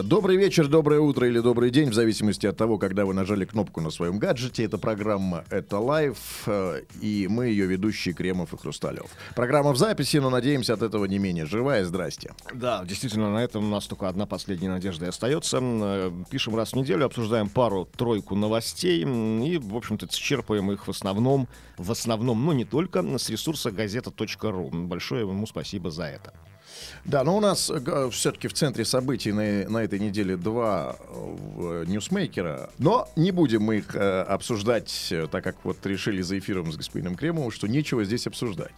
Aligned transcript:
Добрый 0.00 0.38
вечер, 0.38 0.68
доброе 0.68 1.00
утро 1.00 1.26
или 1.28 1.40
добрый 1.40 1.70
день, 1.70 1.90
в 1.90 1.94
зависимости 1.94 2.46
от 2.46 2.56
того, 2.56 2.78
когда 2.78 3.04
вы 3.04 3.12
нажали 3.12 3.44
кнопку 3.44 3.82
на 3.82 3.90
своем 3.90 4.18
гаджете. 4.18 4.64
Это 4.64 4.78
программа 4.78 5.44
«Это 5.50 5.78
лайф», 5.78 6.16
э, 6.46 6.82
и 7.02 7.26
мы 7.28 7.48
ее 7.48 7.66
ведущие 7.66 8.14
Кремов 8.14 8.54
и 8.54 8.56
Хрусталев. 8.56 9.10
Программа 9.34 9.72
в 9.72 9.76
записи, 9.76 10.16
но, 10.16 10.30
надеемся, 10.30 10.74
от 10.74 10.82
этого 10.82 11.04
не 11.04 11.18
менее 11.18 11.44
живая. 11.44 11.84
Здрасте. 11.84 12.32
Да, 12.54 12.82
действительно, 12.86 13.30
на 13.34 13.44
этом 13.44 13.66
у 13.66 13.68
нас 13.68 13.86
только 13.86 14.08
одна 14.08 14.24
последняя 14.24 14.70
надежда 14.70 15.06
и 15.06 15.08
остается. 15.08 15.58
Э, 15.60 16.10
Пишем 16.30 16.56
раз 16.56 16.72
в 16.72 16.76
неделю, 16.76 17.04
обсуждаем 17.04 17.50
пару-тройку 17.50 18.34
новостей 18.34 19.02
и, 19.02 19.58
в 19.58 19.76
общем-то, 19.76 20.08
счерпаем 20.10 20.72
их 20.72 20.86
в 20.86 20.90
основном, 20.90 21.48
в 21.76 21.90
основном, 21.90 22.42
но 22.46 22.54
не 22.54 22.64
только, 22.64 23.02
с 23.18 23.28
ресурса 23.28 23.70
газета.ру. 23.70 24.70
Большое 24.72 25.22
ему 25.22 25.46
спасибо 25.46 25.90
за 25.90 26.04
это. 26.04 26.32
Да, 27.04 27.24
но 27.24 27.36
у 27.36 27.40
нас 27.40 27.70
все-таки 28.10 28.48
в 28.48 28.52
центре 28.52 28.84
событий 28.84 29.32
на, 29.32 29.68
на 29.68 29.78
этой 29.78 29.98
неделе 29.98 30.36
два 30.36 30.96
э, 31.08 31.84
ньюсмейкера. 31.86 32.70
Но 32.78 33.08
не 33.16 33.30
будем 33.30 33.62
мы 33.62 33.78
их 33.78 33.94
э, 33.94 34.22
обсуждать, 34.22 35.08
э, 35.10 35.26
так 35.30 35.44
как 35.44 35.56
вот 35.64 35.84
решили 35.86 36.22
за 36.22 36.38
эфиром 36.38 36.72
с 36.72 36.76
господином 36.76 37.16
Кремовым, 37.16 37.50
что 37.50 37.66
нечего 37.66 38.04
здесь 38.04 38.26
обсуждать. 38.26 38.72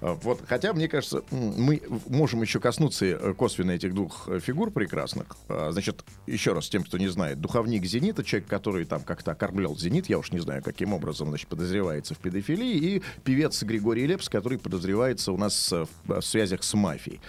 Э, 0.00 0.16
Вот, 0.22 0.40
хотя, 0.46 0.72
мне 0.72 0.88
кажется, 0.88 1.22
мы 1.30 1.82
можем 2.06 2.42
еще 2.42 2.60
коснуться 2.60 3.06
э, 3.06 3.34
косвенно 3.34 3.72
этих 3.72 3.94
двух 3.94 4.28
э, 4.28 4.40
фигур 4.40 4.70
прекрасных. 4.70 5.26
Э, 5.48 5.70
Значит, 5.72 6.04
еще 6.26 6.52
раз 6.52 6.68
тем, 6.68 6.82
кто 6.84 6.98
не 6.98 7.08
знает, 7.08 7.40
духовник 7.40 7.84
«Зенита», 7.84 8.24
человек, 8.24 8.48
который 8.48 8.84
там 8.84 9.02
как-то 9.02 9.32
окормлял 9.32 9.76
«Зенит», 9.76 10.08
я 10.08 10.18
уж 10.18 10.32
не 10.32 10.40
знаю, 10.40 10.62
каким 10.62 10.92
образом, 10.92 11.28
значит, 11.28 11.48
подозревается 11.48 12.14
в 12.14 12.18
педофилии, 12.18 12.76
и 12.76 13.02
певец 13.24 13.62
Григорий 13.62 14.06
Лепс, 14.06 14.28
который 14.28 14.58
подозревается 14.58 15.32
у 15.32 15.36
нас 15.36 15.72
э, 15.72 15.86
в 16.06 16.20
связях 16.22 16.62
с 16.62 16.74
мафией. 16.74 17.20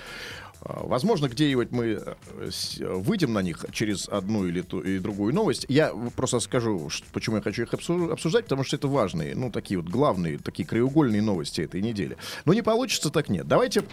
А, 0.62 0.86
Возможно, 0.86 1.28
где-нибудь 1.28 1.72
мы 1.72 1.86
э, 1.86 2.52
выйдем 2.80 3.34
на 3.34 3.42
них 3.42 3.66
через 3.72 4.08
одну 4.08 4.46
или, 4.46 4.62
ту, 4.62 4.80
и 4.80 5.00
другую 5.00 5.34
новость. 5.34 5.66
Я 5.70 5.94
просто 6.16 6.40
скажу, 6.40 6.90
почему 7.14 7.38
я 7.38 7.42
хочу 7.42 7.64
их 7.64 7.74
обсу- 7.74 8.12
обсуждать, 8.12 8.46
потому 8.46 8.64
что 8.64 8.76
это 8.76 8.88
важные, 8.88 9.36
ну, 9.36 9.52
такие 9.52 9.80
вот 9.80 9.90
главные, 9.90 10.38
такие 10.38 10.68
краеугольные 10.68 11.22
новости 11.22 11.62
этой 11.62 11.82
недели. 11.82 12.18
Но 12.46 12.54
не 12.54 12.62
получится, 12.62 13.10
так 13.10 13.30
нет. 13.30 13.48
Давайте 13.48 13.84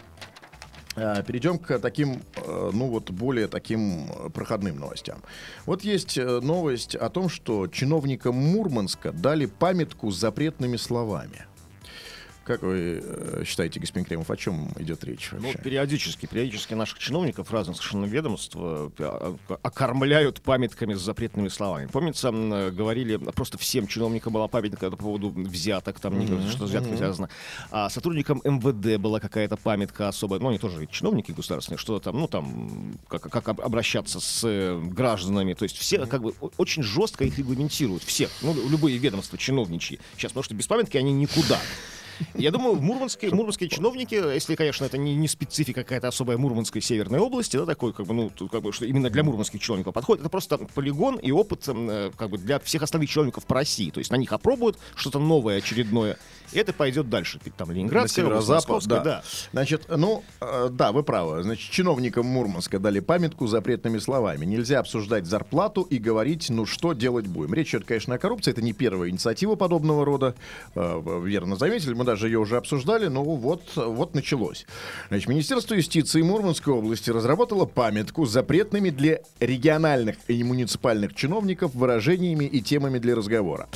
э, 0.96 1.22
перейдем 1.26 1.58
к 1.58 1.78
таким, 1.78 2.22
э, 2.36 2.70
ну 2.72 2.88
вот, 2.88 3.10
более 3.10 3.48
таким 3.48 4.08
проходным 4.34 4.78
новостям. 4.78 5.22
Вот 5.64 5.84
есть 5.84 6.16
новость 6.18 6.94
о 6.94 7.08
том, 7.08 7.28
что 7.28 7.66
чиновникам 7.66 8.34
Мурманска 8.34 9.12
дали 9.12 9.46
памятку 9.46 10.10
с 10.10 10.18
запретными 10.18 10.76
словами. 10.76 11.47
Как 12.48 12.62
вы 12.62 13.02
э, 13.04 13.42
считаете, 13.44 13.78
господин 13.78 14.06
Кремов, 14.06 14.30
о 14.30 14.36
чем 14.38 14.70
идет 14.78 15.04
речь 15.04 15.28
Ну, 15.32 15.40
вообще? 15.40 15.58
периодически, 15.58 16.24
периодически 16.24 16.72
наших 16.72 16.98
чиновников 16.98 17.50
разных 17.52 17.76
совершенно 17.76 18.06
ведомств 18.06 18.56
э, 18.58 18.88
а- 19.00 19.36
окормляют 19.62 20.40
памятками 20.40 20.94
с 20.94 21.00
запретными 21.00 21.48
словами. 21.48 21.88
Помнится, 21.88 22.30
э, 22.32 22.70
говорили, 22.70 23.18
просто 23.18 23.58
всем 23.58 23.86
чиновникам 23.86 24.32
была 24.32 24.48
памятка 24.48 24.90
по 24.90 24.96
поводу 24.96 25.28
взяток, 25.28 26.00
там, 26.00 26.14
говорится, 26.26 26.50
что 26.50 26.66
с 26.66 26.70
взяткой 26.70 26.96
связано. 26.96 27.28
А 27.70 27.90
сотрудникам 27.90 28.40
МВД 28.42 28.98
была 28.98 29.20
какая-то 29.20 29.58
памятка 29.58 30.08
особая, 30.08 30.40
ну, 30.40 30.48
они 30.48 30.58
тоже 30.58 30.86
чиновники 30.86 31.32
государственные, 31.32 31.76
что 31.78 32.00
там, 32.00 32.18
ну, 32.18 32.28
там, 32.28 32.98
как, 33.08 33.24
как 33.30 33.46
об- 33.50 33.60
обращаться 33.60 34.20
с 34.20 34.80
гражданами. 34.86 35.52
То 35.52 35.64
есть 35.64 35.76
все 35.76 36.06
как 36.06 36.22
бы 36.22 36.32
очень 36.56 36.82
жестко 36.82 37.24
их 37.24 37.36
регламентируют, 37.36 38.02
все, 38.04 38.30
ну, 38.40 38.54
любые 38.70 38.96
ведомства 38.96 39.36
чиновничьи. 39.36 40.00
Сейчас, 40.16 40.30
потому 40.32 40.44
что 40.44 40.54
без 40.54 40.66
памятки 40.66 40.96
они 40.96 41.12
никуда. 41.12 41.60
Я 42.34 42.50
думаю, 42.50 42.76
мурманские, 42.76 43.34
мурманские 43.34 43.68
чиновники, 43.68 44.14
если, 44.14 44.54
конечно, 44.54 44.84
это 44.84 44.98
не, 44.98 45.14
не 45.14 45.28
специфика 45.28 45.82
какая-то 45.82 46.08
особая 46.08 46.36
Мурманской 46.38 46.80
северной 46.80 47.20
области, 47.20 47.56
да, 47.56 47.66
такой, 47.66 47.92
как 47.92 48.06
бы, 48.06 48.14
ну, 48.14 48.30
как 48.48 48.62
бы, 48.62 48.72
что 48.72 48.84
именно 48.84 49.10
для 49.10 49.24
мурманских 49.24 49.60
чиновников 49.60 49.94
подходит, 49.94 50.22
это 50.22 50.30
просто 50.30 50.58
полигон 50.58 51.16
и 51.16 51.30
опыт, 51.30 51.64
э, 51.68 52.10
как 52.16 52.30
бы, 52.30 52.38
для 52.38 52.58
всех 52.60 52.82
остальных 52.82 53.10
чиновников 53.10 53.46
по 53.46 53.54
России. 53.54 53.90
То 53.90 53.98
есть 53.98 54.10
на 54.10 54.16
них 54.16 54.32
опробуют 54.32 54.78
что-то 54.94 55.18
новое, 55.18 55.58
очередное, 55.58 56.18
и 56.52 56.58
это 56.58 56.72
пойдет 56.72 57.10
дальше. 57.10 57.40
Там 57.56 57.70
Ленинградская 57.70 58.24
Московская, 58.26 58.88
да. 58.96 59.04
да. 59.04 59.22
Значит, 59.52 59.86
ну, 59.88 60.22
э, 60.40 60.68
да, 60.70 60.92
вы 60.92 61.02
правы. 61.02 61.42
Значит, 61.42 61.70
чиновникам 61.70 62.26
Мурманска 62.26 62.78
дали 62.78 63.00
памятку 63.00 63.46
запретными 63.46 63.98
словами. 63.98 64.44
Нельзя 64.44 64.80
обсуждать 64.80 65.26
зарплату 65.26 65.82
и 65.82 65.98
говорить, 65.98 66.48
ну, 66.50 66.66
что 66.66 66.92
делать 66.92 67.26
будем. 67.26 67.54
Речь 67.54 67.70
идет, 67.70 67.84
конечно, 67.84 68.14
о 68.14 68.18
коррупции. 68.18 68.50
Это 68.50 68.62
не 68.62 68.72
первая 68.72 69.10
инициатива 69.10 69.54
подобного 69.56 70.04
рода. 70.04 70.34
Э, 70.74 71.22
верно 71.24 71.56
заметили, 71.56 71.94
мы 71.94 72.04
даже 72.08 72.28
ее 72.28 72.38
уже 72.38 72.56
обсуждали, 72.56 73.08
но 73.08 73.22
вот, 73.22 73.62
вот 73.76 74.14
началось. 74.14 74.66
Значит, 75.08 75.28
Министерство 75.28 75.74
юстиции 75.74 76.22
Мурманской 76.22 76.72
области 76.72 77.10
разработало 77.10 77.66
памятку 77.66 78.24
с 78.24 78.32
запретными 78.32 78.88
для 78.88 79.20
региональных 79.40 80.16
и 80.26 80.42
муниципальных 80.42 81.14
чиновников 81.14 81.74
выражениями 81.74 82.46
и 82.46 82.62
темами 82.62 82.98
для 82.98 83.14
разговора. 83.14 83.68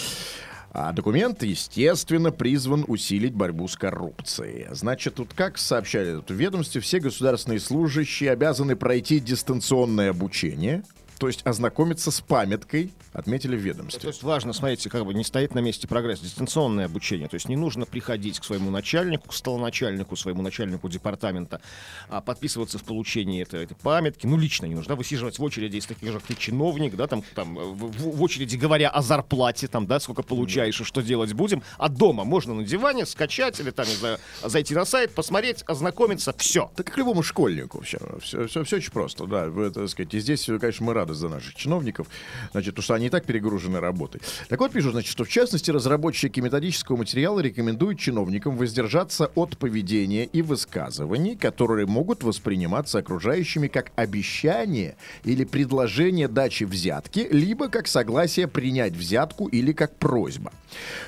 А 0.75 0.93
документ, 0.93 1.43
естественно, 1.43 2.31
призван 2.33 2.87
усилить 2.89 3.35
борьбу 3.35 3.69
с 3.69 3.77
коррупцией. 3.77 4.69
Значит, 4.71 5.17
тут 5.17 5.35
как 5.35 5.59
сообщали 5.59 6.15
в 6.27 6.31
ведомстве, 6.31 6.81
все 6.81 7.01
государственные 7.01 7.61
служащие 7.61 8.31
обязаны 8.31 8.77
пройти 8.77 9.21
дистанционное 9.21 10.09
обучение, 10.09 10.83
то 11.23 11.29
есть 11.29 11.47
ознакомиться 11.47 12.11
с 12.11 12.21
памяткой, 12.21 12.91
отметили 13.13 13.55
в 13.55 13.61
То 13.61 13.65
ведомстве. 13.69 14.09
есть 14.09 14.25
важно, 14.25 14.53
смотрите, 14.53 14.91
как 14.91 15.05
бы 15.07 15.15
не 15.15 15.23
стоит 15.23 15.55
на 15.55 15.61
месте 15.61 15.87
прогресс, 15.87 16.19
дистанционное 16.19 16.87
обучение. 16.87 17.29
То 17.29 17.35
есть 17.35 17.49
не 17.49 17.55
нужно 17.55 17.87
приходить 17.87 18.41
к 18.41 18.45
своему 18.45 18.71
начальнику, 18.73 19.29
к 19.29 19.33
столоначальнику, 19.33 20.17
своему 20.17 20.43
начальнику 20.43 20.89
департамента, 20.89 21.61
а 22.09 22.21
подписываться 22.23 22.79
в 22.79 22.83
получении 22.83 23.41
этой, 23.41 23.63
этой 23.63 23.77
памятки. 23.77 24.27
Ну, 24.27 24.37
лично 24.37 24.67
не 24.67 24.75
нужно. 24.75 24.97
Высиживать 24.97 25.39
в 25.39 25.45
очереди, 25.45 25.77
если 25.77 25.95
таких 25.95 26.11
же, 26.11 26.19
ты 26.19 26.35
чиновник, 26.35 26.97
да, 26.97 27.07
там, 27.07 27.23
там 27.37 27.55
в, 27.55 27.93
в- 27.93 28.21
очереди 28.21 28.57
говоря 28.57 28.89
о 28.89 29.01
зарплате, 29.01 29.69
там, 29.69 29.87
да, 29.87 30.01
сколько 30.01 30.25
получаешь 30.25 30.81
и 30.81 30.83
что 30.85 31.03
делать 31.03 31.35
будем. 31.35 31.63
А 31.79 31.89
дома 31.89 32.25
можно 32.25 32.53
на 32.53 32.65
диване 32.65 33.07
скачать 33.07 33.61
или 33.61 33.71
там, 33.71 33.87
не 33.87 33.95
знаю, 33.95 34.19
зайти 34.43 34.75
на 34.75 34.85
сайт, 34.85 35.15
посмотреть, 35.15 35.63
ознакомиться, 35.69 36.35
все. 36.37 36.73
Так 36.75 36.87
как 36.87 36.99
любому 36.99 37.23
школьнику 37.23 37.81
все, 37.83 37.99
все, 38.21 38.49
все, 38.49 38.61
очень 38.63 38.91
просто, 38.91 39.27
да. 39.27 39.47
Вы, 39.47 39.71
так 39.71 39.89
сказать, 39.89 40.13
и 40.15 40.19
здесь, 40.19 40.47
конечно, 40.61 40.85
мы 40.85 40.95
рады 40.95 41.12
за 41.15 41.29
наших 41.29 41.55
чиновников, 41.55 42.09
значит, 42.53 42.71
потому 42.71 42.83
что 42.83 42.95
они 42.95 43.07
и 43.07 43.11
так 43.11 43.25
перегружены 43.25 43.81
работой. 43.81 44.21
Так 44.49 44.61
вот, 44.61 44.73
пишут, 44.73 44.93
значит, 44.93 45.11
что 45.11 45.25
в 45.25 45.29
частности 45.29 45.71
разработчики 45.71 46.41
методического 46.41 46.97
материала 46.97 47.41
рекомендуют 47.41 47.99
чиновникам 47.99 48.57
воздержаться 48.57 49.31
от 49.35 49.59
поведения 49.59 50.25
и 50.25 50.43
высказываний, 50.43 51.37
которые 51.37 51.87
могут 51.87 52.23
восприниматься 52.23 52.99
окружающими 52.99 53.69
как 53.69 53.93
обещание 53.97 54.97
или 55.25 55.45
предложение 55.45 56.29
дачи 56.29 56.65
взятки, 56.65 57.27
либо 57.31 57.69
как 57.69 57.87
согласие 57.87 58.49
принять 58.49 58.95
взятку 58.95 59.47
или 59.47 59.73
как 59.73 59.97
просьба. 59.97 60.53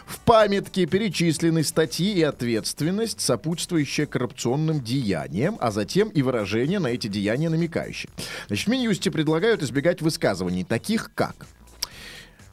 В 0.06 0.21
памятке 0.21 0.86
перечислены 0.86 1.65
статьи 1.65 2.12
и 2.12 2.22
ответственность, 2.22 3.21
сопутствующая 3.21 4.06
коррупционным 4.06 4.82
деяниям, 4.82 5.56
а 5.60 5.71
затем 5.71 6.09
и 6.09 6.22
выражения 6.22 6.78
на 6.78 6.88
эти 6.88 7.06
деяния 7.06 7.48
намекающие. 7.48 8.10
Значит, 8.48 8.66
в 8.66 8.71
Минюсте 8.71 9.10
предлагают 9.10 9.62
избегать 9.62 9.94
высказываний, 10.03 10.65
таких 10.65 11.12
как... 11.15 11.47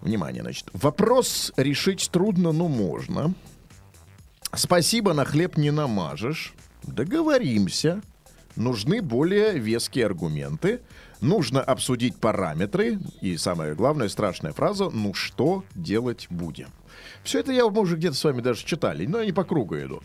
Внимание, 0.01 0.41
значит. 0.41 0.67
Вопрос 0.73 1.53
решить 1.57 2.09
трудно, 2.11 2.51
но 2.51 2.67
можно. 2.67 3.35
Спасибо, 4.53 5.13
на 5.13 5.25
хлеб 5.25 5.57
не 5.57 5.69
намажешь. 5.69 6.53
Договоримся. 6.83 8.01
Нужны 8.55 9.01
более 9.01 9.57
веские 9.59 10.07
аргументы. 10.07 10.81
Нужно 11.21 11.61
обсудить 11.61 12.15
параметры. 12.15 12.99
И 13.21 13.37
самая 13.37 13.75
главная 13.75 14.09
страшная 14.09 14.53
фраза 14.53 14.89
«Ну 14.89 15.13
что 15.13 15.63
делать 15.75 16.27
будем?». 16.31 16.69
Все 17.23 17.39
это 17.39 17.51
я, 17.51 17.65
уже 17.65 17.95
где-то 17.95 18.15
с 18.15 18.23
вами 18.23 18.41
даже 18.41 18.65
читали, 18.65 19.05
но 19.05 19.19
они 19.19 19.31
по 19.31 19.43
кругу 19.43 19.77
идут. 19.77 20.03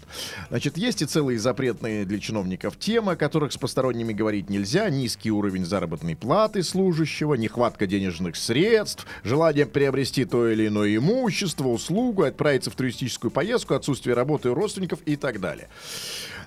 Значит, 0.51 0.77
есть 0.77 1.03
и 1.03 1.07
целые 1.07 1.39
запретные 1.39 2.05
для 2.05 2.19
чиновников 2.19 2.79
темы, 2.79 3.13
о 3.13 3.17
которых 3.17 3.53
с 3.53 3.57
посторонними 3.57 4.13
говорить 4.13 4.51
нельзя. 4.51 4.91
Низкий 4.91 5.31
уровень 5.31 5.65
заработной 5.65 6.15
платы 6.15 6.63
служащего, 6.63 7.35
нехватка 7.35 7.87
денежных 7.87 8.37
средств, 8.37 9.07
желание 9.25 9.67
приобрести 9.67 10.25
то 10.25 10.49
или 10.49 10.69
иное 10.69 10.97
имущество, 10.97 11.69
услугу, 11.69 12.23
отправиться 12.23 12.71
в 12.71 12.75
туристическую 12.75 13.31
поездку, 13.31 13.75
отсутствие 13.75 14.15
работы 14.15 14.51
у 14.51 14.55
родственников 14.55 15.01
и 15.07 15.17
так 15.17 15.41
далее. 15.41 15.69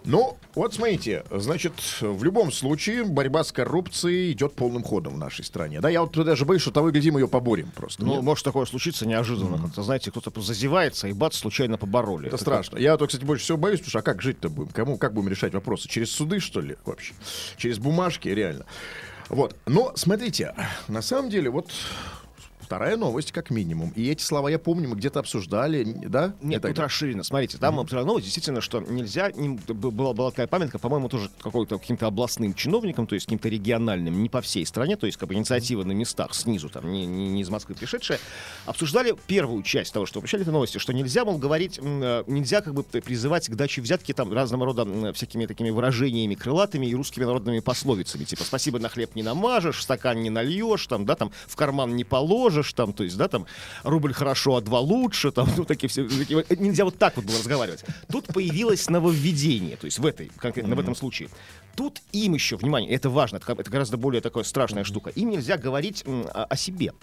Ну, 0.05 0.37
вот 0.55 0.73
смотрите, 0.73 1.23
значит, 1.31 1.73
в 2.01 2.23
любом 2.23 2.51
случае 2.51 3.03
борьба 3.03 3.43
с 3.43 3.51
коррупцией 3.51 4.31
идет 4.31 4.53
полным 4.53 4.83
ходом 4.83 5.15
в 5.15 5.17
нашей 5.17 5.43
стране. 5.45 5.81
Да, 5.81 5.89
я 5.89 6.01
вот 6.01 6.11
даже 6.11 6.45
боюсь, 6.45 6.61
что 6.61 6.71
того 6.71 6.89
и 6.89 6.91
гляди, 6.91 7.11
мы 7.11 7.19
ее 7.21 7.27
поборем 7.27 7.71
просто. 7.75 8.03
Ну, 8.03 8.15
Нет? 8.15 8.23
может 8.23 8.43
такое 8.43 8.65
случиться 8.65 9.07
неожиданно. 9.07 9.57
Как-то, 9.57 9.83
знаете, 9.83 10.11
кто-то 10.11 10.41
зазевается 10.41 11.07
и 11.07 11.13
бац, 11.13 11.35
случайно 11.35 11.77
побороли. 11.77 12.27
Это 12.27 12.37
страшно. 12.37 12.77
Я 12.77 12.97
вот, 12.97 13.07
кстати, 13.07 13.23
больше 13.23 13.43
всего 13.43 13.57
боюсь, 13.57 13.79
потому 13.79 13.89
что 13.89 13.99
а 13.99 14.01
как 14.01 14.21
жить-то 14.21 14.49
будем? 14.49 14.71
Кому, 14.71 14.97
как 14.97 15.13
будем 15.13 15.29
решать 15.29 15.53
вопросы? 15.53 15.87
Через 15.87 16.11
суды, 16.11 16.39
что 16.39 16.61
ли, 16.61 16.77
вообще? 16.85 17.13
Через 17.57 17.77
бумажки, 17.79 18.29
реально. 18.29 18.65
Вот. 19.29 19.55
Но, 19.67 19.93
смотрите, 19.95 20.55
на 20.87 21.01
самом 21.01 21.29
деле, 21.29 21.49
вот 21.49 21.71
вторая 22.69 22.97
новость, 22.97 23.31
как 23.31 23.49
минимум. 23.49 23.91
И 23.95 24.07
эти 24.11 24.21
слова, 24.21 24.47
я 24.47 24.59
помню, 24.59 24.87
мы 24.89 24.95
где-то 24.95 25.19
обсуждали, 25.21 25.83
да? 25.83 26.35
Нет, 26.39 26.59
Это- 26.59 26.67
тут 26.67 26.77
расширено. 26.77 27.23
Смотрите, 27.23 27.57
там 27.57 27.79
mm 27.79 28.03
новость 28.05 28.25
действительно, 28.25 28.61
что 28.61 28.79
нельзя, 28.81 29.31
была, 29.67 30.13
была 30.13 30.29
такая 30.29 30.45
памятка, 30.45 30.77
по-моему, 30.77 31.09
тоже 31.09 31.31
какой-то 31.41 31.79
каким-то 31.79 32.05
областным 32.05 32.53
чиновникам, 32.53 33.07
то 33.07 33.15
есть 33.15 33.25
каким-то 33.25 33.49
региональным, 33.49 34.21
не 34.21 34.29
по 34.29 34.41
всей 34.41 34.67
стране, 34.67 34.97
то 34.97 35.07
есть 35.07 35.17
как 35.17 35.29
бы 35.29 35.33
инициатива 35.33 35.83
на 35.83 35.93
местах 35.93 36.35
снизу, 36.35 36.69
там, 36.69 36.91
не, 36.91 37.07
не- 37.07 37.29
не 37.29 37.41
из 37.41 37.49
Москвы 37.49 37.73
пришедшая, 37.73 38.19
обсуждали 38.67 39.15
первую 39.25 39.63
часть 39.63 39.91
того, 39.91 40.05
что 40.05 40.19
обещали 40.19 40.43
этой 40.43 40.51
новости, 40.53 40.77
что 40.77 40.93
нельзя, 40.93 41.25
мол, 41.25 41.39
говорить, 41.39 41.79
э, 41.81 42.23
нельзя 42.27 42.61
как 42.61 42.75
бы 42.75 42.83
призывать 42.83 43.49
к 43.49 43.55
даче 43.55 43.81
взятки 43.81 44.13
там 44.13 44.31
разного 44.31 44.65
рода 44.67 44.83
м, 44.83 45.11
всякими 45.13 45.47
такими 45.47 45.71
выражениями 45.71 46.35
крылатыми 46.35 46.85
и 46.85 46.93
русскими 46.93 47.23
народными 47.25 47.61
пословицами, 47.61 48.25
типа 48.25 48.43
«спасибо 48.43 48.77
на 48.77 48.89
хлеб 48.89 49.15
не 49.15 49.23
намажешь», 49.23 49.77
«в 49.79 49.81
стакан 49.81 50.21
не 50.21 50.29
нальешь», 50.29 50.85
там, 50.85 51.07
да, 51.07 51.15
там, 51.15 51.31
«в 51.47 51.55
карман 51.55 51.95
не 51.95 52.03
положишь», 52.03 52.58
там, 52.63 52.93
то 52.93 53.03
есть, 53.03 53.17
да, 53.17 53.27
там, 53.27 53.45
«рубль 53.83 54.13
хорошо, 54.13 54.55
а 54.55 54.61
два 54.61 54.79
лучше», 54.79 55.31
там, 55.31 55.49
ну, 55.57 55.65
такие 55.65 55.89
все, 55.89 56.07
такие 56.07 56.45
нельзя 56.57 56.85
вот 56.85 56.97
так 56.97 57.15
вот 57.15 57.25
было 57.25 57.37
разговаривать. 57.37 57.83
Тут 58.11 58.27
появилось 58.27 58.89
нововведение, 58.89 59.77
то 59.77 59.85
есть 59.85 59.99
в 59.99 60.05
этой, 60.05 60.31
конкретно 60.37 60.75
в 60.75 60.79
этом 60.79 60.95
случае. 60.95 61.29
Тут 61.75 62.01
им 62.11 62.33
еще, 62.33 62.57
внимание, 62.57 62.91
это 62.91 63.09
важно, 63.09 63.37
это, 63.37 63.51
это 63.53 63.69
гораздо 63.69 63.97
более 63.97 64.21
такая 64.21 64.43
страшная 64.43 64.83
штука, 64.83 65.09
им 65.11 65.29
нельзя 65.29 65.57
говорить 65.57 66.03
м, 66.05 66.25
о, 66.33 66.45
о 66.45 66.55
себе. 66.55 66.93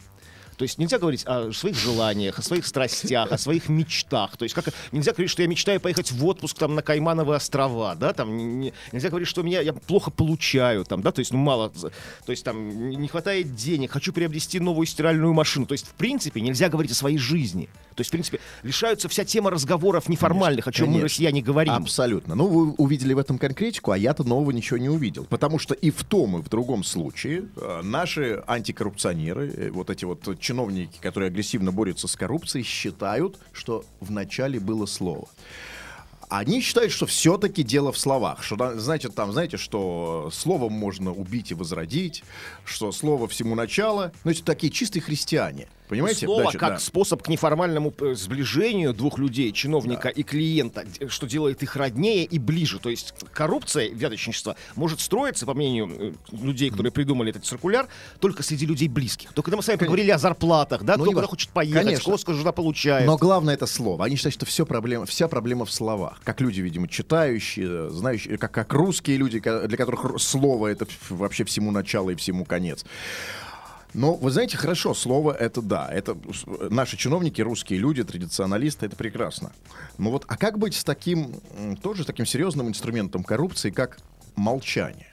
То 0.56 0.62
есть 0.62 0.78
нельзя 0.78 0.98
говорить 0.98 1.24
о 1.26 1.52
своих 1.52 1.76
желаниях, 1.76 2.38
о 2.38 2.42
своих 2.42 2.66
страстях, 2.66 3.30
о 3.30 3.38
своих 3.38 3.68
мечтах. 3.68 4.36
То 4.36 4.44
есть 4.44 4.54
как 4.54 4.66
нельзя 4.92 5.12
говорить, 5.12 5.30
что 5.30 5.42
я 5.42 5.48
мечтаю 5.48 5.80
поехать 5.80 6.12
в 6.12 6.24
отпуск 6.26 6.58
там 6.58 6.74
на 6.74 6.82
Каймановые 6.82 7.36
острова, 7.36 7.94
да, 7.94 8.12
там 8.12 8.36
не- 8.36 8.44
не- 8.44 8.72
нельзя 8.92 9.08
говорить, 9.08 9.28
что 9.28 9.42
меня 9.42 9.60
я 9.60 9.72
плохо 9.72 10.10
получаю, 10.10 10.84
там, 10.84 11.02
да, 11.02 11.12
то 11.12 11.20
есть 11.20 11.32
ну 11.32 11.38
мало, 11.38 11.70
то 11.70 12.30
есть 12.30 12.44
там 12.44 12.90
не 12.90 13.08
хватает 13.08 13.54
денег, 13.54 13.92
хочу 13.92 14.12
приобрести 14.12 14.60
новую 14.60 14.86
стиральную 14.86 15.32
машину. 15.32 15.66
То 15.66 15.72
есть 15.72 15.86
в 15.86 15.94
принципе 15.94 16.40
нельзя 16.40 16.68
говорить 16.68 16.92
о 16.92 16.94
своей 16.94 17.18
жизни. 17.18 17.68
То 17.94 18.00
есть 18.00 18.10
в 18.10 18.12
принципе 18.12 18.40
лишаются 18.62 19.08
вся 19.08 19.24
тема 19.24 19.50
разговоров 19.50 20.08
неформальных, 20.08 20.68
о 20.68 20.72
чем 20.72 20.88
мы 20.88 20.92
конечно. 20.94 21.04
россияне 21.06 21.40
говорим. 21.42 21.72
Абсолютно. 21.72 22.34
Ну, 22.34 22.46
вы 22.46 22.72
увидели 22.72 23.14
в 23.14 23.18
этом 23.18 23.38
конкретику, 23.38 23.90
а 23.90 23.96
я-то 23.98 24.22
нового 24.22 24.50
ничего 24.50 24.76
не 24.76 24.90
увидел. 24.90 25.24
Потому 25.24 25.58
что 25.58 25.72
и 25.72 25.90
в 25.90 26.04
том, 26.04 26.38
и 26.38 26.42
в 26.42 26.48
другом 26.50 26.84
случае 26.84 27.44
э, 27.56 27.80
наши 27.82 28.42
антикоррупционеры, 28.46 29.50
э, 29.56 29.70
вот 29.70 29.88
эти 29.88 30.04
вот 30.04 30.38
чиновники, 30.46 30.98
которые 31.00 31.28
агрессивно 31.28 31.72
борются 31.72 32.06
с 32.06 32.14
коррупцией, 32.14 32.64
считают, 32.64 33.38
что 33.52 33.84
в 34.00 34.12
начале 34.12 34.60
было 34.60 34.86
слово. 34.86 35.28
Они 36.28 36.60
считают, 36.60 36.92
что 36.92 37.06
все-таки 37.06 37.62
дело 37.62 37.92
в 37.92 37.98
словах. 37.98 38.42
Что, 38.42 38.78
знаете, 38.78 39.08
там, 39.08 39.32
знаете, 39.32 39.56
что 39.56 40.30
словом 40.32 40.72
можно 40.72 41.12
убить 41.12 41.50
и 41.50 41.54
возродить, 41.54 42.24
что 42.64 42.92
слово 42.92 43.28
всему 43.28 43.54
начало. 43.54 44.12
Ну, 44.24 44.30
это 44.30 44.44
такие 44.44 44.72
чистые 44.72 45.02
христиане. 45.02 45.68
Понимаете? 45.88 46.26
Слово 46.26 46.42
Значит, 46.42 46.60
как 46.60 46.70
да. 46.74 46.78
способ 46.78 47.22
к 47.22 47.28
неформальному 47.28 47.92
э, 48.00 48.14
сближению 48.14 48.92
двух 48.92 49.18
людей, 49.18 49.52
чиновника 49.52 50.08
и 50.08 50.22
клиента, 50.22 50.84
что 51.08 51.26
делает 51.26 51.62
их 51.62 51.76
роднее 51.76 52.24
и 52.24 52.38
ближе. 52.38 52.78
То 52.78 52.90
есть 52.90 53.14
коррупция, 53.32 53.90
взяточничество 53.92 54.56
может 54.74 55.00
строиться, 55.00 55.46
по 55.46 55.54
мнению 55.54 55.90
э, 55.98 56.12
людей, 56.32 56.70
которые 56.70 56.92
придумали 56.92 57.30
этот 57.30 57.44
циркуляр, 57.44 57.88
только 58.20 58.42
среди 58.42 58.66
людей 58.66 58.88
близких. 58.88 59.32
Только 59.32 59.46
когда 59.46 59.56
мы 59.58 59.62
с 59.62 59.68
вами 59.68 59.78
поговорили 59.78 60.10
о 60.10 60.18
зарплатах, 60.18 60.82
да, 60.82 60.96
Ну, 60.96 61.04
кто 61.04 61.10
куда 61.12 61.16
важно. 61.16 61.28
хочет 61.28 61.50
поехать, 61.50 61.84
Конечно. 61.84 62.16
сколько 62.16 62.34
жена 62.34 62.52
получает. 62.52 63.06
Но 63.06 63.16
главное 63.16 63.54
это 63.54 63.66
слово. 63.66 64.04
Они 64.04 64.16
считают, 64.16 64.34
что 64.34 64.46
все 64.46 64.66
проблема, 64.66 65.06
вся 65.06 65.28
проблема 65.28 65.64
в 65.64 65.72
словах. 65.72 66.20
Как 66.24 66.40
люди, 66.40 66.60
видимо, 66.60 66.88
читающие, 66.88 67.90
знающие, 67.90 68.38
как, 68.38 68.52
как 68.52 68.72
русские 68.72 69.16
люди, 69.16 69.40
для 69.40 69.76
которых 69.76 70.20
слово 70.20 70.68
это 70.68 70.86
вообще 71.10 71.44
всему 71.44 71.70
начало 71.70 72.10
и 72.10 72.14
всему 72.14 72.44
конец. 72.44 72.84
Но 73.94 74.14
вы 74.14 74.30
знаете, 74.30 74.56
хорошо, 74.56 74.92
слово 74.94 75.32
это 75.32 75.62
да, 75.62 75.88
это 75.90 76.16
с- 76.32 76.44
наши 76.70 76.96
чиновники, 76.96 77.40
русские 77.40 77.78
люди, 77.78 78.04
традиционалисты, 78.04 78.86
это 78.86 78.96
прекрасно. 78.96 79.52
Но 79.98 80.10
вот, 80.10 80.24
а 80.28 80.36
как 80.36 80.58
быть 80.58 80.74
с 80.74 80.84
таким, 80.84 81.34
тоже 81.82 82.04
таким 82.04 82.26
серьезным 82.26 82.68
инструментом 82.68 83.24
коррупции, 83.24 83.70
как 83.70 83.98
молчание? 84.34 85.12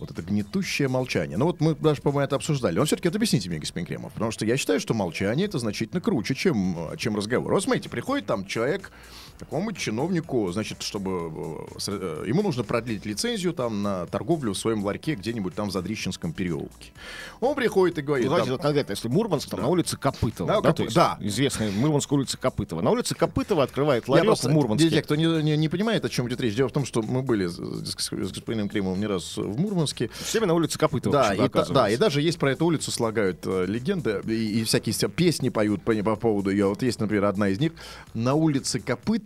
Вот 0.00 0.10
это 0.10 0.22
гнетущее 0.22 0.88
молчание. 0.88 1.38
Ну 1.38 1.46
вот 1.46 1.60
мы 1.60 1.74
даже, 1.74 2.02
по-моему, 2.02 2.24
это 2.26 2.36
обсуждали. 2.36 2.76
Но 2.78 2.84
все-таки 2.84 3.08
это 3.08 3.16
объясните 3.16 3.48
мне, 3.48 3.58
господин 3.58 3.86
Кремов. 3.86 4.12
Потому 4.12 4.32
что 4.32 4.44
я 4.44 4.56
считаю, 4.56 4.80
что 4.80 4.92
молчание 4.92 5.46
это 5.46 5.58
значительно 5.58 6.00
круче, 6.00 6.34
чем, 6.34 6.90
э, 6.92 6.96
чем 6.96 7.16
разговор. 7.16 7.52
Вот 7.52 7.62
смотрите, 7.62 7.88
приходит 7.88 8.26
там 8.26 8.44
человек 8.44 8.90
какому-нибудь 9.38 9.76
чиновнику, 9.76 10.50
значит, 10.52 10.82
чтобы 10.82 11.66
э, 11.78 11.88
э, 11.88 12.24
ему 12.26 12.42
нужно 12.42 12.62
продлить 12.64 13.04
лицензию 13.04 13.52
там 13.52 13.82
на 13.82 14.06
торговлю 14.06 14.52
в 14.52 14.58
своем 14.58 14.84
ларьке 14.84 15.14
где-нибудь 15.14 15.54
там 15.54 15.68
в 15.68 15.72
Задрищенском 15.72 16.32
переулке. 16.32 16.92
Он 17.40 17.54
приходит 17.54 17.98
и 17.98 18.02
говорит... 18.02 18.26
Ну, 18.26 18.30
давайте 18.30 18.50
там, 18.52 18.60
конкретно, 18.60 18.92
если 18.92 19.08
Мурманск, 19.08 19.48
там 19.50 19.60
на 19.60 19.68
улице 19.68 19.96
Копытова, 19.96 20.46
Да, 20.48 20.60
да, 20.60 20.68
Коп- 20.68 20.76
то 20.76 20.82
есть 20.84 20.94
да. 20.94 21.18
известная 21.20 21.70
Мурманская 21.72 22.16
улица 22.16 22.38
Копытова. 22.38 22.80
На 22.80 22.90
улице 22.90 23.14
Копытова 23.14 23.64
открывает 23.64 24.08
ларек 24.08 24.26
просто, 24.26 24.48
в 24.48 24.52
Мурманске. 24.52 24.88
для 24.88 24.98
тех, 24.98 25.04
кто 25.04 25.16
не, 25.16 25.24
не, 25.42 25.56
не 25.56 25.68
понимает, 25.68 26.04
о 26.04 26.08
чем 26.08 26.28
идет 26.28 26.40
речь, 26.40 26.54
дело 26.54 26.68
в 26.68 26.72
том, 26.72 26.84
что 26.84 27.02
мы 27.02 27.22
были 27.22 27.46
с, 27.46 27.54
с 27.56 27.94
гос- 27.96 28.24
с 28.24 28.30
господином 28.32 28.68
Кремовым 28.68 29.00
не 29.00 29.06
раз 29.06 29.36
в 29.36 29.58
Мурманске. 29.60 30.10
Всеми 30.22 30.44
на 30.44 30.54
улице 30.54 30.78
Копытова. 30.78 31.12
Да, 31.12 31.34
и, 31.34 31.48
та- 31.48 31.64
да, 31.66 31.90
и 31.90 31.96
даже 31.96 32.20
есть 32.22 32.38
про 32.38 32.52
эту 32.52 32.66
улицу 32.66 32.90
слагают 32.92 33.40
э, 33.46 33.66
легенды, 33.66 34.20
и, 34.26 34.60
и 34.60 34.64
всякие 34.64 34.92
ся- 34.92 35.08
песни 35.08 35.48
поют 35.48 35.82
по, 35.82 35.92
по 35.94 36.14
поводу 36.16 36.50
ее. 36.50 36.66
Вот 36.68 36.82
есть, 36.82 37.00
например, 37.00 37.24
одна 37.24 37.48
из 37.48 37.58
них. 37.58 37.72
На 38.14 38.34
улице 38.34 38.78
Копытова 38.78 39.23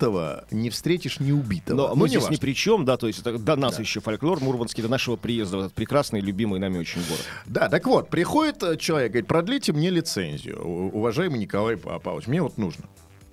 не 0.50 0.70
встретишь 0.70 1.20
ни 1.20 1.32
убитого. 1.32 1.76
Но 1.76 1.88
Ну, 1.88 1.94
мы 1.96 2.02
не 2.06 2.08
здесь 2.10 2.22
важно. 2.22 2.34
ни 2.34 2.38
при 2.40 2.54
чем, 2.54 2.84
да, 2.84 2.96
то 2.96 3.06
есть 3.06 3.20
это 3.20 3.38
до 3.38 3.56
нас 3.56 3.78
еще 3.78 4.00
фольклор 4.00 4.40
мурманский, 4.40 4.82
до 4.82 4.88
нашего 4.88 5.16
приезда 5.16 5.56
в 5.56 5.60
этот 5.60 5.72
прекрасный, 5.74 6.20
любимый 6.20 6.60
нами 6.60 6.78
очень 6.78 7.00
город. 7.08 7.24
Да, 7.46 7.68
так 7.68 7.86
вот, 7.86 8.10
приходит 8.10 8.62
э, 8.62 8.76
человек, 8.76 9.12
говорит, 9.12 9.28
продлите 9.28 9.72
мне 9.72 9.90
лицензию, 9.90 10.62
уважаемый 10.62 11.38
Николай 11.38 11.76
Па- 11.76 11.98
Павлович, 11.98 12.26
мне 12.28 12.40
вот 12.42 12.58
нужно. 12.58 12.84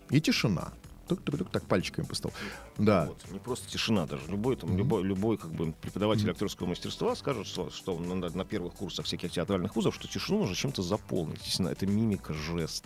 И 0.10 0.20
тишина. 0.22 0.74
Тук-тук-тук, 1.08 1.52
так 1.52 1.64
пальчиками 1.66 2.04
по 2.06 2.16
столу. 2.16 2.34
Да. 2.80 3.06
Вот, 3.06 3.32
не 3.32 3.38
просто 3.38 3.70
тишина 3.70 4.08
даже. 4.08 4.24
Любой, 4.28 4.56
там, 4.56 4.76
любой, 4.76 5.04
любой 5.04 5.38
как 5.38 5.52
бы, 5.52 5.72
преподаватель 5.74 6.28
актерского 6.32 6.66
мастерства 6.66 7.16
скажет, 7.16 7.46
что, 7.46 7.70
что 7.70 7.94
он 7.96 8.20
на, 8.20 8.30
на 8.30 8.44
первых 8.44 8.74
курсах 8.74 9.06
всяких 9.06 9.32
театральных 9.32 9.76
вузов, 9.76 9.94
что 9.94 10.08
тишину 10.08 10.40
нужно 10.40 10.56
чем-то 10.56 10.82
заполнить. 10.82 11.38
Естественно, 11.42 11.70
это 11.70 11.86
мимика, 11.86 12.34
жест 12.34 12.86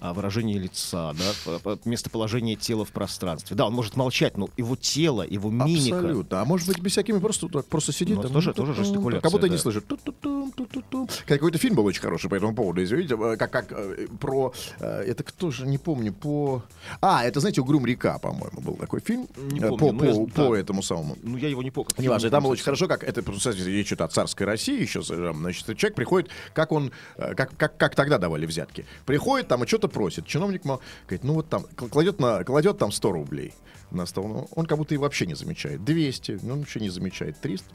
выражение 0.00 0.58
лица, 0.58 1.14
да, 1.14 1.76
местоположение 1.84 2.56
тела 2.56 2.84
в 2.84 2.90
пространстве. 2.92 3.56
Да, 3.56 3.66
он 3.66 3.74
может 3.74 3.96
молчать, 3.96 4.36
но 4.36 4.48
его 4.56 4.76
тело, 4.76 5.22
его 5.26 5.50
мимика. 5.50 5.96
Абсолютно. 5.98 6.40
А 6.40 6.44
может 6.44 6.66
быть, 6.66 6.78
без 6.80 6.92
всякими 6.92 7.18
просто 7.18 7.48
так 7.48 7.66
просто 7.66 7.92
сидит. 7.92 8.16
Ну, 8.16 8.22
там, 8.22 8.32
тоже- 8.32 8.52
ту-ту-ту, 8.52 8.66
тоже 8.72 8.84
жестикуляция, 8.84 9.20
Как 9.22 9.32
будто 9.32 9.48
не 9.48 9.56
да. 9.56 9.62
слышит. 9.62 9.86
Ту-ту-ту, 9.86 10.50
ту-ту-ту. 10.56 11.08
Какой-то 11.26 11.58
фильм 11.58 11.74
был 11.76 11.84
очень 11.84 12.00
хороший 12.00 12.30
по 12.30 12.34
этому 12.34 12.54
поводу, 12.54 12.82
извините. 12.82 13.16
э, 13.20 13.36
Как, 13.36 13.50
как 13.50 13.72
э, 13.72 14.06
про... 14.18 14.52
э, 14.80 15.02
Это 15.06 15.22
кто 15.22 15.50
же, 15.50 15.66
не 15.66 15.78
помню, 15.78 16.12
по... 16.12 16.62
А, 17.00 17.24
это, 17.24 17.40
знаете, 17.40 17.60
«Угрюм 17.60 17.84
река», 17.86 18.18
по-моему, 18.18 18.60
был 18.60 18.74
такой 18.74 19.00
фильм. 19.00 19.28
Не 19.36 19.60
помню, 19.60 19.78
По, 19.78 19.92
но 19.92 20.04
я 20.04 20.14
по, 20.14 20.26
по 20.26 20.54
да. 20.54 20.60
этому 20.60 20.82
самому. 20.82 21.16
Ну, 21.22 21.36
я 21.36 21.48
его 21.48 21.62
не 21.62 21.70
помню. 21.70 21.90
как 21.90 21.98
Неважно, 21.98 22.30
там 22.30 22.42
было 22.42 22.52
очень 22.52 22.64
хорошо, 22.64 22.88
как 22.88 23.04
это, 23.04 23.22
кстати, 23.22 23.58
речь 23.60 23.88
идет 23.88 24.00
о 24.00 24.08
царской 24.08 24.46
России 24.46 24.80
еще, 24.80 25.02
значит, 25.02 25.66
человек 25.76 25.94
приходит, 25.94 26.30
как 26.54 26.72
он, 26.72 26.90
как, 27.16 27.56
как, 27.56 27.76
как 27.76 27.94
тогда 27.94 28.18
давали 28.18 28.46
взятки. 28.46 28.86
Приходит 29.06 29.48
там 29.48 29.64
и 29.64 29.66
что-то 29.66 29.89
просит. 29.90 30.26
Чиновник 30.26 30.62
говорит, 30.62 31.24
ну 31.24 31.34
вот 31.34 31.48
там, 31.48 31.64
кл- 31.76 31.88
кладет, 31.88 32.20
на, 32.20 32.44
кладет 32.44 32.78
там 32.78 32.92
100 32.92 33.12
рублей 33.12 33.52
на 33.90 34.06
стол. 34.06 34.48
Он 34.54 34.66
как 34.66 34.78
будто 34.78 34.94
и 34.94 34.98
вообще 34.98 35.26
не 35.26 35.34
замечает. 35.34 35.84
200, 35.84 36.40
ну, 36.42 36.54
он 36.54 36.58
вообще 36.60 36.80
не 36.80 36.88
замечает. 36.88 37.40
300. 37.40 37.66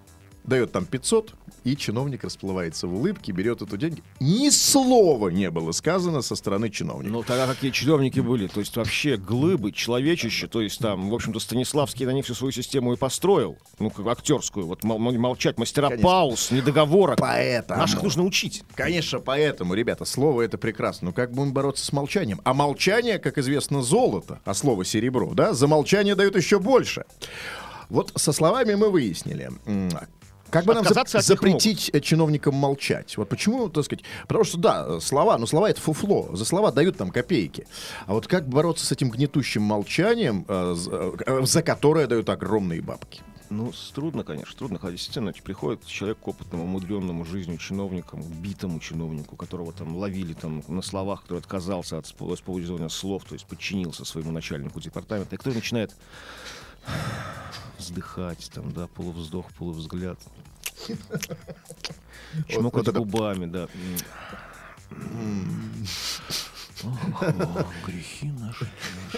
Дает 0.48 0.72
там 0.72 0.86
500, 0.86 1.34
и 1.64 1.76
чиновник 1.76 2.24
расплывается 2.24 2.88
в 2.88 2.94
улыбке, 2.94 3.32
берет 3.32 3.64
эту 3.64 3.78
деньги. 3.78 4.04
Ни 4.20 4.50
слова 4.50 5.30
не 5.30 5.50
было 5.50 5.72
сказано 5.72 6.22
со 6.22 6.36
стороны 6.36 6.70
чиновника. 6.70 7.12
Ну, 7.12 7.24
тогда 7.24 7.48
какие 7.48 7.72
чиновники 7.72 8.20
были? 8.20 8.46
То 8.48 8.60
есть 8.60 8.78
вообще 8.78 9.18
глыбы, 9.18 9.72
человечище. 9.72 10.48
То 10.48 10.62
есть 10.62 10.80
там, 10.80 11.10
в 11.10 11.16
общем-то, 11.16 11.40
Станиславский 11.40 12.06
на 12.06 12.12
них 12.12 12.26
всю 12.26 12.36
свою 12.36 12.52
систему 12.52 12.94
и 12.94 12.96
построил. 12.98 13.58
Ну, 13.80 13.90
как 13.90 14.06
актерскую. 14.06 14.68
Вот 14.68 14.84
мол- 14.84 15.00
мол- 15.00 15.18
молчать, 15.18 15.58
мастера 15.58 15.90
Конечно. 15.90 16.08
пауз, 16.08 16.52
недоговорок. 16.52 17.18
Поэтому... 17.20 17.80
Наших 17.80 18.04
нужно 18.04 18.24
учить. 18.24 18.64
Конечно, 18.76 19.20
поэтому, 19.20 19.74
ребята, 19.74 20.06
слово 20.06 20.44
это 20.44 20.60
прекрасно. 20.60 21.08
Но 21.08 21.14
как 21.14 21.32
будем 21.32 21.54
бороться 21.54 21.84
с 21.84 21.92
молчанием? 21.92 22.40
А 22.44 22.54
молчание, 22.54 23.18
как 23.18 23.40
известно, 23.40 23.82
золото, 23.82 24.40
а 24.46 24.54
слово 24.54 24.86
серебро, 24.86 25.34
да? 25.34 25.54
За 25.56 25.66
молчание 25.68 26.14
дают 26.14 26.36
еще 26.36 26.60
больше. 26.60 27.06
Вот 27.90 28.12
со 28.16 28.32
словами 28.32 28.76
мы 28.76 28.90
выяснили. 28.92 29.50
Как 30.56 30.66
бы 30.66 30.74
нам 30.74 30.86
них 30.86 31.22
запретить 31.22 31.90
э, 31.92 32.00
чиновникам 32.00 32.56
молчать? 32.56 33.18
Вот 33.18 33.28
почему, 33.28 33.68
так 33.68 33.84
сказать, 33.84 34.06
потому 34.26 34.46
что, 34.46 34.58
да, 34.58 35.00
слова, 35.02 35.38
ну 35.38 35.46
слова 35.46 35.70
это 35.70 35.82
фуфло, 35.82 36.30
за 36.34 36.46
слова 36.46 36.72
дают 36.72 36.96
там 36.96 37.12
копейки. 37.12 37.68
А 38.08 38.14
вот 38.14 38.28
как 38.28 38.48
бороться 38.48 38.86
с 38.86 38.92
этим 38.92 39.10
гнетущим 39.10 39.62
молчанием, 39.62 40.46
э, 40.48 40.74
за, 40.78 41.14
э, 41.26 41.46
за 41.46 41.62
которое 41.62 42.08
дают 42.08 42.30
огромные 42.30 42.82
бабки? 42.82 43.22
Ну, 43.50 43.72
трудно, 43.94 44.24
конечно, 44.24 44.58
трудно. 44.58 44.80
Хотя 44.80 44.94
действительно, 44.94 45.34
приходит 45.34 45.86
человек 45.86 46.20
к 46.20 46.28
опытному, 46.28 46.64
умудренному 46.64 47.26
жизнью 47.26 47.58
чиновникам, 47.58 48.22
битому 48.22 48.80
чиновнику, 48.80 49.36
которого 49.36 49.74
там 49.74 49.96
ловили 49.98 50.34
там 50.34 50.64
на 50.68 50.82
словах, 50.82 51.24
который 51.24 51.40
отказался 51.40 51.98
от 51.98 52.06
спо- 52.06 52.34
использования 52.34 52.90
слов, 52.90 53.24
то 53.26 53.36
есть 53.36 53.46
подчинился 53.46 54.06
своему 54.06 54.32
начальнику 54.32 54.80
департамента, 54.80 55.36
и 55.36 55.38
который 55.38 55.56
начинает 55.56 55.96
вздыхать, 57.78 58.50
там, 58.54 58.72
да, 58.72 58.88
полувздох, 58.88 59.52
полувзгляд. 59.54 60.20
Чмокать 62.48 62.88
это- 62.88 63.00
губами, 63.00 63.46
да. 63.46 63.68
Ох, 66.84 67.66
Грехи 67.88 68.32
наши. 68.32 68.68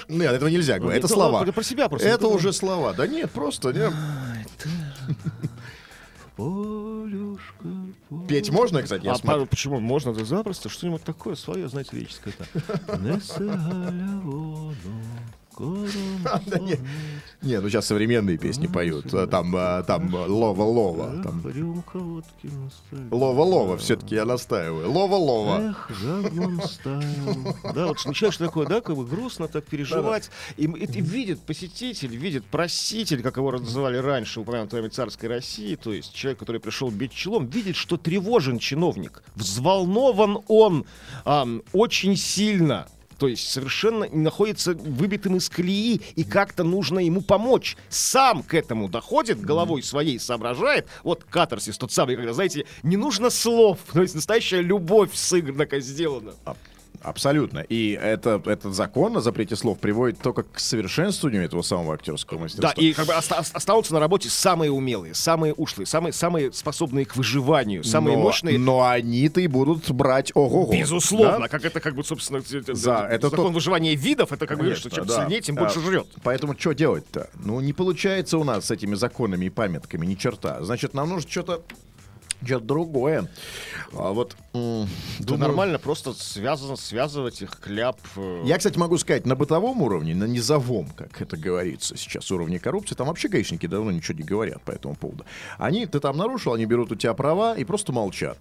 Нет, 0.08 0.32
этого 0.32 0.50
нельзя 0.50 0.80
говорить. 0.80 1.04
Это 1.04 1.12
Ну, 1.14 1.16
слова. 1.16 1.38
ладно, 1.40 1.54
Про 1.54 1.64
себя 1.64 1.90
просто. 1.90 2.08
Это 2.08 2.28
уже 2.28 2.54
слова. 2.54 2.94
Да 2.94 3.08
нет, 3.08 3.32
просто. 3.32 3.74
не. 3.74 3.92
Полюшка, 6.38 7.64
полюшка. 8.10 8.28
Петь 8.30 8.52
можно, 8.52 8.84
кстати? 8.84 9.04
Я 9.06 9.14
А 9.14 9.16
смотрю. 9.16 9.46
па- 9.46 9.50
почему? 9.50 9.80
Можно 9.80 10.14
да 10.14 10.24
запросто. 10.24 10.70
Что-нибудь 10.70 11.04
такое 11.04 11.36
свое, 11.36 11.68
знаете, 11.68 11.96
лирическое. 11.98 12.34
Да 16.46 16.60
не, 16.60 16.78
не, 17.42 17.60
ну 17.60 17.70
сейчас 17.70 17.88
современные 17.88 18.38
песни 18.38 18.68
поют. 18.68 19.14
А, 19.14 19.28
Там, 19.28 19.54
а, 19.56 19.84
там 19.84 20.16
а, 20.16 20.26
лова-лова. 20.26 21.24
Там 21.24 21.42
лова-лова 23.12 23.78
все-таки 23.78 24.16
я 24.16 24.26
настаиваю. 24.26 24.92
Лова-лова. 24.92 25.76
Да, 27.74 27.88
вот 27.88 28.06
начинаешь 28.06 28.38
такое, 28.38 28.68
да, 28.68 28.82
как 28.82 28.96
бы 28.96 29.06
грустно 29.06 29.48
так 29.48 29.66
переживать. 29.66 30.30
И, 30.58 30.66
и 30.66 30.88
ты 30.88 31.00
видит 31.00 31.40
посетитель, 31.42 32.16
видит 32.16 32.46
проситель, 32.46 33.22
как 33.22 33.38
его 33.38 33.52
называли 33.52 33.98
раньше, 33.98 34.40
упомянутой 34.42 34.82
вами 34.82 34.90
царской 34.90 35.30
России, 35.30 35.76
то 35.76 35.94
есть 35.94 36.14
человек, 36.14 36.40
который 36.40 36.60
пришел 36.62 36.90
бить 36.90 37.12
челом, 37.14 37.48
видит, 37.48 37.76
что 37.76 37.98
тревожен 37.98 38.60
чиновник, 38.60 39.24
взволнован 39.36 40.40
он 40.48 40.86
ам, 41.26 41.64
очень 41.74 42.16
сильно. 42.16 42.88
То 43.18 43.28
есть 43.28 43.50
совершенно 43.50 44.08
находится 44.12 44.74
выбитым 44.74 45.38
из 45.38 45.50
колеи, 45.50 46.02
и 46.16 46.24
как-то 46.24 46.64
нужно 46.64 47.00
ему 47.00 47.22
помочь. 47.22 47.78
Сам 47.90 48.44
к 48.44 48.54
этому 48.54 48.90
доходит, 48.90 49.42
головой 49.42 49.84
своей 49.84 50.20
соображает. 50.20 50.88
Вот 51.04 51.24
катарсис 51.24 51.78
тот 51.78 51.92
самый, 51.92 52.16
когда, 52.16 52.34
знаете, 52.34 52.66
не 52.84 52.98
нужно 52.98 53.30
слов. 53.30 53.80
То 53.94 54.02
есть 54.02 54.16
настоящая 54.16 54.62
любовь 54.62 55.14
сыграна, 55.14 55.68
сделана. 55.80 56.34
Абсолютно. 57.02 57.60
И 57.60 57.92
это, 57.92 58.42
этот 58.46 58.74
закон 58.74 59.16
о 59.18 59.22
запрете 59.22 59.56
слов 59.56 59.80
приводит 59.80 60.20
только 60.20 60.44
к 60.44 60.60
совершенствованию 60.60 61.44
этого 61.46 61.62
самого 61.62 61.94
актерского 61.94 62.40
мастерства. 62.40 62.74
Да, 62.76 62.82
и 62.82 62.94
как 62.94 63.08
бы 63.08 63.14
оста- 63.16 63.38
останутся 63.54 63.94
на 63.94 64.00
работе 64.00 64.30
самые 64.30 64.72
умелые, 64.72 65.14
самые 65.14 65.54
ушлые, 65.54 65.86
самые, 65.86 66.14
самые 66.14 66.52
способные 66.52 67.06
к 67.06 67.16
выживанию, 67.16 67.84
самые 67.84 68.18
но, 68.18 68.24
мощные. 68.24 68.58
Но 68.60 68.88
они-то 68.88 69.42
и 69.42 69.48
будут 69.48 69.90
брать 69.92 70.32
ого-го. 70.36 70.74
Безусловно, 70.74 71.40
Да? 71.42 71.48
как 71.48 71.66
это 71.66 71.80
как 71.80 71.96
бы, 71.96 72.04
собственно, 72.04 72.38
э, 72.40 72.58
это 72.60 72.76
закон 72.76 73.46
тот- 73.48 73.54
выживания 73.54 73.96
видов, 73.96 74.32
это 74.32 74.48
как 74.48 74.60
бы, 74.60 74.74
что 74.76 74.90
чем 74.90 75.06
да. 75.06 75.22
сильнее, 75.24 75.42
тем 75.42 75.58
А, 75.58 75.62
больше 75.62 75.80
жрет. 75.82 76.08
Поэтому 76.24 76.56
что 76.58 76.74
делать-то? 76.74 77.30
Ну, 77.36 77.60
не 77.62 77.74
получается 77.74 78.38
у 78.38 78.44
нас 78.44 78.66
с 78.66 78.72
этими 78.72 78.96
законами 78.96 79.46
и 79.46 79.50
памятками 79.50 80.06
ни 80.06 80.16
черта. 80.16 80.64
Значит, 80.64 80.94
нам 80.94 81.10
нужно 81.10 81.30
что-то 81.30 81.62
что-то 82.44 82.66
другое. 82.66 83.30
А 83.94 84.12
вот 84.12 84.36
м, 84.54 84.88
Да 85.20 85.26
думаю, 85.26 85.40
нормально 85.40 85.80
просто 85.80 86.14
связано, 86.14 86.76
связывать 86.76 87.42
их 87.42 87.52
кляп. 87.60 87.98
э, 88.16 88.44
Я, 88.46 88.58
кстати, 88.58 88.78
могу 88.78 88.98
сказать, 88.98 89.26
на 89.26 89.36
бытовом 89.36 89.82
уровне, 89.82 90.14
на 90.16 90.26
низовом, 90.26 90.90
как 90.90 91.22
это 91.22 91.38
говорится 91.38 91.98
сейчас, 91.98 92.30
уровне 92.32 92.60
коррупции, 92.60 92.96
там 92.96 93.08
вообще 93.08 93.28
гаишники 93.28 93.66
давно 93.66 93.92
ничего 93.92 94.18
не 94.18 94.24
говорят 94.24 94.62
по 94.62 94.72
этому 94.72 94.96
поводу. 94.96 95.26
Они, 95.58 95.86
ты 95.86 96.00
там 96.00 96.18
нарушил, 96.18 96.54
они 96.54 96.66
берут 96.66 96.92
у 96.92 96.96
тебя 96.96 97.14
права 97.14 97.56
и 97.56 97.64
просто 97.64 97.92
молчат. 97.92 98.38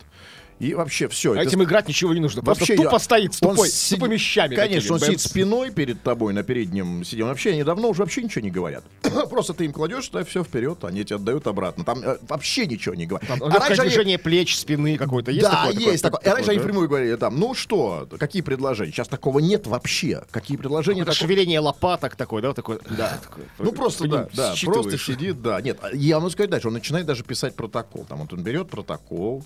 И 0.59 0.73
вообще 0.73 1.07
все. 1.09 1.33
А 1.35 1.43
этим 1.43 1.63
играть 1.63 1.87
ничего 1.87 2.15
не 2.15 2.21
нужно. 2.21 2.41
Просто 2.43 2.63
Вообще, 2.63 2.77
тупо 2.77 2.95
я- 2.95 2.99
стоит 2.99 3.35
с, 3.35 3.43
он 3.43 3.51
тупой, 3.51 3.69
с 3.69 3.75
сидит- 3.75 3.99
тупыми 4.01 4.17
щами. 4.17 4.55
Конечно, 4.55 4.95
он 4.95 5.01
такими. 5.01 5.17
сидит 5.17 5.31
спиной 5.31 5.71
перед 5.71 6.03
тобой 6.03 6.33
на 6.33 6.43
переднем 6.43 7.05
сиденье. 7.05 7.27
Вообще, 7.27 7.51
они 7.53 7.63
давно 7.63 7.91
уже 7.91 8.01
вообще 8.01 8.23
ничего 8.23 8.43
не 8.43 8.51
говорят. 8.51 8.83
Просто 9.31 9.53
ты 9.53 9.67
им 9.67 9.73
кладешь, 9.75 10.09
да, 10.09 10.25
все 10.25 10.43
вперед, 10.43 10.83
они 10.85 11.05
тебе 11.05 11.17
отдают 11.17 11.47
обратно. 11.47 11.85
Там 11.85 11.99
э, 12.03 12.17
вообще 12.23 12.67
ничего 12.67 12.95
не 12.95 13.05
говорят. 13.05 13.29
Там 13.29 13.43
А 13.43 13.51
раньше 13.51 13.83
они- 13.83 13.91
движение 13.91 14.19
плеч, 14.19 14.57
спины 14.57 14.97
какое-то. 14.97 15.31
Есть 15.31 15.43
да, 15.45 15.67
такое? 15.67 15.75
есть 15.75 16.03
такое. 16.03 16.21
И 16.23 16.29
раньше 16.35 16.51
они 16.51 16.59
да? 16.59 16.63
впрямую 16.65 16.89
говорили 16.89 17.17
там, 17.17 17.39
ну 17.39 17.53
что, 17.55 18.09
какие 18.19 18.41
предложения? 18.41 18.93
Сейчас 18.93 19.09
такого 19.09 19.41
нет 19.41 19.67
вообще. 19.67 20.23
Какие 20.31 20.57
предложения? 20.57 21.03
Это 21.03 21.11
такого- 21.13 21.29
шевеление 21.29 21.61
лопаток 21.61 22.17
такое, 22.17 22.41
да, 22.41 22.55
такое. 22.55 22.81
Да. 22.97 23.21
Ну 23.59 23.73
просто 23.73 24.09
да, 24.09 24.29
да, 24.33 24.55
просто 24.65 24.97
сидит, 24.97 25.43
да. 25.43 25.61
Нет, 25.61 25.79
я 25.93 26.17
могу 26.19 26.31
сказать 26.31 26.49
дальше, 26.49 26.69
он 26.69 26.75
начинает 26.75 27.05
даже 27.05 27.25
писать 27.25 27.55
протокол. 27.55 28.07
Там 28.09 28.21
вот 28.21 28.33
он 28.33 28.43
берет 28.43 28.71
протокол, 28.71 29.45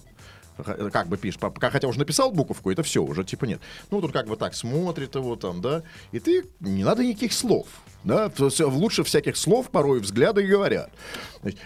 как 0.63 1.09
бы 1.09 1.17
пока- 1.39 1.71
хотя 1.71 1.89
уже 1.89 1.99
написал 1.99 2.31
буковку, 2.33 2.71
это 2.71 2.83
все, 2.83 3.03
уже 3.03 3.25
типа 3.25 3.45
нет. 3.45 3.61
Ну, 3.91 4.01
тут 4.01 4.13
как 4.13 4.27
бы 4.27 4.37
так 4.37 4.55
смотрит 4.55 5.15
его 5.15 5.37
там, 5.37 5.61
да, 5.61 5.83
и 6.13 6.19
ты, 6.21 6.45
не 6.61 6.85
надо 6.85 7.05
никаких 7.05 7.33
слов, 7.33 7.67
да, 8.05 8.31
есть 8.37 8.61
лучше 8.61 9.05
всяких 9.05 9.37
слов 9.37 9.71
порой 9.71 10.01
взгляды 10.01 10.45
и 10.45 10.47
говорят. 10.47 10.91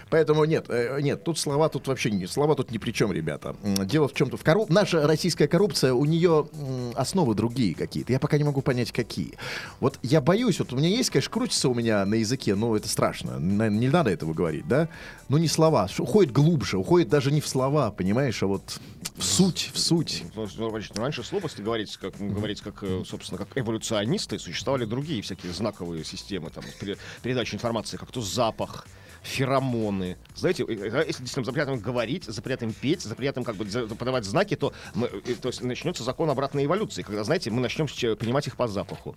Поэтому 0.09 0.45
нет, 0.45 0.65
э, 0.69 0.99
нет, 1.01 1.23
тут 1.23 1.37
слова 1.37 1.67
тут 1.67 1.87
вообще 1.87 2.09
не, 2.09 2.27
слова 2.27 2.55
тут 2.55 2.71
ни 2.71 2.77
при 2.77 2.91
чем, 2.91 3.11
ребята. 3.11 3.55
Дело 3.63 4.07
в 4.07 4.13
чем-то, 4.13 4.37
в 4.37 4.43
корруп... 4.43 4.69
наша 4.69 5.05
российская 5.05 5.47
коррупция, 5.47 5.93
у 5.93 6.05
нее 6.05 6.47
основы 6.95 7.35
другие 7.35 7.75
какие-то, 7.75 8.13
я 8.13 8.19
пока 8.19 8.37
не 8.37 8.43
могу 8.43 8.61
понять, 8.61 8.91
какие. 8.91 9.33
Вот 9.79 9.99
я 10.01 10.21
боюсь, 10.21 10.59
вот 10.59 10.71
у 10.71 10.77
меня 10.77 10.87
есть, 10.87 11.09
конечно, 11.09 11.31
крутится 11.31 11.69
у 11.69 11.73
меня 11.73 12.05
на 12.05 12.15
языке, 12.15 12.55
но 12.55 12.75
это 12.75 12.87
страшно, 12.87 13.37
не 13.39 13.89
надо 13.89 14.11
этого 14.11 14.33
говорить, 14.33 14.67
да, 14.67 14.87
но 15.27 15.37
не 15.37 15.47
слова, 15.47 15.89
уходит 15.99 16.31
глубже, 16.31 16.77
уходит 16.77 17.09
даже 17.09 17.31
не 17.31 17.41
в 17.41 17.47
слова, 17.47 17.91
понимаешь, 17.91 18.41
а 18.43 18.47
вот 18.47 18.79
в 19.17 19.23
суть, 19.23 19.71
в 19.73 19.79
суть. 19.79 20.23
Ну, 20.35 20.47
ну, 20.57 20.79
Раньше 20.95 21.23
слов, 21.23 21.43
если 21.43 21.63
говорить, 21.63 21.95
как, 21.97 22.19
ну, 22.19 22.33
говорить, 22.33 22.61
как, 22.61 22.83
э, 22.83 23.03
собственно, 23.07 23.37
как 23.37 23.57
эволюционисты, 23.57 24.39
существовали 24.39 24.85
другие 24.85 25.21
всякие 25.21 25.53
знаковые 25.53 26.03
системы, 26.03 26.24
там, 26.49 26.63
пере- 26.79 26.97
передачи 27.21 27.55
информации, 27.55 27.97
как 27.97 28.11
то 28.11 28.21
запах, 28.21 28.87
феромоны. 29.25 30.17
Знаете, 30.35 30.63
э, 30.63 30.73
э, 30.73 31.03
если 31.07 31.23
действительно 31.23 31.45
запретом 31.45 31.79
говорить, 31.79 32.25
запретом 32.25 32.73
петь, 32.73 33.01
запретом 33.01 33.43
как 33.43 33.55
бы 33.55 33.65
подавать 33.95 34.23
знаки, 34.25 34.55
то, 34.55 34.73
мы, 34.93 35.07
э, 35.07 35.35
то 35.41 35.49
есть 35.49 35.61
начнется 35.61 36.03
закон 36.03 36.29
обратной 36.29 36.65
эволюции, 36.65 37.01
когда, 37.01 37.23
знаете, 37.23 37.49
мы 37.51 37.61
начнем 37.61 37.87
понимать 38.15 38.47
их 38.47 38.55
по 38.55 38.67
запаху. 38.67 39.15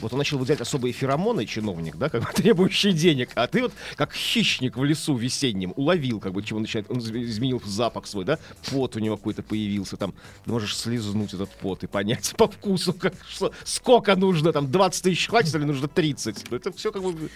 Вот 0.00 0.12
он 0.12 0.18
начал 0.18 0.38
выделять 0.38 0.60
особые 0.60 0.92
феромоны, 0.92 1.46
чиновник, 1.46 1.96
да, 1.96 2.08
как 2.08 2.22
бы 2.22 2.28
требующий 2.34 2.92
денег, 2.92 3.30
а 3.34 3.46
ты 3.46 3.62
вот 3.62 3.72
как 3.96 4.14
хищник 4.14 4.76
в 4.76 4.84
лесу 4.84 5.16
весеннем 5.16 5.72
уловил, 5.76 6.18
как 6.20 6.32
бы, 6.32 6.42
чего 6.42 6.56
он 6.56 6.62
начинает, 6.62 6.90
он 6.90 6.98
изме- 6.98 7.24
изменил 7.24 7.62
запах 7.64 8.06
свой, 8.06 8.24
да, 8.24 8.38
пот 8.70 8.96
у 8.96 9.00
него 9.00 9.16
какой-то 9.16 9.42
появился, 9.42 9.96
там, 9.96 10.14
ты 10.44 10.50
можешь 10.50 10.76
слизнуть 10.76 11.34
этот 11.34 11.50
пот 11.50 11.84
и 11.84 11.86
понять 11.86 12.34
по 12.38 12.48
вкусу, 12.48 12.94
как, 12.94 13.14
что, 13.28 13.52
сколько 13.64 14.16
нужно, 14.16 14.52
там, 14.52 14.70
20 14.70 15.02
тысяч 15.02 15.28
хватит 15.28 15.54
или 15.54 15.64
нужно 15.64 15.88
30. 15.88 16.50
Ну, 16.50 16.56
Это 16.56 16.72
все 16.72 16.90
как 16.90 17.02
бы... 17.02 17.30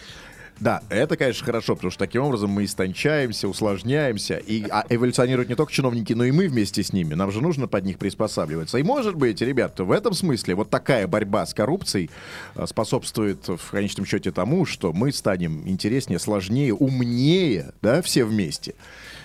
Да, 0.59 0.81
это, 0.89 1.17
конечно, 1.17 1.45
хорошо, 1.45 1.75
потому 1.75 1.91
что 1.91 1.99
таким 1.99 2.23
образом 2.23 2.51
мы 2.51 2.65
истончаемся, 2.65 3.47
усложняемся, 3.47 4.39
и 4.39 4.65
а 4.71 4.87
эволюционируют 4.89 5.51
не 5.51 5.55
только 5.55 5.71
чиновники, 5.71 6.15
но 6.15 6.25
и 6.25 6.31
мы 6.31 6.49
вместе 6.49 6.83
с 6.83 6.95
ними. 6.95 7.15
Нам 7.15 7.31
же 7.31 7.43
нужно 7.43 7.69
под 7.69 7.85
них 7.85 7.99
приспосабливаться. 7.99 8.79
И, 8.79 8.83
может 8.83 9.17
быть, 9.17 9.43
ребята, 9.43 9.85
в 9.85 9.91
этом 9.91 10.15
смысле 10.15 10.55
вот 10.55 10.71
такая 10.71 11.07
борьба 11.07 11.45
с 11.45 11.53
коррупцией 11.53 12.11
а, 12.55 12.67
способствует 12.67 13.47
в 13.47 13.71
конечном 13.71 14.07
счете 14.07 14.33
тому, 14.33 14.65
что 14.65 14.95
мы 14.95 15.13
станем 15.13 15.69
интереснее, 15.69 16.19
сложнее, 16.19 16.73
умнее, 16.73 17.73
да, 17.83 18.01
все 18.01 18.25
вместе. 18.25 18.75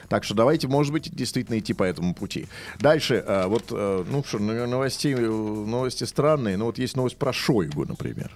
Так 0.10 0.26
что 0.26 0.36
давайте, 0.36 0.68
может 0.68 0.92
быть, 0.92 1.16
действительно 1.16 1.58
идти 1.58 1.72
по 1.72 1.84
этому 1.84 2.14
пути. 2.14 2.48
Дальше, 2.82 3.24
а, 3.26 3.48
вот, 3.48 3.68
а, 3.72 4.04
ну 4.04 4.22
что, 4.26 4.40
ну, 4.40 4.68
новостей, 4.68 5.14
э, 5.14 5.20
новости 5.20 6.04
странные, 6.04 6.58
но 6.58 6.66
вот 6.66 6.78
есть 6.78 6.98
новость 6.98 7.16
про 7.16 7.32
Шойгу, 7.32 7.86
например. 7.86 8.30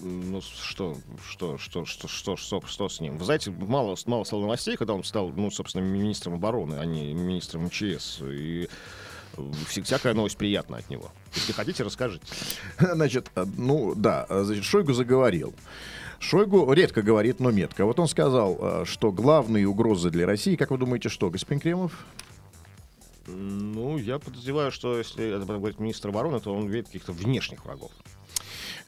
Ну, 0.00 0.40
что, 0.40 0.96
что, 1.28 1.58
что, 1.58 1.86
что, 1.86 2.08
что, 2.08 2.36
что, 2.36 2.62
что 2.66 2.88
с 2.88 3.00
ним? 3.00 3.16
Вы 3.18 3.24
знаете, 3.24 3.50
мало, 3.50 3.96
мало 4.06 4.24
стало 4.24 4.42
новостей, 4.42 4.76
когда 4.76 4.94
он 4.94 5.02
стал, 5.04 5.30
ну, 5.30 5.50
собственно, 5.50 5.82
министром 5.82 6.34
обороны, 6.34 6.76
а 6.76 6.84
не 6.84 7.12
министром 7.12 7.64
МЧС. 7.64 8.20
И 8.22 8.68
э, 9.36 9.42
вся- 9.68 9.82
всякая 9.82 10.14
новость 10.14 10.36
приятна 10.36 10.76
от 10.78 10.88
него. 10.88 11.10
Если 11.34 11.52
хотите, 11.52 11.82
расскажите. 11.82 12.24
Значит, 12.78 13.30
э, 13.34 13.44
ну 13.56 13.94
да, 13.96 14.26
э, 14.28 14.42
значит, 14.44 14.64
Шойгу 14.64 14.92
заговорил. 14.92 15.52
Шойгу 16.20 16.72
редко 16.72 17.02
говорит, 17.02 17.40
но 17.40 17.50
метко. 17.50 17.84
Вот 17.84 17.98
он 17.98 18.08
сказал, 18.08 18.84
что 18.84 19.12
главные 19.12 19.68
угрозы 19.68 20.10
для 20.10 20.26
России, 20.26 20.56
как 20.56 20.72
вы 20.72 20.78
думаете, 20.78 21.08
что, 21.08 21.30
господин 21.30 21.60
Кремов? 21.60 21.92
Ну, 23.28 23.98
я 23.98 24.18
подозреваю, 24.18 24.72
что 24.72 24.98
если 24.98 25.28
это 25.28 25.44
будет 25.44 25.58
говорить 25.58 25.78
министр 25.78 26.08
обороны, 26.08 26.40
то 26.40 26.52
он 26.52 26.66
видит 26.68 26.86
каких-то 26.86 27.12
внешних 27.12 27.64
врагов. 27.64 27.92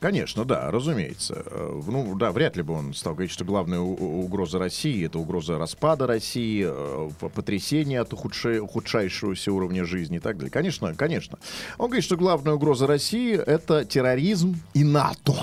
Конечно, 0.00 0.46
да, 0.46 0.70
разумеется. 0.70 1.42
Э, 1.46 1.80
Ну, 1.86 2.14
да, 2.16 2.32
вряд 2.32 2.56
ли 2.56 2.62
бы 2.62 2.72
он 2.72 2.94
стал 2.94 3.12
говорить, 3.12 3.30
что 3.30 3.44
главная 3.44 3.80
угроза 3.80 4.58
России 4.58 5.04
это 5.04 5.18
угроза 5.18 5.58
распада 5.58 6.06
России, 6.06 6.64
э, 6.66 7.10
потрясения 7.34 8.00
от 8.00 8.12
ухудше- 8.14 8.60
ухудшающегося 8.60 9.52
уровня 9.52 9.84
жизни 9.84 10.16
и 10.16 10.20
так 10.20 10.36
далее. 10.38 10.50
Конечно, 10.50 10.94
конечно. 10.94 11.38
Он 11.76 11.86
говорит, 11.88 12.04
что 12.04 12.16
главная 12.16 12.54
угроза 12.54 12.86
России 12.86 13.36
это 13.36 13.84
терроризм 13.84 14.56
и 14.72 14.84
НАТО. 14.84 15.34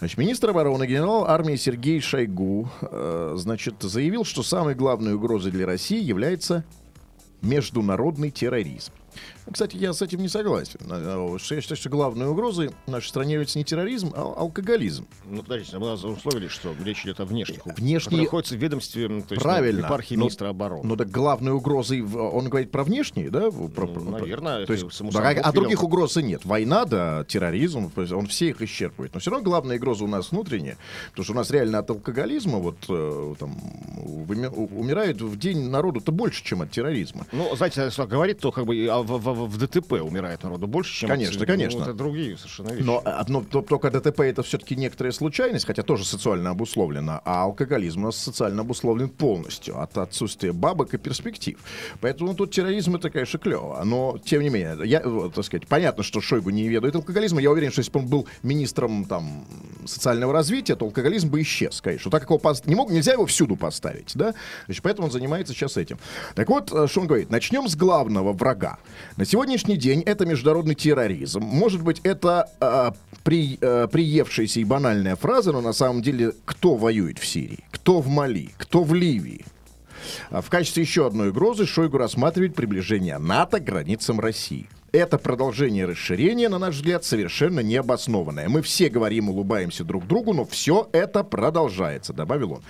Значит, 0.00 0.18
министр 0.18 0.50
обороны 0.50 0.86
генерал 0.86 1.26
армии 1.26 1.54
Сергей 1.56 2.00
Шойгу, 2.00 2.68
э, 2.80 3.34
значит, 3.36 3.74
заявил, 3.80 4.24
что 4.24 4.42
самой 4.42 4.74
главной 4.74 5.14
угрозой 5.14 5.52
для 5.52 5.66
России 5.66 6.02
является 6.02 6.64
международный 7.42 8.30
терроризм. 8.30 8.92
Кстати, 9.52 9.76
я 9.76 9.92
с 9.92 10.00
этим 10.02 10.20
не 10.20 10.28
согласен. 10.28 10.78
Э, 10.90 11.36
что 11.38 11.54
Я 11.54 11.60
считаю, 11.60 11.76
что 11.78 11.88
главной 11.90 12.26
угрозой 12.28 12.70
нашей 12.86 13.08
стране 13.08 13.32
является 13.34 13.58
не 13.58 13.64
терроризм, 13.64 14.12
а 14.14 14.22
алкоголизм. 14.38 15.06
Ну, 15.28 15.42
подождите, 15.42 15.78
мы 15.78 15.92
условили, 15.92 16.48
что 16.48 16.72
речь 16.84 17.04
идет 17.04 17.20
о 17.20 17.24
внешних. 17.24 17.60
угрозах, 17.66 17.78
Внешние- 17.78 18.22
находятся 18.22 18.54
в 18.54 18.58
ведомстве, 18.58 19.08
то 19.08 19.14
есть 19.34 19.42
Правильно. 19.42 19.82
на 19.82 19.86
епархии 19.86 20.14
Но- 20.14 20.20
министра 20.20 20.48
обороны. 20.48 20.82
Ну 20.84 20.96
так 20.96 21.10
главной 21.10 21.52
угрозой, 21.52 22.02
он 22.02 22.48
говорит 22.48 22.70
про 22.70 22.84
внешние, 22.84 23.30
да? 23.30 23.50
Про, 23.50 23.86
Ну, 23.86 24.10
наверное, 24.10 24.66
То 24.66 24.72
есть, 24.72 24.84
да, 25.12 25.28
а, 25.28 25.32
велел. 25.34 25.52
других 25.52 25.82
угроз 25.82 26.16
и 26.16 26.22
нет. 26.22 26.44
Война, 26.44 26.84
да, 26.84 27.24
терроризм, 27.24 27.90
он 27.96 28.26
все 28.26 28.48
их 28.50 28.62
исчерпывает. 28.62 29.10
Но 29.14 29.20
все 29.20 29.30
равно 29.30 29.44
главная 29.44 29.76
угроза 29.76 30.04
у 30.04 30.06
нас 30.06 30.30
внутренняя, 30.30 30.76
потому 31.10 31.24
что 31.24 31.32
у 31.32 31.36
нас 31.36 31.50
реально 31.50 31.78
от 31.78 31.90
алкоголизма 31.90 32.58
вот 32.58 32.76
э, 32.88 33.34
там 33.38 33.56
умирает 34.04 35.20
в 35.20 35.38
день 35.38 35.68
народу-то 35.70 36.12
больше, 36.12 36.44
чем 36.44 36.62
от 36.62 36.70
терроризма. 36.70 37.26
Ну, 37.32 37.54
знаете, 37.56 37.82
если 37.82 38.04
говорит, 38.04 38.38
то 38.40 38.52
как 38.52 38.66
бы 38.66 38.86
а, 38.90 39.02
в, 39.02 39.06
в- 39.18 39.39
в 39.46 39.56
ДТП 39.58 39.92
умирает 40.02 40.42
народу 40.42 40.66
больше, 40.66 40.92
чем... 40.94 41.08
Конечно, 41.08 41.40
от- 41.40 41.46
конечно. 41.46 41.78
Ну, 41.80 41.84
это 41.84 41.94
другие 41.94 42.36
совершенно 42.36 42.68
вещи. 42.70 42.82
Но 42.84 43.02
одно, 43.04 43.42
то- 43.42 43.62
только 43.62 43.90
ДТП 43.90 44.20
это 44.20 44.42
все-таки 44.42 44.76
некоторая 44.76 45.12
случайность, 45.12 45.66
хотя 45.66 45.82
тоже 45.82 46.04
социально 46.04 46.50
обусловлено, 46.50 47.20
а 47.24 47.42
алкоголизм 47.44 48.02
у 48.02 48.06
нас 48.06 48.16
социально 48.16 48.62
обусловлен 48.62 49.08
полностью 49.08 49.80
от 49.80 49.96
отсутствия 49.98 50.52
бабок 50.52 50.94
и 50.94 50.98
перспектив. 50.98 51.58
Поэтому 52.00 52.34
тут 52.34 52.50
терроризм 52.52 52.96
это, 52.96 53.10
конечно, 53.10 53.38
клево. 53.38 53.82
Но, 53.84 54.18
тем 54.24 54.42
не 54.42 54.48
менее, 54.50 54.76
я, 54.84 55.00
вот, 55.02 55.34
так 55.34 55.44
сказать, 55.44 55.66
понятно, 55.66 56.02
что 56.02 56.20
Шойгу 56.20 56.50
не 56.50 56.68
ведает 56.68 56.94
алкоголизма. 56.94 57.40
Я 57.40 57.50
уверен, 57.50 57.70
что 57.72 57.80
если 57.80 57.92
бы 57.92 58.00
он 58.00 58.06
был 58.06 58.26
министром 58.42 59.04
там, 59.04 59.44
социального 59.86 60.32
развития, 60.32 60.76
то 60.76 60.84
алкоголизм 60.84 61.30
бы 61.30 61.40
исчез, 61.42 61.80
конечно. 61.80 62.10
Так 62.10 62.22
как 62.22 62.30
его 62.30 62.38
пос- 62.38 62.62
не 62.66 62.74
мог, 62.74 62.90
нельзя 62.90 63.12
его 63.12 63.26
всюду 63.26 63.56
поставить, 63.56 64.12
да? 64.14 64.34
Значит, 64.66 64.82
поэтому 64.82 65.06
он 65.06 65.12
занимается 65.12 65.52
сейчас 65.54 65.76
этим. 65.76 65.98
Так 66.34 66.48
вот, 66.48 66.70
э, 66.72 66.86
что 66.88 67.00
он 67.00 67.06
говорит? 67.06 67.30
Начнем 67.30 67.68
с 67.68 67.76
главного 67.76 68.32
врага. 68.32 68.78
На 69.20 69.26
сегодняшний 69.26 69.76
день 69.76 70.00
это 70.06 70.24
международный 70.24 70.74
терроризм. 70.74 71.42
Может 71.42 71.82
быть, 71.82 72.00
это 72.04 72.48
э, 72.58 72.92
при, 73.22 73.58
э, 73.60 73.86
приевшаяся 73.86 74.60
и 74.60 74.64
банальная 74.64 75.14
фраза, 75.14 75.52
но 75.52 75.60
на 75.60 75.74
самом 75.74 76.00
деле 76.00 76.32
кто 76.46 76.76
воюет 76.76 77.18
в 77.18 77.26
Сирии? 77.26 77.62
Кто 77.70 78.00
в 78.00 78.08
Мали? 78.08 78.48
Кто 78.56 78.82
в 78.82 78.94
Ливии? 78.94 79.44
А 80.30 80.40
В 80.40 80.48
качестве 80.48 80.84
еще 80.84 81.06
одной 81.06 81.28
угрозы 81.28 81.66
Шойгу 81.66 81.98
рассматривает 81.98 82.54
приближение 82.54 83.18
НАТО 83.18 83.60
к 83.60 83.64
границам 83.64 84.20
России. 84.20 84.70
Это 84.92 85.18
продолжение 85.18 85.84
расширения, 85.84 86.48
на 86.48 86.58
наш 86.58 86.74
взгляд, 86.74 87.04
совершенно 87.04 87.60
необоснованное. 87.60 88.48
Мы 88.48 88.60
все 88.60 88.88
говорим, 88.88 89.28
улыбаемся 89.28 89.84
друг 89.84 90.06
другу, 90.06 90.32
но 90.32 90.44
все 90.44 90.88
это 90.92 91.22
продолжается, 91.22 92.12
добавил 92.12 92.54
он. 92.54 92.62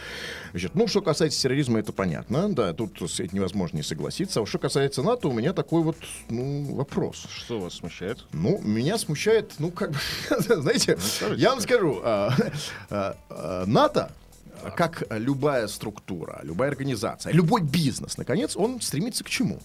Значит, 0.50 0.74
ну, 0.74 0.86
что 0.86 1.00
касается 1.00 1.40
терроризма, 1.40 1.78
это 1.78 1.92
понятно. 1.92 2.52
Да, 2.52 2.74
тут 2.74 3.00
с 3.10 3.20
этим 3.20 3.38
невозможно 3.38 3.78
не 3.78 3.82
согласиться. 3.82 4.42
А 4.42 4.46
что 4.46 4.58
касается 4.58 5.02
НАТО, 5.02 5.28
у 5.28 5.32
меня 5.32 5.54
такой 5.54 5.82
вот 5.82 5.96
ну, 6.28 6.74
вопрос. 6.74 7.26
Что 7.34 7.58
вас 7.58 7.74
смущает? 7.74 8.26
Ну, 8.32 8.60
меня 8.62 8.98
смущает, 8.98 9.54
ну, 9.58 9.70
как 9.70 9.92
бы, 9.92 9.98
знаете, 10.38 10.98
скажите, 10.98 11.40
я 11.40 11.50
вам 11.50 11.60
скажу, 11.60 12.00
а, 12.04 12.34
а, 12.90 13.64
НАТО, 13.64 14.12
как 14.76 15.04
любая 15.10 15.68
структура, 15.68 16.40
любая 16.42 16.68
организация, 16.68 17.32
любой 17.32 17.62
бизнес, 17.62 18.18
наконец, 18.18 18.56
он 18.56 18.82
стремится 18.82 19.24
к 19.24 19.30
чему? 19.30 19.58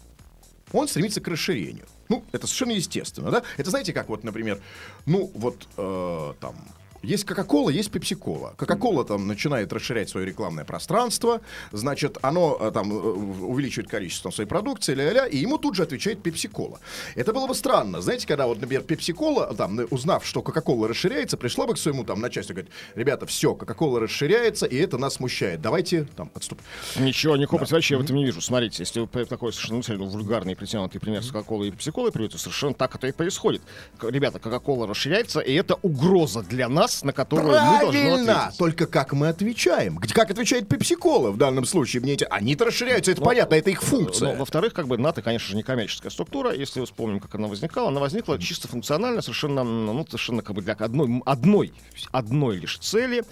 Он 0.71 0.87
стремится 0.87 1.21
к 1.21 1.27
расширению. 1.27 1.85
Ну, 2.09 2.23
это 2.31 2.47
совершенно 2.47 2.71
естественно, 2.71 3.31
да? 3.31 3.43
Это 3.57 3.69
знаете, 3.69 3.93
как 3.93 4.09
вот, 4.09 4.23
например, 4.23 4.61
ну, 5.05 5.31
вот 5.33 5.67
э, 5.77 6.33
там... 6.39 6.55
Есть 7.01 7.25
Кока-Кола, 7.25 7.69
есть 7.69 7.91
Пепси-Кола. 7.91 8.55
Кока-Кола 8.57 9.05
там 9.05 9.27
начинает 9.27 9.71
расширять 9.71 10.09
свое 10.09 10.25
рекламное 10.25 10.65
пространство, 10.65 11.41
значит, 11.71 12.17
оно 12.21 12.57
э, 12.59 12.71
там 12.71 12.91
э, 12.91 12.95
увеличивает 12.95 13.89
количество 13.89 14.31
своей 14.31 14.49
продукции, 14.49 14.95
ля-ля-ля, 14.95 15.27
и 15.27 15.37
ему 15.37 15.57
тут 15.57 15.75
же 15.75 15.83
отвечает 15.83 16.23
Пепси-Кола. 16.23 16.79
Это 17.15 17.33
было 17.33 17.47
бы 17.47 17.55
странно, 17.55 18.01
знаете, 18.01 18.27
когда 18.27 18.47
вот, 18.47 18.59
например, 18.59 18.83
Пепси-Кола, 18.83 19.53
там, 19.55 19.79
э, 19.79 19.85
узнав, 19.85 20.25
что 20.25 20.41
Кока-Кола 20.41 20.87
расширяется, 20.87 21.37
пришла 21.37 21.67
бы 21.67 21.75
к 21.75 21.77
своему 21.77 22.03
там 22.03 22.21
начальству 22.21 22.53
и 22.53 22.55
говорит, 22.55 22.73
ребята, 22.95 23.25
все, 23.25 23.53
Кока-Кола 23.53 23.99
расширяется, 23.99 24.65
и 24.65 24.75
это 24.77 24.97
нас 24.97 25.15
смущает. 25.15 25.61
Давайте 25.61 26.07
там 26.15 26.31
отступ. 26.33 26.59
Ничего, 26.97 27.37
никакого 27.37 27.59
противоречия 27.59 27.95
я 27.95 27.99
в 27.99 28.03
этом 28.03 28.15
не 28.15 28.25
вижу. 28.25 28.41
Смотрите, 28.41 28.83
если 28.83 29.01
вы 29.01 29.25
такой 29.25 29.53
совершенно 29.53 29.99
ну, 29.99 30.05
вульгарный 30.07 30.55
притянутый 30.55 30.99
пример 30.99 31.23
с 31.23 31.31
Кока-Колой 31.31 31.67
и 31.67 31.71
Пепси-Колой 31.71 32.11
приведете, 32.11 32.37
совершенно 32.37 32.73
так 32.73 32.95
это 32.95 33.07
и 33.07 33.11
происходит. 33.11 33.61
Ребята, 34.01 34.39
Кока-Кола 34.39 34.87
расширяется, 34.87 35.39
и 35.39 35.53
это 35.53 35.75
угроза 35.81 36.41
для 36.41 36.69
нас, 36.69 36.84
на 37.03 37.13
которую 37.13 37.47
мы 37.47 37.53
должны 37.53 38.01
Правильно! 38.01 38.39
ответить. 38.43 38.57
Только 38.59 38.87
как 38.87 39.13
мы 39.13 39.27
отвечаем? 39.29 39.97
Как 39.97 40.31
отвечает 40.31 40.67
Пепси-Кола 40.67 41.31
в 41.31 41.37
данном 41.37 41.65
случае? 41.65 42.01
Мне 42.01 42.13
эти... 42.13 42.25
Они-то 42.29 42.65
расширяются, 42.65 43.11
это 43.11 43.21
понятно, 43.21 43.55
это 43.55 43.69
их 43.69 43.81
функция. 43.81 44.33
Но, 44.33 44.39
во-вторых, 44.39 44.73
как 44.73 44.87
бы 44.87 44.97
НАТО, 44.97 45.21
конечно 45.21 45.49
же, 45.49 45.55
не 45.55 45.63
коммерческая 45.63 46.11
структура. 46.11 46.53
Если 46.53 46.83
вспомним, 46.83 47.19
как 47.19 47.35
она 47.35 47.47
возникала, 47.47 47.89
она 47.89 47.99
возникла 47.99 48.39
чисто 48.39 48.67
функционально, 48.67 49.21
совершенно, 49.21 49.63
ну, 49.63 50.05
совершенно 50.05 50.41
как 50.41 50.55
бы 50.55 50.61
для 50.61 50.73
одной, 50.73 51.21
одной, 51.25 51.73
одной 52.11 52.57
лишь 52.57 52.77
цели 52.79 53.23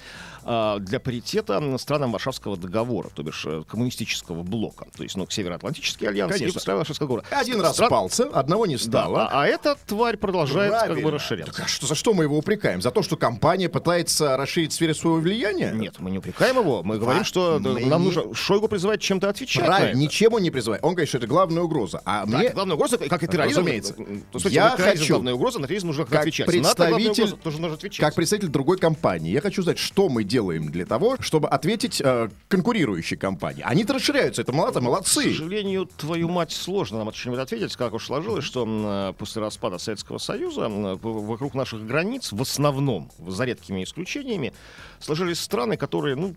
а, 0.45 0.79
для 0.79 0.99
паритета 0.99 1.61
странам 1.77 2.11
Варшавского 2.11 2.57
договора, 2.57 3.09
то 3.13 3.23
бишь 3.23 3.45
э, 3.45 3.63
коммунистического 3.67 4.43
блока. 4.43 4.85
То 4.95 5.03
есть, 5.03 5.15
ну, 5.15 5.25
Североатлантический 5.29 6.07
альянс 6.07 6.35
и 6.35 6.39
Конечно. 6.39 6.59
страны 6.59 6.79
Варшавского 6.79 7.07
договора. 7.21 7.39
Один 7.39 7.59
Стран- 7.59 7.69
распался, 7.89 8.23
одного 8.25 8.65
не 8.65 8.75
Да, 8.75 8.81
стало. 8.81 9.27
а, 9.27 9.43
а 9.43 9.47
эта 9.47 9.75
тварь 9.87 10.17
продолжает 10.17 10.71
как 10.73 10.81
бы 10.81 10.87
Правильно. 10.95 11.11
расширяться. 11.11 11.53
Так 11.53 11.65
а 11.65 11.67
что, 11.67 11.87
за 11.87 11.95
что 11.95 12.13
мы 12.13 12.23
его 12.23 12.37
упрекаем? 12.37 12.81
За 12.81 12.91
то, 12.91 13.03
что 13.03 13.15
компания 13.43 13.67
пытается 13.69 14.37
расширить 14.37 14.71
сферу 14.71 14.95
своего 14.95 15.19
влияния? 15.19 15.71
Нет, 15.73 15.95
мы 15.99 16.11
не 16.11 16.17
упрекаем 16.17 16.57
его, 16.59 16.81
мы 16.81 16.97
говорим, 16.97 17.25
что 17.25 17.59
да, 17.59 17.71
мы 17.71 17.81
нам 17.85 18.01
не- 18.01 18.05
нужно... 18.07 18.33
Шойгу 18.33 18.69
призывает 18.69 19.01
чем-то 19.01 19.27
отвечать 19.29 19.65
Правильно, 19.65 19.99
ничем 19.99 20.33
он 20.33 20.41
не 20.43 20.49
призывает. 20.49 20.81
Он 20.83 20.91
говорит, 20.91 21.09
что 21.09 21.17
это 21.17 21.27
главная 21.27 21.61
угроза. 21.63 22.01
А 22.05 22.25
Да, 22.25 22.37
мне, 22.37 22.47
это 22.47 22.55
главная 22.55 22.75
угроза, 22.75 22.97
как 22.97 23.21
и 23.23 23.27
терроризм. 23.27 23.59
Разумеется. 23.59 23.93
То, 23.93 24.05
есть, 24.35 24.45
Я 24.51 24.69
хочу, 24.69 25.15
главная 25.15 25.33
угроза, 25.33 25.59
на 25.59 25.67
терроризм 25.67 25.87
нужно 25.87 26.05
как 26.05 26.21
отвечать. 26.21 26.47
НАТО 26.47 26.53
представитель, 26.85 27.23
угроза, 27.23 27.35
тоже 27.37 27.59
нужно 27.61 27.75
отвечать. 27.75 27.99
как 27.99 28.15
представитель 28.15 28.47
другой 28.47 28.77
компании, 28.77 29.31
я 29.31 29.41
хочу 29.41 29.61
знать, 29.61 29.77
что 29.77 30.07
мы 30.09 30.23
делаем 30.23 30.71
для 30.71 30.85
того, 30.85 31.17
чтобы 31.19 31.49
ответить 31.49 32.01
э, 32.03 32.29
конкурирующей 32.47 33.17
компании. 33.17 33.63
Они-то 33.65 33.93
расширяются, 33.93 34.41
это 34.41 34.53
молодцы, 34.53 34.79
К 34.79 34.83
молодцы. 34.83 35.23
сожалению, 35.23 35.85
твою 35.97 36.29
мать, 36.29 36.51
сложно 36.53 36.99
нам 37.03 37.13
что-нибудь 37.13 37.41
ответить, 37.41 37.75
как 37.75 37.93
уж 37.93 38.05
сложилось, 38.05 38.45
что 38.45 38.65
э, 38.67 39.13
после 39.17 39.41
распада 39.41 39.77
Советского 39.77 40.17
Союза 40.17 40.69
в- 40.69 41.25
вокруг 41.27 41.53
наших 41.55 41.85
границ 41.85 42.31
в 42.31 42.41
основном, 42.41 43.11
за 43.33 43.45
редкими 43.45 43.83
исключениями, 43.83 44.53
сложились 44.99 45.39
страны, 45.39 45.77
которые, 45.77 46.15
ну, 46.15 46.35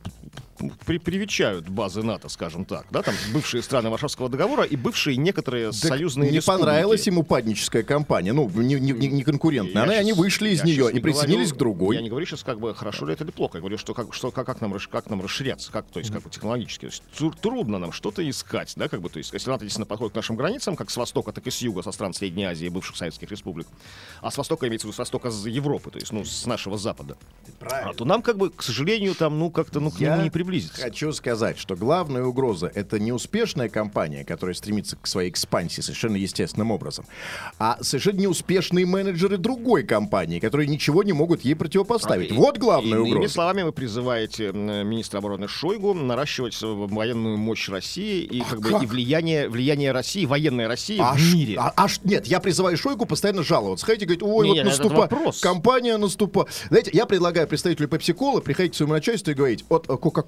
при- 0.85 0.99
привечают 0.99 1.69
базы 1.69 2.03
НАТО, 2.03 2.29
скажем 2.29 2.65
так, 2.65 2.87
да, 2.91 3.03
там 3.03 3.15
бывшие 3.33 3.63
страны 3.63 3.91
Варшавского 3.91 4.29
договора 4.29 4.65
и 4.65 4.77
бывшие 4.77 5.17
некоторые 5.17 5.67
Так 5.67 5.75
союзные 5.75 6.31
не 6.31 6.37
республики. 6.39 6.61
понравилась 6.65 7.07
ему 7.07 7.23
падническая 7.23 7.83
компания, 7.83 8.33
ну, 8.33 8.49
не, 8.51 8.75
не- 8.75 8.93
не- 8.93 9.23
конкурентная. 9.23 9.83
Я 9.83 9.83
Она, 9.85 9.93
щас- 9.93 10.01
они 10.01 10.13
вышли 10.13 10.51
из 10.51 10.65
нее 10.65 10.91
и 10.93 11.01
присоединились 11.01 11.49
говорю- 11.49 11.55
к 11.55 11.59
другой. 11.59 11.97
Я 11.97 12.03
не 12.03 12.09
говорю 12.11 12.27
сейчас, 12.27 12.43
как 12.43 12.59
бы, 12.61 12.75
хорошо 12.75 13.07
ли 13.07 13.13
это 13.13 13.25
или 13.25 13.31
плохо. 13.31 13.59
Я 13.59 13.61
говорю, 13.61 13.79
что 13.79 13.95
как, 13.95 14.13
что, 14.15 14.31
как, 14.31 14.47
как, 14.47 14.61
нам, 14.61 14.77
как 14.91 15.11
нам 15.11 15.23
расширяться, 15.23 15.71
как, 15.73 15.87
то 15.87 15.99
есть, 15.99 16.13
как 16.13 16.23
бы 16.23 16.31
технологически. 16.31 16.81
То 16.83 16.87
есть, 16.87 17.03
тру- 17.17 17.33
трудно 17.33 17.79
нам 17.79 17.93
что-то 17.93 18.29
искать, 18.29 18.73
да, 18.77 18.89
как 18.89 19.01
бы, 19.01 19.09
то 19.09 19.19
есть, 19.19 19.33
если 19.33 19.51
НАТО 19.51 19.65
действительно 19.65 19.87
подходит 19.87 20.13
к 20.13 20.17
нашим 20.17 20.37
границам, 20.37 20.77
как 20.77 20.91
с 20.91 20.97
востока, 20.97 21.33
так 21.33 21.47
и 21.47 21.51
с 21.51 21.61
юга, 21.63 21.83
со 21.83 21.93
стран 21.93 22.13
Средней 22.15 22.45
Азии, 22.45 22.69
бывших 22.69 22.97
советских 22.97 23.31
республик, 23.31 23.67
а 24.23 24.31
с 24.31 24.37
востока 24.39 24.67
имеется 24.69 24.87
в 24.87 24.91
виду 24.91 24.95
с 24.97 24.99
востока 24.99 25.31
с 25.31 25.47
Европы, 25.47 25.91
то 25.91 25.99
есть, 25.99 26.13
ну, 26.13 26.25
с 26.25 26.47
нашего 26.47 26.79
запада, 26.79 27.17
а, 27.61 27.93
то 27.95 28.05
нам, 28.05 28.23
как 28.23 28.37
бы, 28.39 28.51
к 28.51 28.63
сожалению, 28.63 29.15
там, 29.15 29.39
ну, 29.39 29.51
как-то, 29.51 29.81
ну, 29.81 29.91
к 29.91 29.99
Я 30.01 30.13
нему 30.13 30.23
не 30.25 30.31
приблизиться. 30.47 30.81
Хочу 30.83 31.13
сказать, 31.13 31.59
что 31.59 31.77
главная 31.77 32.25
угроза 32.25 32.71
это 32.75 32.99
не 32.99 33.13
успешная 33.13 33.69
компания, 33.69 34.25
которая 34.25 34.55
стремится 34.55 34.97
к 34.97 35.07
своей 35.07 35.31
экспансии 35.31 35.81
совершенно 35.81 36.17
естественным 36.17 36.71
образом, 36.71 37.05
а 37.59 37.79
совершенно 37.83 38.19
неуспешные 38.21 38.87
менеджеры 38.87 39.37
другой 39.37 39.83
компании, 39.83 40.39
которые 40.39 40.69
ничего 40.69 41.03
не 41.03 41.13
могут 41.13 41.43
ей 41.45 41.55
противопоставить. 41.55 42.31
И- 42.31 42.35
вот 42.35 42.59
главная 42.59 42.99
Иными 42.99 43.15
угроза. 43.15 43.35
словами, 43.35 43.63
вы 43.63 43.73
призываете 43.73 44.53
министра 44.53 45.19
обороны 45.19 45.49
Шойгу 45.49 45.95
наращивать 45.95 46.57
э, 46.63 46.67
военную 46.67 47.37
мощь 47.37 47.69
России 47.69 48.23
и 48.23 48.41
как 48.41 48.61
бы 48.61 48.71
как? 48.71 48.83
и 48.83 48.87
влияние, 48.87 49.49
влияние 49.49 49.93
России, 49.93 50.25
военной 50.27 50.67
России 50.67 50.99
А 51.01 51.15
в 51.15 51.19
ш- 51.19 51.35
мире. 51.37 51.57
а- 51.59 51.73
аж 51.77 52.01
нет, 52.05 52.27
я 52.27 52.41
призываю 52.41 52.77
Шойгу 52.77 53.07
постоянно 53.07 53.43
жаловаться. 53.43 53.85
Хотите 53.87 54.07
говорить, 54.07 54.23
ой, 54.23 54.49
Не, 54.49 54.55
вот 54.63 54.65
наступа, 54.65 55.09
компания 55.43 55.97
наступа. 55.97 56.47
Знаете, 56.69 56.91
я 56.95 57.07
предлагаю 57.07 57.47
представителю 57.49 57.89
Пепси 57.89 58.13
Кола 58.13 58.41
приходить 58.41 58.73
к 58.73 58.77
своему 58.77 58.95
начальству 58.95 59.31
и 59.31 59.35
говорить, 59.35 59.65
от 59.69 59.87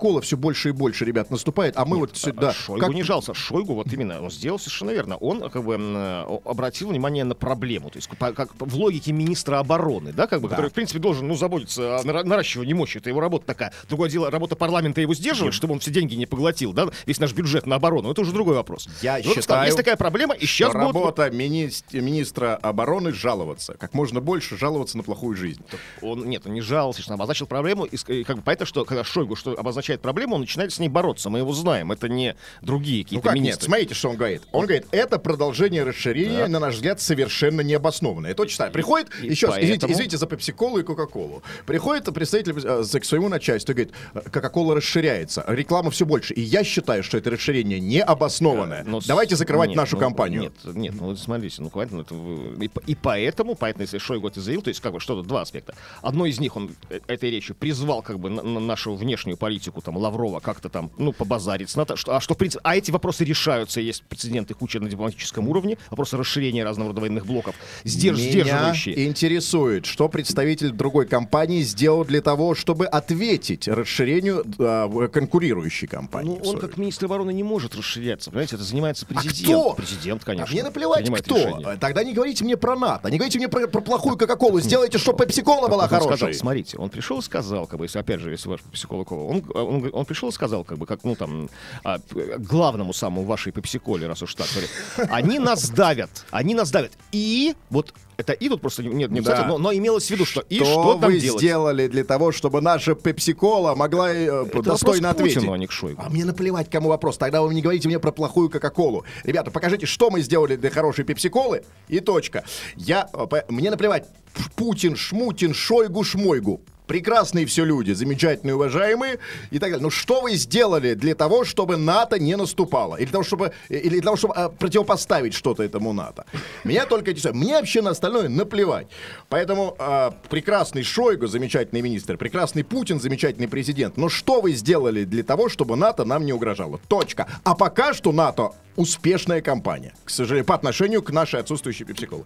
Кока-Кола 0.08 0.20
все 0.22 0.36
больше 0.36 0.68
и 0.70 0.72
больше, 0.72 1.04
ребят, 1.04 1.30
наступает, 1.30 1.76
а 1.76 1.84
мы 1.84 1.98
вот 1.98 2.16
сюда. 2.16 2.52
Шойгу 2.52 2.92
не 2.92 3.02
жался. 3.02 3.34
Шойгу, 3.34 3.74
вот 3.74 3.92
именно, 3.92 4.22
он 4.22 4.30
сделал 4.30 4.58
совершенно 4.58 4.90
верно. 4.90 5.16
Он 5.16 5.50
как 5.50 5.64
бы 5.64 5.76
э, 5.78 6.38
обратил 6.44 6.88
внимание 6.88 7.24
на 7.24 7.34
проблему. 7.34 7.90
То 7.90 7.98
есть 7.98 8.08
по- 8.16 8.32
как, 8.32 8.50
в 8.58 8.74
логике 8.76 9.12
министра 9.12 9.58
обороны, 9.58 10.12
да, 10.12 10.26
как 10.26 10.40
бы, 10.40 10.48
Да. 10.48 10.56
который, 10.56 10.70
в 10.70 10.72
принципе, 10.72 10.98
должен, 10.98 11.26
ну, 11.28 11.34
заботиться 11.34 11.98
о 11.98 12.02
нара- 12.04 12.24
наращивании 12.24 12.72
мощи. 12.72 12.98
Это 12.98 13.10
его 13.10 13.20
работа 13.20 13.46
такая. 13.46 13.72
Другое 13.88 14.08
дело, 14.10 14.30
работа 14.30 14.56
парламента 14.56 15.00
его 15.00 15.14
сдерживать, 15.14 15.54
чтобы 15.54 15.74
он 15.74 15.80
все 15.80 15.90
деньги 15.90 16.14
не 16.14 16.26
поглотил, 16.26 16.72
да, 16.72 16.88
весь 17.06 17.20
наш 17.20 17.32
бюджет 17.32 17.66
на 17.66 17.76
оборону. 17.76 18.10
Это 18.10 18.20
уже 18.22 18.32
другой 18.32 18.54
вопрос. 18.54 18.88
Я 19.02 19.20
вот, 19.24 19.34
считаю, 19.34 19.64
есть 19.66 19.76
такая 19.76 19.96
проблема, 19.96 20.34
и 20.34 20.46
сейчас 20.46 20.70
Что 20.70 20.78
будут... 20.80 20.94
работа 20.94 21.28
мини- 21.30 21.70
министра 21.92 22.56
обороны 22.56 23.12
жаловаться. 23.12 23.74
Как 23.74 23.94
можно 23.94 24.20
больше 24.20 24.56
жаловаться 24.56 24.96
на 24.96 25.02
плохую 25.02 25.36
жизнь. 25.36 25.62
Он, 26.02 26.20
нет, 26.20 26.38
нет, 26.38 26.46
он 26.46 26.52
не 26.54 26.60
жаловался, 26.60 27.02
что 27.02 27.12
он 27.12 27.14
обозначил 27.16 27.46
проблему, 27.46 27.84
и, 27.84 27.96
как 28.24 28.36
бы 28.36 28.42
понятно, 28.42 28.64
что 28.66 28.84
когда 28.84 29.02
Шойгу 29.04 29.34
что 29.36 29.52
обозначает 29.58 29.97
проблему, 30.00 30.34
он 30.34 30.42
начинает 30.42 30.72
с 30.72 30.78
ней 30.78 30.88
бороться. 30.88 31.30
Мы 31.30 31.38
его 31.38 31.52
знаем, 31.52 31.92
это 31.92 32.08
не 32.08 32.34
другие 32.62 33.00
Ну 33.02 33.04
какие-то 33.20 33.28
как 33.28 33.38
нет? 33.38 33.62
Смотрите, 33.62 33.94
что 33.94 34.10
он 34.10 34.16
говорит. 34.16 34.42
Он 34.52 34.66
говорит, 34.66 34.86
это 34.90 35.18
продолжение 35.18 35.84
расширения, 35.84 36.46
на 36.46 36.58
наш 36.60 36.74
взгляд, 36.76 37.00
совершенно 37.00 37.60
необоснованное. 37.60 38.30
Это 38.32 38.42
очень. 38.42 38.58
Приходит, 38.72 39.08
и 39.22 39.28
еще 39.28 39.46
раз, 39.46 39.56
извините, 39.56 39.80
поэтому- 39.80 39.92
извините 39.92 40.16
за 40.18 40.26
пепси-колу 40.26 40.78
и 40.78 40.82
кока-колу. 40.82 41.42
Приходит 41.66 42.04
представитель 42.12 42.54
э, 42.64 42.98
к 43.00 43.04
своему 43.04 43.28
начальству 43.28 43.72
и 43.72 43.74
говорит, 43.74 43.94
«Э, 44.14 44.20
кока-кола 44.30 44.74
расширяется, 44.74 45.44
реклама 45.48 45.90
все 45.90 46.04
больше. 46.06 46.34
И 46.34 46.40
я 46.40 46.64
считаю, 46.64 47.02
что 47.02 47.18
это 47.18 47.30
расширение 47.30 47.80
необоснованное. 47.80 48.84
Ну, 48.84 49.00
с- 49.00 49.06
Давайте 49.06 49.36
закрывать 49.36 49.68
нет, 49.70 49.76
нашу 49.76 49.96
ну, 49.96 50.00
компанию. 50.00 50.42
Нет, 50.42 50.52
нет, 50.76 50.94
ну 51.00 51.16
смотрите, 51.16 51.62
ну 51.62 51.70
понятно, 51.70 52.00
это 52.00 52.14
вы- 52.14 52.64
и, 52.64 52.70
и 52.86 52.94
поэтому, 52.94 53.54
поэтому, 53.54 53.82
если 53.82 53.98
Шойгу 53.98 54.28
это 54.28 54.40
заявил, 54.40 54.62
то 54.62 54.68
есть 54.68 54.80
как 54.80 54.92
бы 54.92 55.00
что-то 55.00 55.26
два 55.26 55.42
аспекта. 55.42 55.74
Одно 56.02 56.26
из 56.26 56.40
них 56.40 56.56
он 56.56 56.70
э, 56.90 57.00
этой 57.06 57.30
речью 57.30 57.54
призвал 57.54 58.02
как 58.02 58.18
бы 58.18 58.30
на, 58.30 58.42
на 58.42 58.60
нашу 58.60 58.94
внешнюю 58.94 59.36
политику 59.36 59.80
там 59.88 59.96
Лаврова 59.96 60.40
как-то 60.40 60.68
там 60.68 60.90
ну 60.98 61.12
побазарить, 61.14 61.70
с 61.70 61.76
НАТО, 61.76 61.96
что, 61.96 62.14
а 62.14 62.20
что 62.20 62.34
в 62.34 62.36
принципе, 62.36 62.60
а 62.62 62.76
эти 62.76 62.90
вопросы 62.90 63.24
решаются, 63.24 63.80
есть 63.80 64.02
прецеденты 64.02 64.52
куча 64.52 64.80
на 64.80 64.90
дипломатическом 64.90 65.48
уровне, 65.48 65.78
вопросы 65.88 66.18
расширения 66.18 66.62
разного 66.62 66.90
рода 66.90 67.00
военных 67.00 67.24
блоков, 67.24 67.54
сдерж, 67.84 68.18
Меня 68.18 68.30
сдерживающие. 68.30 69.06
интересует, 69.06 69.86
что 69.86 70.10
представитель 70.10 70.72
другой 70.72 71.06
компании 71.06 71.62
сделал 71.62 72.04
для 72.04 72.20
того, 72.20 72.54
чтобы 72.54 72.84
ответить 72.84 73.66
расширению 73.66 74.44
а, 74.58 74.86
в 74.88 75.08
конкурирующей 75.08 75.88
компании. 75.88 76.38
Ну, 76.42 76.50
он 76.50 76.58
как 76.58 76.76
министр 76.76 77.06
обороны 77.06 77.32
не 77.32 77.42
может 77.42 77.74
расширяться, 77.74 78.30
понимаете, 78.30 78.56
это 78.56 78.64
занимается 78.64 79.06
А 79.08 79.14
президент. 79.14 79.48
кто? 79.58 79.72
Президент, 79.72 80.22
конечно. 80.22 80.50
А 80.50 80.52
мне 80.52 80.62
наплевать, 80.62 81.10
кто. 81.10 81.34
решение. 81.34 81.78
Тогда 81.80 82.04
не 82.04 82.12
говорите 82.12 82.44
мне 82.44 82.58
про 82.58 82.76
НАТО, 82.76 83.10
не 83.10 83.16
говорите 83.16 83.38
мне 83.38 83.48
про, 83.48 83.66
про 83.66 83.80
плохую 83.80 84.18
Кока-Колу. 84.18 84.60
Сделайте, 84.60 84.98
чтобы 84.98 85.24
Пепси-Кола 85.24 85.68
была 85.68 85.88
хорошей. 85.88 86.34
смотрите, 86.34 86.76
он 86.76 86.90
пришел 86.90 87.20
и 87.20 87.22
сказал, 87.22 87.66
как 87.66 87.78
бы, 87.78 87.86
если 87.86 87.98
опять 87.98 88.20
же, 88.20 88.30
если 88.30 88.50
ваш 88.50 88.60
пепсикола 88.60 89.04
он, 89.04 89.42
он, 89.54 89.77
он 89.92 90.04
пришел 90.04 90.28
и 90.28 90.32
сказал, 90.32 90.64
как 90.64 90.78
бы, 90.78 90.86
как, 90.86 91.04
ну, 91.04 91.14
там, 91.14 91.48
а, 91.84 91.98
главному 92.38 92.92
самому 92.92 93.24
вашей 93.24 93.52
пепсиколе, 93.52 94.06
раз 94.06 94.22
уж 94.22 94.34
так, 94.34 94.46
говорит, 94.50 94.70
они 95.10 95.38
нас 95.38 95.70
давят, 95.70 96.10
они 96.30 96.54
нас 96.54 96.70
давят. 96.70 96.92
И, 97.12 97.54
вот, 97.70 97.94
это 98.16 98.32
и 98.32 98.48
тут 98.48 98.60
просто 98.60 98.82
не- 98.82 98.88
нет, 98.94 99.10
не 99.10 99.20
Да. 99.20 99.46
но, 99.46 99.58
но 99.58 99.72
имелось 99.72 100.08
в 100.08 100.10
виду, 100.10 100.24
что 100.24 100.40
и 100.48 100.56
что 100.56 100.64
что 100.64 100.94
там 100.94 101.12
вы 101.12 101.20
делать? 101.20 101.40
сделали 101.40 101.86
для 101.86 102.02
того, 102.04 102.32
чтобы 102.32 102.60
наша 102.60 102.94
Пепси-Кола 102.96 103.74
могла 103.76 104.12
э, 104.12 104.46
Это 104.46 104.62
достойно 104.62 105.10
ответить? 105.10 105.36
Путину, 105.36 105.52
а 105.52 105.58
не 105.58 105.66
к 105.68 105.72
Шойгу. 105.72 106.02
А 106.04 106.10
мне 106.10 106.24
наплевать, 106.24 106.68
кому 106.68 106.88
вопрос. 106.88 107.16
Тогда 107.16 107.42
вы 107.42 107.54
не 107.54 107.62
говорите 107.62 107.86
мне 107.86 108.00
про 108.00 108.10
плохую 108.10 108.50
Кока-Колу. 108.50 109.04
Ребята, 109.22 109.50
покажите, 109.52 109.86
что 109.86 110.10
мы 110.10 110.20
сделали 110.20 110.56
для 110.56 110.70
хорошей 110.70 111.04
Пепси-Колы, 111.04 111.62
и 111.86 112.00
точка. 112.00 112.44
Я, 112.76 113.08
э, 113.12 113.42
мне 113.48 113.70
наплевать, 113.70 114.08
Путин, 114.56 114.96
Шмутин, 114.96 115.54
Шойгу, 115.54 116.02
Шмойгу. 116.02 116.60
Прекрасные 116.88 117.44
все 117.44 117.64
люди, 117.64 117.92
замечательные, 117.92 118.54
уважаемые 118.54 119.18
и 119.50 119.58
так 119.58 119.70
далее. 119.70 119.82
Но 119.82 119.90
что 119.90 120.22
вы 120.22 120.34
сделали 120.36 120.94
для 120.94 121.14
того, 121.14 121.44
чтобы 121.44 121.76
НАТО 121.76 122.18
не 122.18 122.34
наступало? 122.36 122.96
Или 122.96 123.04
для 123.04 123.12
того, 123.12 123.24
чтобы, 123.24 123.52
или 123.68 123.90
для 123.90 124.02
того, 124.02 124.16
чтобы 124.16 124.34
а, 124.34 124.48
противопоставить 124.48 125.34
что-то 125.34 125.62
этому 125.62 125.92
НАТО? 125.92 126.24
Меня 126.64 126.86
только 126.86 127.10
интересует. 127.10 127.34
Мне 127.34 127.52
вообще 127.52 127.82
на 127.82 127.90
остальное 127.90 128.28
наплевать. 128.30 128.86
Поэтому 129.28 129.76
а, 129.78 130.12
прекрасный 130.30 130.82
Шойгу, 130.82 131.26
замечательный 131.26 131.82
министр, 131.82 132.16
прекрасный 132.16 132.64
Путин, 132.64 132.98
замечательный 133.00 133.48
президент. 133.48 133.98
Но 133.98 134.08
что 134.08 134.40
вы 134.40 134.52
сделали 134.52 135.04
для 135.04 135.22
того, 135.22 135.50
чтобы 135.50 135.76
НАТО 135.76 136.06
нам 136.06 136.24
не 136.24 136.32
угрожало? 136.32 136.80
Точка. 136.88 137.28
А 137.44 137.54
пока 137.54 137.92
что 137.92 138.12
НАТО 138.12 138.52
успешная 138.78 139.42
компания. 139.42 139.92
К 140.04 140.10
сожалению, 140.10 140.46
по 140.46 140.54
отношению 140.54 141.02
к 141.02 141.10
нашей 141.10 141.40
отсутствующей 141.40 141.84
пепсиколы. 141.84 142.24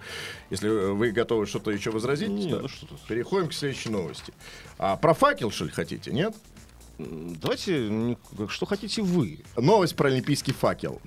Если 0.51 0.69
э, 0.69 0.93
вы 0.93 1.11
готовы 1.11 1.47
что-то 1.47 1.71
еще 1.71 1.91
возразить, 1.91 2.29
Нет, 2.29 2.51
да, 2.51 2.59
ну 2.61 2.69
что 2.69 2.87
переходим 3.09 3.49
к 3.49 3.55
следующей 3.55 3.88
новости. 3.88 4.35
А 4.79 4.97
про 4.97 5.15
факел, 5.15 5.51
что 5.51 5.65
ли, 5.65 5.71
хотите, 5.71 6.12
нет? 6.12 6.35
Давайте, 6.99 8.17
что 8.49 8.67
хотите 8.67 9.01
вы. 9.01 9.41
Новость 9.57 9.97
про 9.97 10.09
олимпийский 10.09 10.53
факел. 10.53 11.01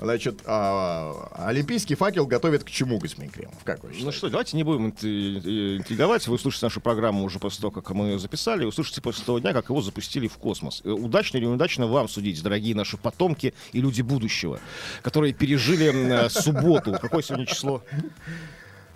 Значит, 0.00 0.40
а, 0.46 1.30
олимпийский 1.34 1.94
факел 1.94 2.26
готовят 2.26 2.64
к 2.64 2.70
чему, 2.70 2.98
господин 2.98 3.30
Кремов? 3.30 3.54
Как 3.64 3.84
вы 3.84 3.90
Ну 4.00 4.12
что, 4.12 4.30
давайте 4.30 4.56
не 4.56 4.64
будем 4.64 4.88
э, 5.02 5.76
интриговать. 5.76 6.26
Вы 6.26 6.34
услышите 6.34 6.66
нашу 6.66 6.80
программу 6.80 7.22
уже 7.22 7.38
после 7.38 7.60
того, 7.60 7.70
как 7.70 7.90
мы 7.90 8.06
ее 8.06 8.18
записали, 8.18 8.64
услышите 8.64 9.02
после 9.02 9.24
того 9.24 9.38
дня, 9.38 9.52
как 9.52 9.68
его 9.68 9.82
запустили 9.82 10.26
в 10.26 10.38
космос. 10.38 10.80
Э, 10.84 10.90
Удачно 10.90 11.36
или 11.36 11.44
неудачно 11.44 11.86
вам 11.86 12.08
судить, 12.08 12.42
дорогие 12.42 12.74
наши 12.74 12.96
потомки 12.96 13.52
и 13.72 13.80
люди 13.80 14.00
будущего, 14.00 14.58
которые 15.02 15.34
пережили 15.34 15.92
э, 15.92 16.30
субботу. 16.30 16.96
Какое 17.00 17.22
сегодня 17.22 17.46
число? 17.46 17.82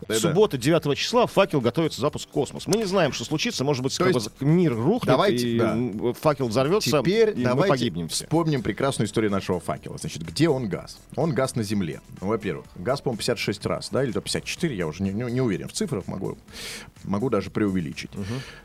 Да-да. 0.08 0.20
Суббота, 0.20 0.58
9 0.58 0.96
числа, 0.98 1.26
факел 1.26 1.60
готовится 1.60 2.00
запуск 2.00 2.28
в 2.28 2.32
космос. 2.32 2.66
Мы 2.66 2.76
не 2.76 2.84
знаем, 2.84 3.12
что 3.12 3.24
случится. 3.24 3.64
Может 3.64 3.82
быть, 3.82 3.98
есть- 3.98 4.30
мир 4.40 4.74
рухнет, 4.74 5.06
Давайте, 5.12 5.48
и 5.48 5.58
да. 5.58 5.76
факел 6.20 6.48
взорвется, 6.48 6.90
Теперь 7.00 7.30
и 7.30 7.36
мы 7.36 7.42
давайте 7.44 7.68
погибнем 7.70 8.08
все. 8.08 8.24
вспомним 8.24 8.62
прекрасную 8.62 9.06
историю 9.08 9.30
нашего 9.30 9.60
факела. 9.60 9.96
Значит, 9.98 10.22
где 10.22 10.48
он 10.48 10.68
газ? 10.68 10.98
Он 11.16 11.32
газ 11.32 11.54
на 11.56 11.62
Земле. 11.62 12.00
Ну, 12.20 12.28
во-первых, 12.28 12.66
газ, 12.76 13.00
по-моему, 13.00 13.18
56 13.18 13.64
раз, 13.66 13.88
да, 13.90 14.04
или 14.04 14.12
то 14.12 14.20
54, 14.20 14.74
я 14.76 14.86
уже 14.86 15.02
не, 15.02 15.10
не- 15.12 15.30
не 15.32 15.40
уверен. 15.40 15.68
В 15.68 15.72
цифрах 15.72 16.06
могу, 16.06 16.36
могу 17.04 17.30
даже 17.30 17.50
преувеличить. 17.50 18.10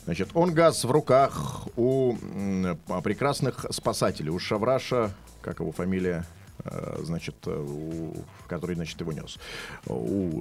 Значит, 0.05 0.29
он 0.33 0.53
газ 0.53 0.83
в 0.83 0.91
руках 0.91 1.67
у 1.75 2.15
м, 2.35 2.77
прекрасных 3.03 3.65
спасателей. 3.71 4.29
У 4.29 4.39
Шавраша, 4.39 5.11
как 5.41 5.59
его 5.59 5.71
фамилия? 5.71 6.25
Э, 6.65 6.99
значит, 7.03 7.35
э, 7.45 7.51
у, 7.67 8.13
который, 8.47 8.75
значит, 8.75 8.99
его 9.01 9.11
нес. 9.13 9.37
У, 9.87 9.93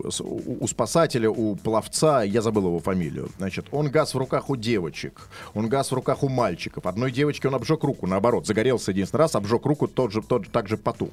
у- 0.03 0.59
у 0.65 0.67
спасателя, 0.69 1.31
у 1.31 1.57
пловца, 1.57 2.23
я 2.23 2.43
забыл 2.43 2.67
его 2.67 2.79
фамилию. 2.81 3.29
Значит, 3.39 3.67
он 3.71 3.91
газ 3.91 4.15
в 4.15 4.19
руках 4.19 4.51
у 4.51 4.57
девочек, 4.57 5.29
он 5.55 5.69
газ 5.69 5.91
в 5.91 5.95
руках 5.95 6.23
у 6.23 6.29
мальчиков. 6.29 6.87
Одной 6.87 7.11
девочке 7.13 7.49
он 7.49 7.55
обжег 7.55 7.83
руку, 7.85 8.07
наоборот, 8.07 8.47
загорелся 8.47 8.91
единственный 8.93 9.21
раз, 9.21 9.35
обжег 9.35 9.65
руку, 9.67 9.87
тот 9.89 10.13
же, 10.13 10.23
тот 10.23 10.45
же 10.45 10.51
так 10.51 10.69
же 10.69 10.77
потух. 10.77 11.11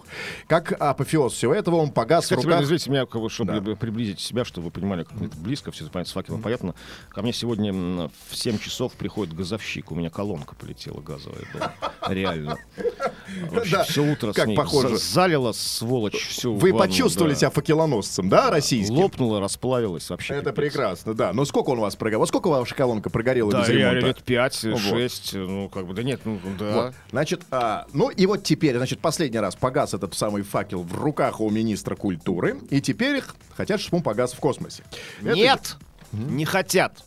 Как 0.48 0.72
апофеоз 0.80 1.34
всего 1.34 1.54
этого, 1.54 1.76
он 1.76 1.92
погас 1.92 2.24
Кстати, 2.26 2.42
в 2.42 2.46
руках... 2.46 2.64
извините 2.64 2.90
меня, 2.90 3.30
чтобы 3.30 3.60
Да. 3.62 3.76
приблизить 3.76 4.20
себя, 4.20 4.46
чтобы 4.46 4.66
вы 4.66 4.72
понимали, 4.72 5.04
как 5.04 5.22
это 5.22 5.38
близко, 5.38 5.72
все 5.72 5.86
понятно, 5.90 6.10
с 6.10 6.14
факелом 6.14 6.42
понятно. 6.42 6.76
Ко 7.10 7.22
мне 7.22 7.34
сегодня 7.34 7.74
в 7.74 8.36
7 8.36 8.58
часов 8.60 8.94
приходит 8.94 9.34
газовщик, 9.36 9.92
у 9.92 9.96
меня 9.96 10.10
колонка 10.10 10.56
полетела 10.56 11.00
газовая 11.02 11.44
была. 11.54 11.74
Реально. 12.08 12.58
Да, 13.72 13.84
все 13.84 14.04
утро 14.04 14.34
как 14.34 14.50
с 14.50 14.54
похоже. 14.56 14.90
за- 14.90 14.98
залило, 14.98 15.52
сволочь, 15.52 16.28
всю 16.28 16.54
Вы 16.56 16.72
ванну, 16.72 16.86
почувствовали 16.86 17.34
да. 17.34 17.40
себя 17.40 17.50
факелоносцем, 17.50 18.30
да, 18.30 18.50
российским? 18.50 18.96
Лопнула, 18.96 19.40
расплавилась 19.40 20.10
вообще. 20.10 20.36
Это 20.36 20.52
пипец. 20.52 20.74
прекрасно, 20.74 21.14
да. 21.14 21.34
Но 21.34 21.46
сколько 21.46 21.70
он 21.72 21.80
у 21.80 21.82
вас 21.82 21.96
прогорел? 21.96 22.20
Вот 22.20 22.30
сколько 22.30 22.48
ваша 22.48 22.76
колонка 22.76 23.10
прогорела 23.10 23.52
Да, 23.52 23.62
без 23.62 23.70
ремонта? 23.70 24.00
лет 24.08 24.24
5, 24.24 24.64
Вот. 24.66 24.80
6, 24.80 25.34
ну 25.34 25.70
как 25.70 25.88
бы, 25.88 25.94
да 25.94 26.04
нет, 26.04 26.22
ну 26.26 26.40
да. 26.58 26.72
Вот. 26.76 26.94
Значит, 27.12 27.42
а, 27.52 27.86
ну 27.94 28.10
и 28.10 28.26
вот 28.26 28.44
теперь, 28.44 28.78
значит, 28.78 29.00
последний 29.00 29.40
раз 29.40 29.56
погас 29.56 29.94
этот 29.94 30.14
самый 30.16 30.44
факел 30.44 30.84
в 30.84 30.96
руках 30.96 31.40
у 31.42 31.50
министра 31.50 31.96
культуры, 31.96 32.60
и 32.70 32.82
теперь 32.82 33.18
их 33.18 33.36
хотят, 33.56 33.80
чтобы 33.82 33.98
он 33.98 34.04
погас 34.04 34.34
в 34.34 34.40
космосе. 34.40 34.84
Это- 35.22 35.36
Нет, 35.36 35.76
не 36.14 36.46
хотят. 36.46 37.04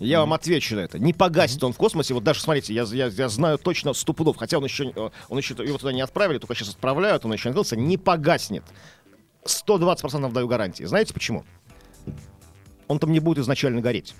Я 0.00 0.20
вам 0.20 0.32
отвечу 0.32 0.76
на 0.76 0.80
это. 0.80 0.98
Не 0.98 1.12
погасит 1.12 1.62
он 1.62 1.72
в 1.74 1.76
космосе. 1.76 2.14
Вот 2.14 2.24
даже, 2.24 2.40
смотрите, 2.40 2.72
я, 2.72 2.84
я, 2.84 3.06
я 3.06 3.28
знаю 3.28 3.58
точно 3.58 3.92
сто 3.92 4.14
пудов, 4.14 4.38
хотя 4.38 4.56
он 4.56 4.64
еще, 4.64 4.92
э, 4.96 5.10
он 5.28 5.38
еще 5.38 5.54
его 5.54 5.76
туда 5.76 5.92
не 5.92 6.00
отправили, 6.00 6.38
только 6.38 6.54
сейчас 6.54 6.70
отправляют, 6.70 7.24
он 7.26 7.32
еще 7.32 7.48
не 7.48 7.50
открылся, 7.50 7.76
не 7.76 7.98
погаснет. 7.98 8.64
120% 9.44 10.32
даю 10.32 10.48
гарантии. 10.48 10.84
Знаете 10.84 11.12
почему? 11.12 11.44
Он 12.88 12.98
там 12.98 13.12
не 13.12 13.20
будет 13.20 13.38
изначально 13.38 13.80
гореть. 13.82 14.14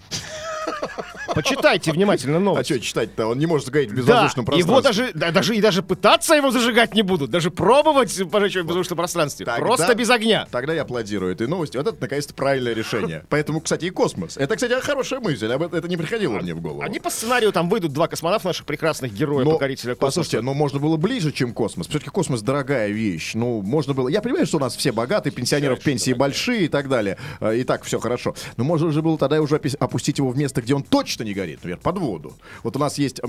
Почитайте 1.35 1.93
внимательно 1.93 2.37
А 2.37 2.41
новость. 2.41 2.71
что 2.71 2.81
читать-то? 2.81 3.27
Он 3.27 3.39
не 3.39 3.47
может 3.47 3.67
сгореть 3.69 3.91
в 3.91 3.95
Да, 3.95 4.01
безвоздушном 4.01 4.45
пространстве. 4.47 4.73
его 4.73 4.81
даже, 4.81 5.11
да, 5.15 5.31
даже, 5.31 5.57
и 5.57 5.61
даже 5.61 5.83
пытаться 5.83 6.35
его 6.35 6.51
зажигать 6.51 6.95
не 6.95 7.03
будут, 7.03 7.31
даже 7.31 7.51
пробовать 7.51 8.17
пожечь 8.31 8.55
его 8.55 8.65
в 8.65 8.69
безвоздушном 8.69 8.97
пространстве. 8.97 9.47
Тогда- 9.47 9.61
Просто 9.65 9.95
без 9.95 10.11
огня. 10.11 10.47
Тогда 10.51 10.73
я 10.75 10.83
аплодирую 10.83 11.33
этой 11.33 11.47
новости. 11.47 11.77
Вот 11.77 11.87
это, 11.87 11.97
наконец-то, 12.01 12.35
правильное 12.35 12.73
решение. 12.75 13.25
Поэтому, 13.29 13.61
кстати, 13.61 13.87
и 13.87 13.91
космос. 13.91 14.37
Это, 14.37 14.55
кстати, 14.57 14.73
хорошая 14.81 15.21
мысль. 15.21 15.47
об 15.53 15.63
Это 15.75 15.89
не 15.89 15.97
приходило 15.97 16.39
мне 16.39 16.55
в 16.55 16.61
голову. 16.61 16.83
Они 16.83 16.99
по 17.01 17.11
сценарию 17.11 17.53
там 17.53 17.69
выйдут 17.69 17.93
два 17.93 18.09
космонавта 18.09 18.49
наших 18.49 18.67
прекрасных 18.67 19.13
героев, 19.13 19.45
Но, 19.47 19.53
покорителя 19.53 19.95
космоса. 19.95 20.21
послушайте, 20.21 20.41
но 20.41 20.55
можно 20.55 20.79
было 20.79 20.97
ближе, 20.97 21.33
чем 21.33 21.53
космос. 21.53 21.87
Все-таки 21.89 22.11
космос 22.11 22.43
дорогая 22.43 22.89
вещь. 22.89 23.33
Ну, 23.35 23.63
можно 23.63 23.95
было... 23.95 24.09
Я 24.09 24.21
понимаю, 24.23 24.47
что 24.47 24.57
у 24.57 24.61
нас 24.61 24.77
все 24.77 24.93
богатые, 24.93 25.33
пенсионеров 25.33 25.81
пенсии 25.81 26.13
большие 26.13 26.65
и 26.65 26.69
так 26.69 26.89
далее. 26.89 27.17
Э, 27.41 27.57
И 27.57 27.65
так 27.65 27.85
все 27.85 27.99
хорошо. 28.01 28.35
Но 28.57 28.65
можно 28.65 28.91
же 28.91 29.03
было 29.03 29.17
тогда 29.19 29.41
уже 29.41 29.61
опустить 29.79 30.19
его 30.19 30.31
в 30.31 30.37
место, 30.37 30.63
где 30.63 30.75
он 30.75 30.83
точно 30.83 31.20
не 31.25 31.35
горит, 31.35 31.57
например, 31.59 31.79
под 31.79 31.99
воду. 31.99 32.33
Вот 32.63 32.77
у 32.77 32.79
нас 32.79 32.99
есть 32.99 33.21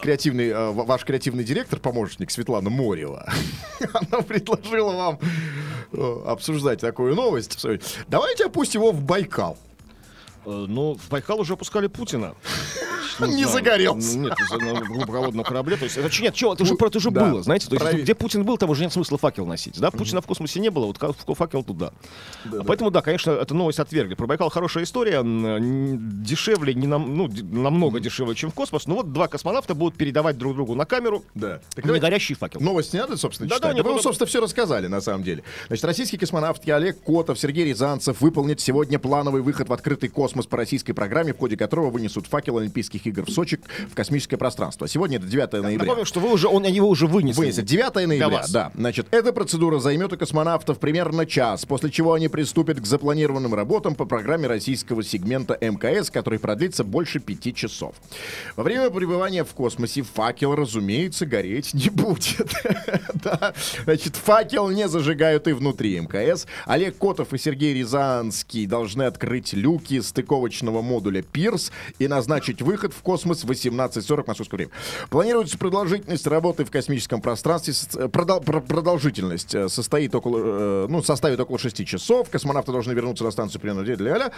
креативный, 0.00 0.48
э, 0.48 0.70
ва- 0.70 0.84
ваш 0.84 1.04
креативный 1.04 1.44
директор, 1.44 1.78
помощник 1.78 2.30
Светлана 2.30 2.70
Морева. 2.70 3.30
Она 3.92 4.22
предложила 4.22 4.92
вам 4.92 5.18
э, 5.92 6.22
обсуждать 6.26 6.80
такую 6.80 7.14
новость. 7.14 7.64
Давайте 8.08 8.46
опустим 8.46 8.80
его 8.82 8.92
в 8.92 9.02
Байкал. 9.02 9.56
Ну, 10.44 10.94
в 10.94 11.08
Байкал 11.08 11.40
уже 11.40 11.54
опускали 11.54 11.86
Путина. 11.86 12.34
Не 13.20 13.44
загорелся. 13.44 14.18
Нет, 14.18 14.34
на 14.58 14.80
глубоководном 14.80 15.44
корабле. 15.44 15.76
То 15.76 15.84
есть, 15.84 15.96
это, 15.96 16.22
нет, 16.22 16.34
чё, 16.34 16.54
это 16.54 16.62
уже, 16.62 16.74
про- 16.74 16.88
это 16.88 16.98
уже 16.98 17.10
было, 17.10 17.42
знаете. 17.42 17.68
То 17.68 17.76
есть, 17.76 18.02
где 18.04 18.14
Путин 18.14 18.44
был, 18.44 18.56
там 18.56 18.70
уже 18.70 18.82
нет 18.82 18.92
смысла 18.92 19.18
факел 19.18 19.46
носить. 19.46 19.78
Да, 19.78 19.90
Путина 19.90 20.20
в 20.20 20.26
космосе 20.26 20.60
не 20.60 20.70
было, 20.70 20.86
вот 20.86 20.98
факел 21.36 21.62
туда. 21.62 21.92
Поэтому, 22.66 22.90
да, 22.90 23.02
конечно, 23.02 23.30
эту 23.32 23.54
новость 23.54 23.78
отвергли. 23.80 24.14
Про 24.14 24.26
Байкал 24.26 24.50
хорошая 24.50 24.84
история, 24.84 25.22
дешевле, 25.22 26.74
не 26.74 26.86
нам, 26.86 27.16
ну, 27.16 27.28
намного 27.28 28.00
дешевле, 28.00 28.34
чем 28.34 28.50
в 28.50 28.54
космос. 28.54 28.86
Но 28.86 28.96
вот 28.96 29.12
два 29.12 29.28
космонавта 29.28 29.74
будут 29.74 29.96
передавать 29.96 30.38
друг 30.38 30.54
другу 30.54 30.74
на 30.74 30.84
камеру 30.84 31.24
Да. 31.34 31.60
Не 31.76 31.98
горящий 31.98 32.34
факел. 32.34 32.60
Новость 32.60 32.92
не 32.92 32.98
надо, 33.00 33.16
собственно, 33.16 33.48
Да, 33.48 33.58
да, 33.58 33.82
Вы, 33.82 34.00
собственно, 34.00 34.26
все 34.26 34.40
рассказали, 34.40 34.86
на 34.86 35.00
самом 35.00 35.22
деле. 35.22 35.42
Значит, 35.68 35.84
российские 35.84 36.18
космонавты 36.18 36.70
Олег 36.72 37.02
Котов, 37.02 37.38
Сергей 37.38 37.64
Рязанцев 37.66 38.20
выполнят 38.20 38.60
сегодня 38.60 38.98
плановый 38.98 39.42
выход 39.42 39.68
в 39.68 39.72
открытый 39.72 40.08
космос 40.08 40.31
по 40.46 40.56
российской 40.56 40.92
программе, 40.92 41.32
в 41.32 41.38
ходе 41.38 41.56
которого 41.56 41.90
вынесут 41.90 42.26
факел 42.26 42.58
Олимпийских 42.58 43.06
игр 43.06 43.24
в 43.24 43.30
Сочи 43.30 43.58
в 43.88 43.94
космическое 43.94 44.36
пространство. 44.36 44.88
Сегодня 44.88 45.18
это 45.18 45.26
9 45.26 45.52
ноября. 45.52 45.78
Напомню, 45.78 46.04
что 46.04 46.20
вы 46.20 46.32
уже, 46.32 46.48
он, 46.48 46.64
они 46.64 46.76
его 46.76 46.88
уже 46.88 47.06
вынесли. 47.06 47.40
Вынесет 47.40 47.64
9 47.64 48.06
ноября, 48.06 48.44
да. 48.52 48.72
Значит, 48.74 49.06
эта 49.10 49.32
процедура 49.32 49.78
займет 49.78 50.12
у 50.12 50.16
космонавтов 50.16 50.78
примерно 50.78 51.26
час, 51.26 51.64
после 51.64 51.90
чего 51.90 52.14
они 52.14 52.28
приступят 52.28 52.80
к 52.80 52.86
запланированным 52.86 53.54
работам 53.54 53.94
по 53.94 54.04
программе 54.04 54.46
российского 54.46 55.02
сегмента 55.02 55.56
МКС, 55.60 56.10
который 56.10 56.38
продлится 56.38 56.84
больше 56.84 57.20
пяти 57.20 57.54
часов. 57.54 57.94
Во 58.56 58.62
время 58.62 58.90
пребывания 58.90 59.44
в 59.44 59.52
космосе 59.54 60.02
факел, 60.02 60.54
разумеется, 60.54 61.26
гореть 61.26 61.74
не 61.74 61.90
будет. 61.90 62.52
Да. 63.14 63.54
Значит, 63.84 64.16
факел 64.16 64.68
не 64.70 64.88
зажигают 64.88 65.46
и 65.46 65.52
внутри 65.52 66.00
МКС. 66.00 66.46
Олег 66.66 66.96
Котов 66.98 67.32
и 67.32 67.38
Сергей 67.38 67.74
Рязанский 67.74 68.66
должны 68.66 69.02
открыть 69.04 69.52
люки 69.52 70.00
стыковочного 70.22 70.82
модуля 70.82 71.22
«Пирс» 71.22 71.72
и 71.98 72.06
назначить 72.08 72.62
выход 72.62 72.92
в 72.94 73.02
космос 73.02 73.44
в 73.44 73.50
18.40 73.50 74.24
московское 74.26 74.56
время. 74.58 74.70
Планируется 75.10 75.58
продолжительность 75.58 76.26
работы 76.26 76.64
в 76.64 76.70
космическом 76.70 77.20
пространстве. 77.20 77.74
э, 77.96 78.06
продол- 78.06 78.44
про- 78.44 78.60
продолжительность 78.60 79.54
э, 79.54 79.68
состоит 79.68 80.14
около, 80.14 80.38
э, 80.38 80.86
ну, 80.88 81.02
составит 81.02 81.40
около 81.40 81.58
6 81.58 81.84
часов. 81.84 82.30
Космонавты 82.30 82.72
должны 82.72 82.92
вернуться 82.92 83.24
на 83.24 83.30
станцию 83.30 83.60
примерно 83.60 83.82
для 83.82 83.96
ля 83.96 84.32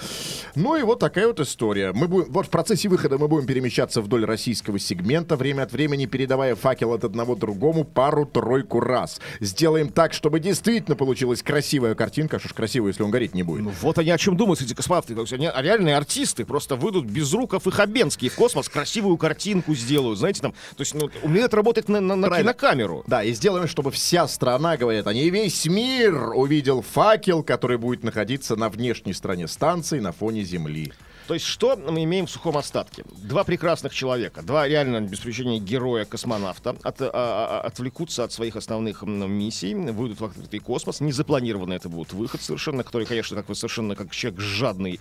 Ну 0.55 0.77
и 0.77 0.83
вот 0.83 0.99
такая 1.01 1.27
вот 1.27 1.41
история. 1.41 1.93
Мы 1.93 2.09
будем, 2.09 2.33
вот 2.33 2.47
в 2.47 2.51
процессе 2.51 2.89
выхода 2.89 3.19
мы 3.19 3.29
будем 3.29 3.47
перемещаться 3.47 4.01
вдоль 4.01 4.25
российского 4.25 4.79
сегмента, 4.79 5.37
время 5.37 5.63
от 5.65 5.73
времени 5.73 6.07
передавая 6.07 6.55
факел 6.55 6.93
от 6.93 7.05
одного 7.05 7.35
другому 7.35 7.85
пару-тройку 7.85 8.81
раз. 8.81 9.21
Сделаем 9.41 9.89
так, 9.91 10.13
чтобы 10.13 10.41
действительно 10.41 10.97
получилась 10.97 11.43
красивая 11.43 11.95
картинка. 11.95 12.39
Что 12.39 12.49
ж 12.49 12.53
красиво, 12.55 12.89
если 12.89 13.03
он 13.03 13.11
гореть 13.11 13.35
не 13.35 13.43
будет. 13.43 13.63
Ну, 13.65 13.73
вот 13.83 13.99
они 13.99 14.11
о 14.11 14.19
чем 14.19 14.37
думают, 14.37 14.63
эти 14.63 14.75
космонавты. 14.75 15.15
Есть 15.15 15.33
Они 15.33 15.47
реальные 15.75 15.97
артисты, 15.97 16.45
просто 16.45 16.77
выйдут 16.77 17.07
Безруков 17.07 17.67
и 17.67 17.71
Хабенский 17.71 18.29
в 18.29 18.35
космос, 18.37 18.69
красивую 18.69 19.17
картинку 19.17 19.75
сделают, 19.75 20.19
знаете, 20.19 20.41
там, 20.41 20.53
то 20.53 20.81
есть, 20.81 20.95
ну, 20.95 21.11
умеют 21.23 21.53
работать 21.53 21.89
на, 21.89 22.01
на, 22.01 22.15
на 22.15 22.29
Правильно. 22.29 22.53
кинокамеру. 22.53 23.05
Да, 23.07 23.23
и 23.25 23.33
сделаем, 23.33 23.67
чтобы 23.67 23.91
вся 23.91 24.29
страна, 24.29 24.77
говорят 24.77 25.07
они, 25.07 25.29
весь 25.31 25.67
мир 25.67 26.31
увидел 26.35 26.83
факел, 26.83 27.43
который 27.43 27.79
будет 27.79 28.05
находиться 28.05 28.57
на 28.57 28.69
внешней 28.69 29.15
стороне 29.15 29.49
станции 29.49 29.99
на 29.99 30.13
фоне 30.13 30.45
Земли. 30.45 30.93
То 31.27 31.33
есть, 31.33 31.47
что 31.47 31.77
мы 31.77 32.05
имеем 32.05 32.27
в 32.27 32.31
сухом 32.31 32.59
остатке? 32.59 33.03
Два 33.17 33.45
прекрасных 33.45 33.95
человека, 33.95 34.43
два 34.43 34.69
реально, 34.69 35.01
без 35.01 35.21
привлечения 35.21 35.59
героя-космонавта 35.59 36.77
от- 36.83 37.01
а- 37.01 37.11
а- 37.13 37.61
отвлекутся 37.63 38.25
от 38.25 38.33
своих 38.33 38.57
основных 38.57 39.03
миссий, 39.03 39.75
выйдут 39.75 40.21
в 40.21 40.25
открытый 40.25 40.61
космос. 40.61 41.01
Незапланированно 41.01 41.73
это 41.73 41.89
будет 41.89 42.13
выход 42.13 42.43
совершенно, 42.43 42.85
который, 42.85 43.07
конечно, 43.07 43.37
как 43.37 43.49
вы 43.49 43.55
совершенно 43.55 43.97
как 43.97 44.11
человек 44.11 44.41
жадный 44.41 45.01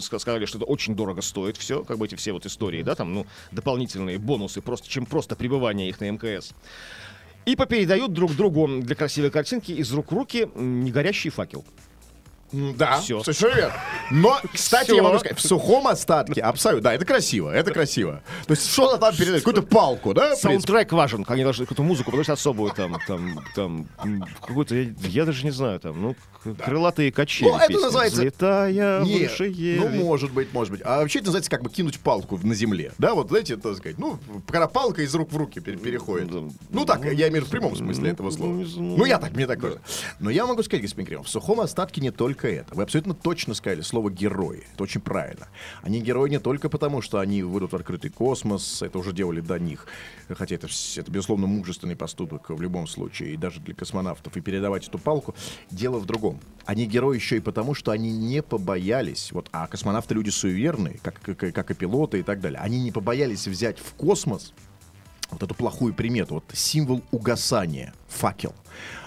сказали, 0.00 0.46
что 0.46 0.58
это 0.58 0.66
очень 0.66 0.96
дорого 0.96 1.22
стоит 1.22 1.56
все, 1.56 1.84
как 1.84 1.96
бы 1.98 2.06
эти 2.06 2.16
все 2.16 2.32
вот 2.32 2.44
истории, 2.44 2.82
да, 2.82 2.96
там, 2.96 3.14
ну, 3.14 3.26
дополнительные 3.52 4.18
бонусы, 4.18 4.60
просто, 4.62 4.88
чем 4.88 5.06
просто 5.06 5.36
пребывание 5.36 5.88
их 5.88 6.00
на 6.00 6.10
МКС. 6.10 6.54
И 7.44 7.54
попередают 7.54 8.12
друг 8.12 8.34
другу 8.34 8.68
для 8.68 8.96
красивой 8.96 9.30
картинки 9.30 9.72
из 9.72 9.92
рук 9.92 10.10
в 10.10 10.14
руки 10.14 10.48
негорящий 10.56 11.30
факел. 11.30 11.64
Да, 12.52 13.00
Всё. 13.00 13.22
совершенно 13.22 13.54
верно. 13.54 13.74
Но, 14.10 14.38
кстати, 14.52 14.86
Всё. 14.88 14.96
я 14.96 15.02
могу 15.02 15.18
сказать, 15.18 15.38
в 15.38 15.42
сухом 15.46 15.86
остатке, 15.88 16.40
абсолютно, 16.42 16.84
да, 16.90 16.94
это 16.94 17.04
красиво, 17.04 17.50
это 17.50 17.72
красиво. 17.72 18.22
То 18.46 18.52
есть 18.52 18.70
что-то 18.70 18.98
там 18.98 19.14
передать, 19.16 19.42
какую-то 19.42 19.62
палку, 19.62 20.12
да? 20.14 20.36
Саундтрек 20.36 20.92
важен, 20.92 21.24
они 21.28 21.42
должны 21.44 21.64
какую-то 21.64 21.82
музыку, 21.82 22.06
потому 22.10 22.24
что 22.24 22.34
особую 22.34 22.72
там, 22.72 22.98
там, 23.06 23.40
там, 23.54 23.86
какую-то, 24.40 24.74
я, 24.74 24.90
я 25.08 25.24
даже 25.24 25.44
не 25.44 25.50
знаю, 25.50 25.80
там, 25.80 26.00
ну, 26.00 26.14
к- 26.44 26.54
крылатые 26.64 27.10
качели. 27.12 27.48
Ну, 27.48 27.56
это 27.56 27.68
песня. 27.68 27.82
называется- 27.86 28.16
Взлетая 28.18 29.02
Нет, 29.02 29.30
выше 29.30 29.44
ну, 29.44 29.50
ели». 29.54 29.98
может 30.02 30.32
быть, 30.32 30.52
может 30.52 30.72
быть. 30.72 30.82
А 30.84 30.98
вообще 31.00 31.20
это 31.20 31.26
называется 31.26 31.50
как 31.50 31.62
бы 31.62 31.70
кинуть 31.70 32.00
палку 32.00 32.38
на 32.42 32.54
земле. 32.54 32.92
Да, 32.98 33.14
вот, 33.14 33.28
знаете, 33.28 33.56
так 33.56 33.76
сказать, 33.76 33.98
ну, 33.98 34.18
когда 34.46 34.66
палка 34.66 35.02
из 35.02 35.14
рук 35.14 35.32
в 35.32 35.36
руки 35.36 35.60
пере- 35.60 35.78
переходит. 35.78 36.30
Ну, 36.70 36.84
так, 36.84 37.04
я 37.04 37.28
имею 37.28 37.44
в 37.44 37.48
прямом 37.48 37.76
смысле 37.76 38.10
этого 38.10 38.30
слова. 38.30 38.52
не 38.52 38.64
знаю. 38.64 38.94
Ну, 38.98 39.04
я 39.04 39.18
так, 39.18 39.32
мне 39.32 39.46
так 39.46 39.60
кажется. 39.60 39.82
Но 40.18 40.30
я 40.30 40.44
могу 40.46 40.62
сказать, 40.62 40.82
господин 40.82 41.06
Кремов, 41.06 41.26
в 41.26 41.30
сухом 41.30 41.60
остатке 41.60 42.00
не 42.00 42.10
только 42.10 42.41
это. 42.48 42.74
Вы 42.74 42.82
абсолютно 42.82 43.14
точно 43.14 43.54
сказали 43.54 43.80
слово 43.82 44.10
«герои». 44.10 44.64
Это 44.74 44.82
очень 44.84 45.00
правильно. 45.00 45.48
Они 45.82 46.00
герои 46.00 46.30
не 46.30 46.38
только 46.38 46.68
потому, 46.68 47.02
что 47.02 47.18
они 47.18 47.42
выйдут 47.42 47.72
в 47.72 47.76
открытый 47.76 48.10
космос, 48.10 48.82
это 48.82 48.98
уже 48.98 49.12
делали 49.12 49.40
до 49.40 49.58
них, 49.58 49.86
хотя 50.28 50.54
это, 50.54 50.68
это 50.96 51.10
безусловно, 51.10 51.46
мужественный 51.46 51.96
поступок 51.96 52.50
в 52.50 52.60
любом 52.60 52.86
случае, 52.86 53.34
и 53.34 53.36
даже 53.36 53.60
для 53.60 53.74
космонавтов, 53.74 54.36
и 54.36 54.40
передавать 54.40 54.88
эту 54.88 54.98
палку. 54.98 55.34
Дело 55.70 55.98
в 55.98 56.06
другом. 56.06 56.40
Они 56.64 56.86
герои 56.86 57.16
еще 57.16 57.36
и 57.36 57.40
потому, 57.40 57.74
что 57.74 57.90
они 57.90 58.12
не 58.12 58.42
побоялись, 58.42 59.32
вот, 59.32 59.48
а 59.52 59.66
космонавты 59.66 60.14
люди 60.14 60.30
суеверные, 60.30 60.98
как, 61.02 61.20
как, 61.20 61.38
как 61.38 61.70
и 61.70 61.74
пилоты 61.74 62.20
и 62.20 62.22
так 62.22 62.40
далее, 62.40 62.60
они 62.60 62.80
не 62.80 62.92
побоялись 62.92 63.46
взять 63.46 63.78
в 63.78 63.94
космос 63.94 64.52
вот 65.32 65.42
эту 65.42 65.54
плохую 65.54 65.94
примету, 65.94 66.34
вот 66.34 66.44
символ 66.52 67.02
угасания, 67.10 67.92
факел. 68.08 68.54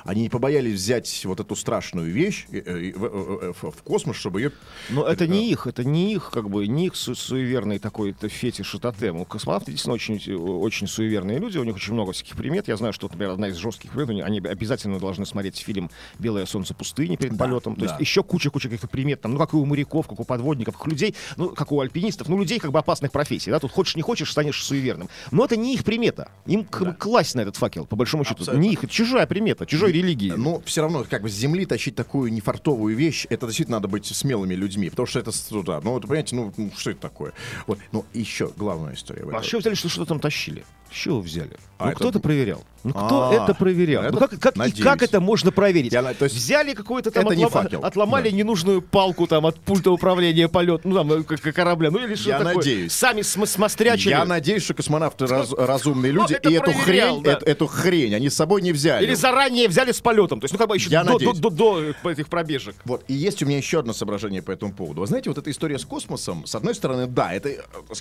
Они 0.04 0.22
не 0.24 0.30
побоялись 0.30 0.74
взять 0.76 1.26
вот 1.26 1.40
эту 1.40 1.56
страшную 1.56 2.12
вещь 2.12 2.46
э, 2.52 2.58
э, 2.66 2.94
в, 2.96 3.06
э, 3.06 3.54
в- 3.54 3.84
космос, 3.84 4.16
чтобы 4.18 4.42
ее... 4.42 4.52
Но 4.90 5.06
это 5.06 5.28
не 5.28 5.50
их, 5.50 5.68
это 5.68 5.84
не 5.84 6.14
их, 6.14 6.30
как 6.32 6.50
бы, 6.50 6.68
не 6.68 6.88
их 6.88 6.96
су- 6.96 7.16
суеверный 7.16 7.80
такой-то 7.80 8.30
фетиш 8.30 8.76
и 8.76 8.80
тотем. 8.80 9.18
У 9.18 9.26
космонавты 9.26 9.72
действительно 9.72 9.96
очень, 9.96 10.36
очень 10.36 10.88
суеверные 10.88 11.40
люди, 11.40 11.58
у 11.58 11.64
них 11.64 11.76
очень 11.76 11.94
много 11.94 12.12
всяких 12.12 12.36
примет. 12.36 12.68
Я 12.68 12.78
знаю, 12.78 12.94
что, 12.94 13.08
например, 13.08 13.32
одна 13.32 13.48
из 13.50 13.56
жестких 13.56 13.92
примет, 13.92 14.24
они 14.24 14.40
обязательно 14.40 15.00
должны 15.00 15.26
смотреть 15.26 15.58
фильм 15.58 15.90
«Белое 16.20 16.46
солнце 16.46 16.74
пустыни» 16.74 17.16
перед 17.16 17.36
Да, 17.36 17.46
полетом. 17.46 17.76
То 17.76 17.82
да. 17.82 17.88
есть 17.88 18.00
еще 18.00 18.24
куча-куча 18.24 18.70
каких-то 18.70 18.88
примет, 18.88 19.22
там, 19.22 19.34
ну, 19.34 19.40
как 19.40 19.54
и 19.54 19.56
у 19.58 19.66
моряков, 19.66 20.08
как 20.08 20.20
у 20.20 20.24
подводников, 20.24 20.78
как 20.78 20.88
у 20.88 20.90
людей, 20.90 21.16
ну, 21.38 21.50
как 21.50 21.72
у 21.72 21.80
альпинистов, 21.80 22.28
ну, 22.30 22.38
людей 22.40 22.60
как 22.60 22.72
бы 22.72 22.80
опасных 22.80 23.12
профессий, 23.12 23.50
да, 23.52 23.60
тут 23.60 23.72
хочешь 23.72 23.96
не 23.96 24.02
хочешь, 24.02 24.32
станешь 24.32 24.64
суеверным. 24.64 25.10
Но 25.32 25.46
это 25.46 25.56
не 25.58 25.74
их 25.74 25.84
примета. 25.84 26.30
Им 26.46 26.64
бы 26.64 26.94
класть 26.94 27.36
на 27.36 27.42
этот 27.42 27.56
факел, 27.56 27.86
по 27.86 27.96
большому 27.96 28.24
счету. 28.24 28.40
Абсолютно. 28.40 28.62
Не 28.62 28.74
их, 28.74 28.84
это 28.84 28.92
чужая 28.94 29.26
примета, 29.28 29.55
чужой 29.66 29.92
религии. 29.92 30.32
Но 30.32 30.60
все 30.66 30.82
равно, 30.82 31.06
как 31.10 31.22
бы 31.22 31.30
с 31.30 31.34
земли 31.34 31.66
тащить 31.66 31.96
такую 31.96 32.34
нефартовую 32.34 32.96
вещь, 32.96 33.26
это 33.30 33.46
действительно 33.46 33.78
надо 33.78 33.88
быть 33.88 34.06
смелыми 34.08 34.56
людьми, 34.56 34.90
потому 34.90 35.06
что 35.08 35.20
это, 35.20 35.32
с- 35.32 35.52
ну, 35.52 35.64
да, 35.64 35.80
ну, 35.82 35.98
это, 35.98 36.08
понимаете, 36.08 36.36
ну, 36.36 36.54
ну, 36.58 36.72
что 36.76 36.90
это 36.92 37.00
такое? 37.02 37.34
Вот, 37.68 37.80
но 37.92 38.06
еще 38.14 38.52
главная 38.58 38.96
история. 38.96 39.24
А 39.32 39.42
чего 39.42 39.62
взяли, 39.62 39.76
что 39.76 39.88
что 39.90 40.06
там 40.06 40.20
тащили? 40.20 40.66
Чего 40.96 41.20
взяли? 41.20 41.52
А 41.78 41.86
ну, 41.86 41.90
это- 41.92 42.00
кто 42.00 42.10
это 42.10 42.20
проверял? 42.22 42.64
Ну, 42.86 42.92
кто 42.92 43.30
А, 43.30 43.34
это 43.34 43.54
проверял? 43.54 44.04
это 44.04 44.14
ну, 44.14 44.20
как, 44.20 44.40
как, 44.40 44.56
и 44.68 44.82
как 44.82 45.04
это 45.04 45.20
можно 45.20 45.52
проверить? 45.52 45.92
Я 45.92 46.02
то 46.14 46.24
есть 46.24 46.36
Взяли 46.36 46.74
какую-то 46.74 47.12
там, 47.12 47.26
это 47.28 47.36
не 47.36 47.48
факел. 47.50 47.84
отломали 47.84 48.30
Да. 48.30 48.36
ненужную 48.38 48.82
палку 48.82 49.28
там 49.28 49.46
от 49.46 49.60
пульта 49.60 49.92
управления 49.92 50.48
полет, 50.48 50.86
ну, 50.86 50.96
там, 50.96 51.12
э, 51.12 51.24
к- 51.24 51.36
к- 51.36 51.52
корабля, 51.52 51.92
ну, 51.92 52.00
или 52.00 52.16
что 52.16 52.30
Я 52.30 52.38
такое. 52.38 52.56
надеюсь. 52.56 52.94
Сами 52.94 53.24
см- 53.24 53.46
смострячили. 53.52 54.12
Я 54.12 54.24
надеюсь, 54.24 54.64
что 54.64 54.74
космонавты 54.74 55.26
раз- 55.28 55.52
разумные 55.52 56.14
люди, 56.14 56.34
это 56.36 56.50
и 56.50 56.54
эту 56.54 56.72
хрень, 56.72 57.24
да. 57.24 57.34
эту, 57.34 57.46
эту 57.46 57.68
хрень 57.68 58.16
они 58.16 58.30
с 58.30 58.36
собой 58.36 58.62
не 58.62 58.72
взяли. 58.72 59.04
Или 59.04 59.16
заранее 59.16 59.68
взяли 59.68 59.92
с 59.92 60.00
полетом. 60.00 60.40
То 60.40 60.46
есть, 60.46 60.54
ну, 60.54 60.60
как 60.60 60.70
бы 60.70 60.76
еще 60.76 60.90
Я 60.90 61.02
до, 61.04 61.08
до, 61.08 61.14
надеюсь. 61.16 61.40
до- 61.40 61.50
до, 61.50 61.82
э, 61.82 61.94
этих 62.12 62.30
пробежек. 62.30 62.76
Вот, 62.86 63.04
и 63.10 63.14
есть 63.14 63.44
у 63.44 63.46
меня 63.46 63.58
еще 63.58 63.80
одно 63.80 63.92
соображение 63.92 64.42
по 64.42 64.52
этому 64.52 64.72
поводу. 64.72 65.02
Вы 65.02 65.08
знаете, 65.08 65.30
вот 65.30 65.38
эта 65.40 65.52
история 65.52 65.78
с 65.78 65.84
космосом, 65.84 66.46
с 66.46 66.56
одной 66.56 66.74
стороны, 66.74 67.06
да, 67.08 67.34
это 67.34 67.50
э, 67.50 67.58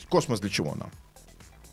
космос 0.08 0.38
для 0.40 0.50
чего 0.50 0.76
нам? 0.76 0.90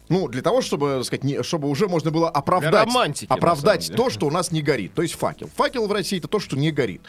Ну, 0.09 0.27
для 0.27 0.41
того, 0.41 0.61
чтобы, 0.61 0.97
так 0.97 1.05
сказать, 1.05 1.23
не- 1.23 1.41
чтобы 1.43 1.69
уже 1.69 1.87
можно 1.87 2.11
было 2.11 2.29
оправдать, 2.29 2.73
романтики, 2.87 3.31
оправдать 3.31 3.91
то, 3.95 4.09
что 4.09 4.27
у 4.27 4.31
нас 4.31 4.51
не 4.51 4.61
горит. 4.61 4.93
То 4.93 5.01
есть 5.01 5.13
факел. 5.15 5.49
Факел 5.55 5.87
в 5.87 5.91
России 5.91 6.19
это 6.19 6.27
то, 6.27 6.39
что 6.39 6.57
не 6.57 6.71
горит. 6.71 7.01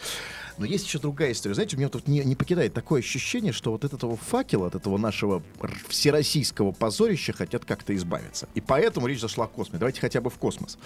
Но 0.59 0.67
есть 0.67 0.87
еще 0.87 0.99
другая 0.99 1.33
история. 1.33 1.55
Знаете, 1.55 1.77
у 1.77 1.79
меня 1.79 1.88
тут 1.88 2.09
не, 2.09 2.21
не 2.25 2.35
покидает 2.37 2.75
такое 2.75 3.01
ощущение, 3.01 3.53
что 3.53 3.73
вот 3.73 3.85
от 3.85 3.93
этого 3.93 4.17
факела, 4.17 4.67
от 4.67 4.75
этого 4.75 4.99
нашего 4.99 5.43
всероссийского 5.88 6.73
позорища 6.73 7.33
хотят 7.33 7.65
как-то 7.65 7.95
избавиться. 7.95 8.49
И 8.55 8.61
поэтому 8.61 9.07
речь 9.07 9.21
зашла 9.21 9.45
о 9.45 9.49
космосе. 9.49 9.79
Давайте 9.79 10.01
хотя 10.01 10.21
бы 10.21 10.31
в 10.31 10.35
космос. 10.35 10.79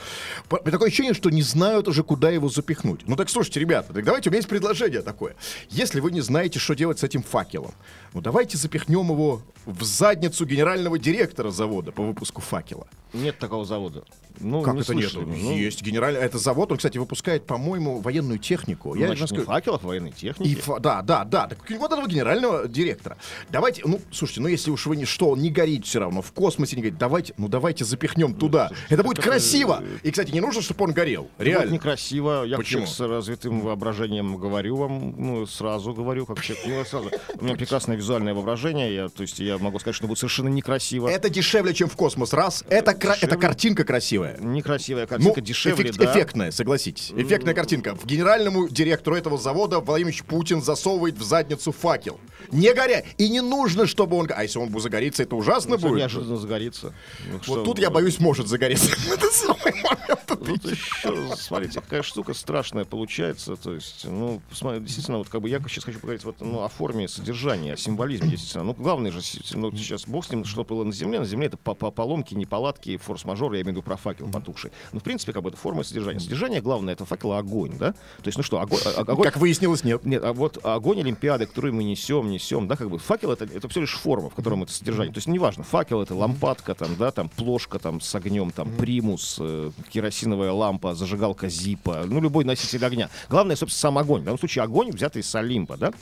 По- 0.49 0.59
Такое 0.59 0.89
ощущение, 0.89 1.15
что 1.15 1.31
не 1.31 1.43
знают 1.43 1.89
уже, 1.89 2.03
куда 2.03 2.31
его 2.31 2.49
запихнуть. 2.49 3.07
Ну 3.07 3.17
так 3.17 3.31
слушайте, 3.31 3.61
ребята, 3.61 3.93
так 3.93 4.05
давайте, 4.05 4.29
у 4.29 4.33
меня 4.33 4.39
есть 4.39 4.49
предложение 4.49 5.03
такое. 5.03 5.37
Если 5.71 6.01
вы 6.01 6.11
не 6.13 6.21
знаете, 6.21 6.59
что 6.59 6.75
делать 6.75 6.99
с 6.99 7.05
этим 7.05 7.23
факелом, 7.23 7.73
ну 8.15 8.21
давайте 8.21 8.59
запихнем 8.59 9.11
его 9.11 9.43
в 9.65 9.83
задницу 9.83 10.45
генерального 10.47 10.99
директора 10.99 11.51
завода 11.51 11.93
по 11.93 12.03
выпуску 12.03 12.41
факела. 12.41 12.87
Нет 13.13 13.39
такого 13.39 13.65
завода. 13.65 14.05
Ну, 14.39 14.61
Как 14.63 14.75
не 14.75 14.81
это 14.83 14.95
нет? 14.95 15.11
слышали. 15.11 15.25
Ну, 15.25 15.57
Есть 15.57 15.81
генеральный... 15.81 16.21
Это 16.21 16.37
завод, 16.39 16.71
он, 16.71 16.77
кстати, 16.77 16.99
выпускает, 16.99 17.47
по-моему, 17.47 18.01
военную 18.01 18.39
технику. 18.39 18.95
Я 18.95 19.07
значит, 19.07 19.31
не 19.31 19.39
факелов, 19.57 19.83
военной 19.83 20.13
техники. 20.13 20.49
И 20.51 20.55
фа- 20.55 20.79
да, 20.81 21.01
да, 21.03 21.25
да. 21.25 21.47
Так 21.49 21.59
вот 21.71 21.91
этого 21.93 22.07
генерального 22.07 22.69
директора. 22.69 23.17
Давайте, 23.51 23.83
ну, 23.87 24.01
слушайте, 24.11 24.41
ну 24.43 24.49
если 24.49 24.71
уж 24.71 24.85
вы 24.87 24.97
не 24.97 25.07
что, 25.07 25.31
он 25.31 25.41
не 25.41 25.51
горит 25.51 25.87
все 25.87 26.01
равно, 26.01 26.21
в 26.21 26.33
космосе 26.33 26.77
не 26.77 26.83
горит, 26.83 26.99
давайте, 26.99 27.33
ну 27.39 27.49
давайте 27.49 27.85
запихнем 27.85 28.35
туда. 28.35 28.71
Это 28.91 29.03
будет 29.03 29.23
красиво. 29.23 29.83
И, 30.03 30.11
кстати, 30.11 30.31
не 30.33 30.41
нужно, 30.41 30.61
чтобы 30.61 30.85
он 30.85 30.93
горел. 30.93 31.31
Это 31.39 31.45
Реально. 31.45 31.73
некрасиво. 31.73 32.45
Я 32.45 32.57
Почему? 32.59 32.87
с 32.87 33.01
развитым 33.01 33.61
воображением 33.63 34.37
говорю 34.37 34.77
вам, 34.77 35.15
ну, 35.17 35.47
сразу 35.47 35.95
говорю, 35.95 36.27
как 36.27 36.41
человек, 36.43 36.67
ну, 36.67 36.85
сразу. 36.85 37.11
У 37.41 37.45
меня 37.45 37.55
прекрасное 37.57 37.97
визуальное 37.97 38.35
воображение, 38.35 38.95
я, 38.95 39.09
то 39.09 39.23
есть 39.23 39.39
я 39.39 39.57
могу 39.59 39.79
сказать, 39.79 39.97
что 39.97 40.07
будет 40.07 40.19
совершенно 40.19 40.49
некрасиво. 40.49 41.09
Это 41.09 41.31
дешевле, 41.31 41.73
чем 41.73 41.89
в 41.89 41.97
космос. 41.97 42.33
Раз. 42.35 42.65
Это, 42.69 42.93
кра- 42.95 43.17
это 43.21 43.37
картинка 43.37 43.85
красивая. 43.85 44.37
Некрасивая 44.39 45.05
Ну, 45.05 45.09
картинка, 45.09 45.41
дешевле, 45.41 45.85
эффект- 45.91 45.99
да. 45.99 46.13
эффектная, 46.13 46.51
согласитесь. 46.51 47.13
Эффектная 47.17 47.55
картинка. 47.55 47.95
В 47.95 48.05
генеральному 48.05 48.69
директору 48.69 49.17
этого 49.17 49.39
завода 49.47 49.79
Владимир 49.79 50.11
Ильич 50.11 50.25
Путин 50.25 50.61
засовывает 50.61 51.17
в 51.17 51.23
задницу 51.23 51.71
факел. 51.71 52.19
Не 52.51 52.75
горя. 52.75 53.05
И 53.17 53.29
не 53.29 53.41
нужно, 53.41 53.87
чтобы 53.87 54.17
он... 54.17 54.29
А 54.35 54.43
если 54.43 54.59
он 54.59 54.71
будет 54.71 54.83
загорится, 54.83 55.23
это 55.23 55.37
ужасно 55.37 55.79
Всё 55.79 55.89
будет. 55.89 55.99
неожиданно 56.01 56.37
загорится. 56.37 56.93
Ну, 57.31 57.39
Вот 57.47 57.65
тут 57.65 57.77
вы- 57.79 57.83
я 57.83 57.91
боюсь, 57.91 58.19
может 58.19 58.49
загореться. 58.49 58.91
Это 59.13 59.27
самый 59.31 59.73
момент. 59.83 60.21
Тут 60.27 60.65
еще, 60.71 61.37
смотрите, 61.37 61.81
какая 61.81 62.03
штука 62.03 62.35
страшная 62.35 62.85
получается. 62.85 63.55
То 63.57 63.73
есть, 63.73 64.05
ну, 64.05 64.41
действительно, 64.81 65.19
вот 65.19 65.29
как 65.29 65.41
бы 65.43 65.49
я 65.49 65.61
сейчас 65.61 65.85
хочу 65.85 65.99
поговорить 66.01 66.25
вот, 66.25 66.41
ну, 66.41 66.63
о 66.63 66.69
форме 66.69 67.07
содержания, 67.09 67.75
о 67.75 67.77
символизме, 67.77 68.31
действительно. 68.31 68.65
Ну, 68.65 68.75
главное 68.75 69.13
же, 69.13 69.21
ну, 69.55 69.71
сейчас 69.77 70.07
бог 70.07 70.25
с 70.25 70.31
ним, 70.31 70.45
что 70.45 70.65
было 70.65 70.83
на 70.85 70.93
земле. 70.93 71.21
На 71.21 71.25
земле 71.27 71.47
это 71.47 71.57
по- 71.57 71.75
по- 71.75 71.91
поломки, 71.93 72.35
неполадки, 72.35 72.97
форс-мажоры, 72.97 73.57
я 73.57 73.63
имею 73.63 73.75
в 73.75 73.77
виду 73.79 73.83
про 73.83 73.97
факел 73.97 74.29
потухший. 74.29 74.71
Ну, 74.93 74.99
в 75.01 75.03
принципе, 75.05 75.33
как 75.33 75.43
бы 75.43 75.51
это 75.51 75.59
форма 75.59 75.85
содержания. 75.85 76.19
Содержание 76.21 76.61
главное, 76.61 76.95
это 76.95 77.05
факел 77.05 77.33
огонь, 77.33 77.77
да? 77.79 77.93
То 77.93 78.27
есть, 78.27 78.37
ну 78.39 78.45
что, 78.45 78.61
огонь... 78.61 78.81
а- 78.85 79.01
огонь 79.01 79.27
Как 79.37 79.43
выяснилось, 79.43 79.85
нет. 79.85 80.07
нет, 80.07 80.25
а 80.25 80.33
вот 80.33 80.59
огонь 80.65 81.01
Олимпиады, 81.01 81.45
который 81.45 81.71
мы 81.71 81.85
несем, 81.85 82.31
несем, 82.31 82.67
да, 82.67 82.75
как 82.75 82.89
бы 82.89 82.99
факел 82.99 83.33
это, 83.33 83.45
это 83.45 83.69
все 83.69 83.83
лишь 83.83 83.93
форма, 83.93 84.31
в 84.31 84.35
котором 84.35 84.63
это 84.63 84.73
содержание. 84.73 85.13
То 85.13 85.19
есть 85.19 85.29
неважно, 85.29 85.63
факел 85.63 86.01
это 86.01 86.15
лампадка, 86.15 86.75
там, 86.75 86.97
да, 86.99 87.11
там 87.11 87.29
плошка 87.29 87.79
там 87.79 88.01
с 88.01 88.15
огнем, 88.15 88.51
там 88.51 88.71
примус, 88.73 89.37
э, 89.39 89.73
керосиновая 89.91 90.53
лампа, 90.53 90.95
зажигалка 90.95 91.51
зипа, 91.51 92.05
ну 92.07 92.23
любой 92.23 92.45
носитель 92.45 92.83
огня. 92.83 93.11
Главное, 93.29 93.57
собственно, 93.57 93.79
сам 93.79 93.99
огонь. 93.99 94.23
В 94.23 94.25
данном 94.25 94.39
случае 94.39 94.65
огонь 94.65 94.91
взятый 94.91 95.21
из 95.21 95.35
Олимпа, 95.35 95.77
да. 95.77 95.93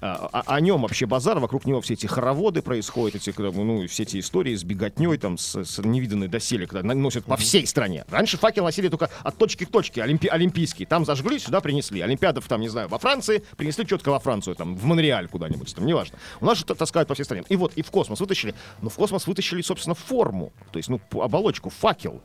А, 0.00 0.28
а- 0.32 0.54
о 0.54 0.60
нем 0.60 0.82
вообще 0.82 1.06
базар, 1.06 1.40
вокруг 1.40 1.66
него 1.66 1.80
все 1.80 1.94
эти 1.94 2.06
хороводы 2.06 2.62
происходят, 2.62 3.16
эти, 3.16 3.34
ну, 3.36 3.84
все 3.88 4.04
эти 4.04 4.20
истории 4.20 4.54
с 4.54 4.62
беготней, 4.62 5.18
там, 5.18 5.38
с, 5.38 5.56
с 5.64 5.78
невиданной 5.78 6.28
доселе, 6.28 6.68
когда 6.68 6.94
носят 6.94 7.24
по 7.24 7.36
всей 7.36 7.66
стране. 7.66 8.04
Раньше 8.10 8.36
факел 8.36 8.62
носили 8.62 8.86
только 8.86 9.10
от 9.24 9.36
точки 9.38 9.64
к 9.64 9.70
точке, 9.70 10.02
олимпи- 10.02 10.28
олимпийский. 10.28 10.84
Там 10.86 11.04
зажгли, 11.04 11.40
сюда 11.40 11.60
принесли. 11.60 12.00
Олимпиадов, 12.00 12.46
там, 12.46 12.60
не 12.60 12.68
знаю, 12.76 12.88
во 12.88 12.98
Франции, 12.98 13.42
принесли 13.56 13.86
четко 13.86 14.10
во 14.10 14.18
Францию, 14.18 14.54
там, 14.54 14.76
в 14.76 14.84
Монреаль 14.84 15.28
куда-нибудь, 15.28 15.74
там, 15.74 15.86
неважно. 15.86 16.18
У 16.40 16.44
нас 16.44 16.62
т- 16.62 16.74
таскают 16.74 17.08
по 17.08 17.14
всей 17.14 17.24
стране. 17.24 17.42
И 17.48 17.56
вот, 17.56 17.72
и 17.74 17.82
в 17.82 17.90
космос 17.90 18.20
вытащили. 18.20 18.54
Но 18.82 18.90
в 18.90 18.94
космос 18.94 19.26
вытащили, 19.26 19.62
собственно, 19.62 19.94
форму. 19.94 20.52
То 20.72 20.78
есть, 20.78 20.88
ну, 20.90 21.00
оболочку, 21.20 21.70
факел. 21.70 22.20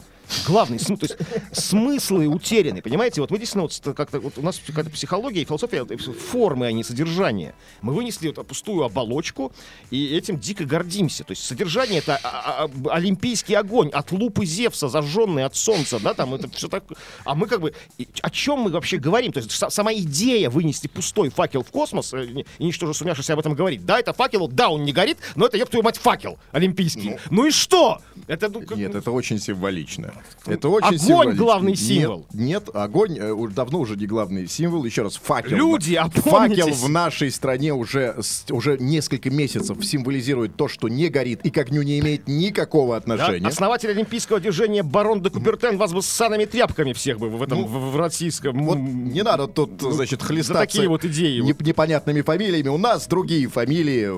Главный 0.48 0.80
смысл, 0.80 1.06
то 1.08 1.08
есть 1.08 1.18
смыслы 1.58 2.28
утеряны, 2.28 2.82
понимаете? 2.82 3.22
Вот 3.22 3.32
мы 3.32 3.38
действительно, 3.38 3.64
вот, 3.64 3.96
как-то, 3.96 4.20
вот 4.20 4.38
у 4.38 4.42
нас 4.42 4.62
какая-то 4.66 4.90
психология 4.90 5.42
и 5.42 5.46
философия 5.46 5.86
формы, 6.32 6.68
а 6.68 6.72
не 6.72 6.84
содержания. 6.84 7.54
Мы 7.82 7.94
вынесли 7.94 8.28
вот 8.34 8.48
пустую 8.48 8.84
оболочку 8.84 9.52
и 9.90 10.16
этим 10.16 10.38
дико 10.40 10.64
гордимся. 10.66 11.24
То 11.24 11.32
есть 11.32 11.44
содержание 11.44 12.00
это 12.00 12.20
а- 12.24 12.70
а- 12.86 12.90
олимпийский 12.96 13.56
огонь 13.56 13.90
от 13.90 14.12
лупы 14.12 14.46
Зевса, 14.46 14.88
зажженный 14.88 15.44
от 15.46 15.56
солнца, 15.56 16.00
да, 16.00 16.14
там 16.14 16.34
это 16.34 16.50
все 16.50 16.68
так. 16.68 16.84
А 17.26 17.36
мы 17.36 17.48
как 17.48 17.60
бы 17.62 17.74
о 18.22 18.30
чем 18.30 18.60
мы 18.60 18.72
вообще 18.72 18.98
говорим? 18.98 19.32
То 19.34 19.40
есть 19.40 19.52
са- 19.52 19.70
сама 19.70 19.94
идея 19.94 20.41
вынести 20.50 20.88
пустой 20.88 21.30
факел 21.30 21.64
в 21.64 21.72
космос 21.72 22.14
э, 22.14 22.26
и 22.60 22.64
ничтоже 22.66 22.94
сумевшийся 22.94 23.34
об 23.34 23.40
этом 23.40 23.54
говорить. 23.54 23.86
Да, 23.86 24.00
это 24.00 24.14
факел, 24.14 24.48
да, 24.48 24.70
он 24.70 24.84
не 24.84 24.92
горит, 24.94 25.18
но 25.36 25.46
это, 25.46 25.58
еб 25.58 25.70
твою 25.70 25.84
мать, 25.84 25.98
факел 25.98 26.38
олимпийский. 26.52 27.18
Ну, 27.30 27.46
и 27.46 27.52
что? 27.52 28.00
Это, 28.28 28.50
ну, 28.50 28.62
как- 28.62 28.78
Нет, 28.78 28.96
это 28.96 29.12
очень 29.12 29.40
символично. 29.40 30.14
Это 30.46 30.70
очень 30.70 30.88
Огонь 30.88 31.00
символично. 31.00 31.44
главный 31.44 31.72
Нет, 31.72 31.80
символ. 31.80 32.26
Нет, 32.34 32.70
огонь 32.74 33.18
э, 33.20 33.36
давно 33.54 33.80
уже 33.80 33.96
не 33.96 34.06
главный 34.08 34.48
символ. 34.48 34.84
Еще 34.86 35.02
раз, 35.04 35.16
факел. 35.18 35.56
Люди, 35.58 35.96
Факел 35.96 36.22
опомнитесь. 36.32 36.78
в 36.82 36.90
нашей 36.90 37.32
стране 37.32 37.74
уже, 37.74 38.16
с- 38.22 38.46
уже 38.52 38.78
несколько 38.78 39.30
месяцев 39.30 39.78
символизирует 39.86 40.56
то, 40.56 40.68
что 40.68 40.88
не 40.88 41.08
горит 41.10 41.42
и 41.44 41.50
к 41.52 41.58
огню 41.58 41.82
не 41.82 42.00
имеет 42.00 42.28
никакого 42.28 42.94
Да, 42.94 42.98
отношения. 42.98 43.48
Основатель 43.48 43.90
олимпийского 43.90 44.40
движения 44.40 44.84
барон 44.84 45.22
де 45.22 45.30
Купертен 45.30 45.78
вас 45.78 45.94
бы 45.94 46.02
с 46.02 46.08
санами 46.08 46.46
тряпками 46.46 46.94
всех 46.94 47.20
бы 47.20 47.30
в 47.30 47.42
этом 47.42 47.66
в, 47.66 47.92
в 47.92 47.98
российском. 47.98 48.58
Ну, 48.58 48.64
Вот 48.64 48.78
не 48.78 49.24
надо 49.24 49.48
тут, 49.48 49.82
значит, 49.82 50.22
хлестаться 50.36 50.60
такие 50.62 50.88
вот 50.88 51.06
идеи 51.06 51.40
не- 51.40 51.56
непонятными 51.60 52.22
фамилиями. 52.22 52.70
У 52.70 52.78
нас 52.78 53.08
другие 53.08 53.48
фамилии, 53.48 54.10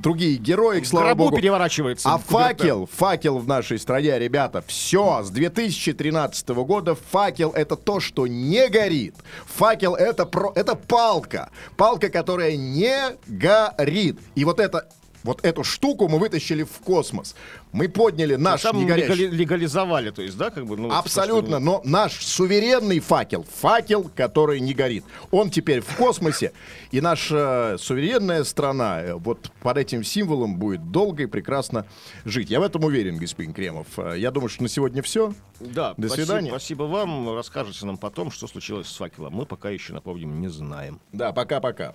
другие 0.00 0.36
герои, 0.36 0.80
в 0.80 0.86
слава 0.88 1.06
гробу 1.08 1.24
богу. 1.24 1.36
переворачивается. 1.36 2.10
А 2.12 2.18
факел, 2.18 2.88
факел 2.92 3.38
в 3.38 3.46
нашей 3.46 3.78
стране, 3.78 4.18
ребята, 4.18 4.62
все, 4.66 5.22
с 5.24 5.30
2013 5.30 6.48
года 6.48 6.94
факел 6.94 7.50
это 7.50 7.76
то, 7.76 8.00
что 8.00 8.26
не 8.26 8.68
горит. 8.68 9.14
Факел 9.46 9.94
это, 9.94 10.26
про, 10.26 10.52
это 10.54 10.74
палка. 10.74 11.50
Палка, 11.76 12.08
которая 12.08 12.56
не 12.56 13.16
горит. 13.26 14.18
И 14.34 14.44
вот 14.44 14.60
это 14.60 14.88
вот 15.24 15.44
эту 15.44 15.64
штуку 15.64 16.08
мы 16.08 16.18
вытащили 16.18 16.62
в 16.62 16.78
космос. 16.84 17.34
Мы 17.72 17.88
подняли 17.88 18.36
наш 18.36 18.62
Там 18.62 18.78
негорящий... 18.78 19.24
легали- 19.26 19.36
легализовали, 19.36 20.10
то 20.10 20.22
есть, 20.22 20.36
да, 20.38 20.50
как 20.50 20.66
бы. 20.66 20.76
Ну, 20.76 20.90
Абсолютно, 20.90 21.58
но 21.58 21.80
наш 21.84 22.24
суверенный 22.24 23.00
факел, 23.00 23.44
факел, 23.60 24.10
который 24.14 24.60
не 24.60 24.74
горит, 24.74 25.04
он 25.30 25.50
теперь 25.50 25.80
в 25.80 25.96
космосе, 25.96 26.52
и 26.92 27.00
наша 27.00 27.76
суверенная 27.78 28.44
страна 28.44 29.02
э, 29.02 29.14
вот 29.14 29.50
под 29.60 29.76
этим 29.76 30.02
символом 30.04 30.56
будет 30.56 30.90
долго 30.90 31.24
и 31.24 31.26
прекрасно 31.26 31.84
жить. 32.24 32.50
Я 32.50 32.60
в 32.60 32.62
этом 32.62 32.84
уверен, 32.84 33.16
господин 33.18 33.52
Кремов. 33.52 33.86
Э, 33.98 34.14
Я 34.16 34.30
думаю, 34.30 34.48
что 34.48 34.62
на 34.62 34.68
сегодня 34.68 35.02
все. 35.02 35.34
Да, 35.60 35.94
До 35.96 36.06
спасибо, 36.08 36.24
свидания. 36.26 36.50
Спасибо 36.50 36.82
вам. 36.84 37.34
Расскажете 37.34 37.84
нам 37.84 37.98
потом, 37.98 38.30
что 38.30 38.46
случилось 38.46 38.86
с 38.88 38.96
факелом. 38.96 39.34
Мы 39.34 39.44
пока 39.46 39.70
еще, 39.70 39.92
напомним, 39.92 40.40
не 40.40 40.48
знаем. 40.48 41.00
Да, 41.12 41.32
пока-пока. 41.32 41.94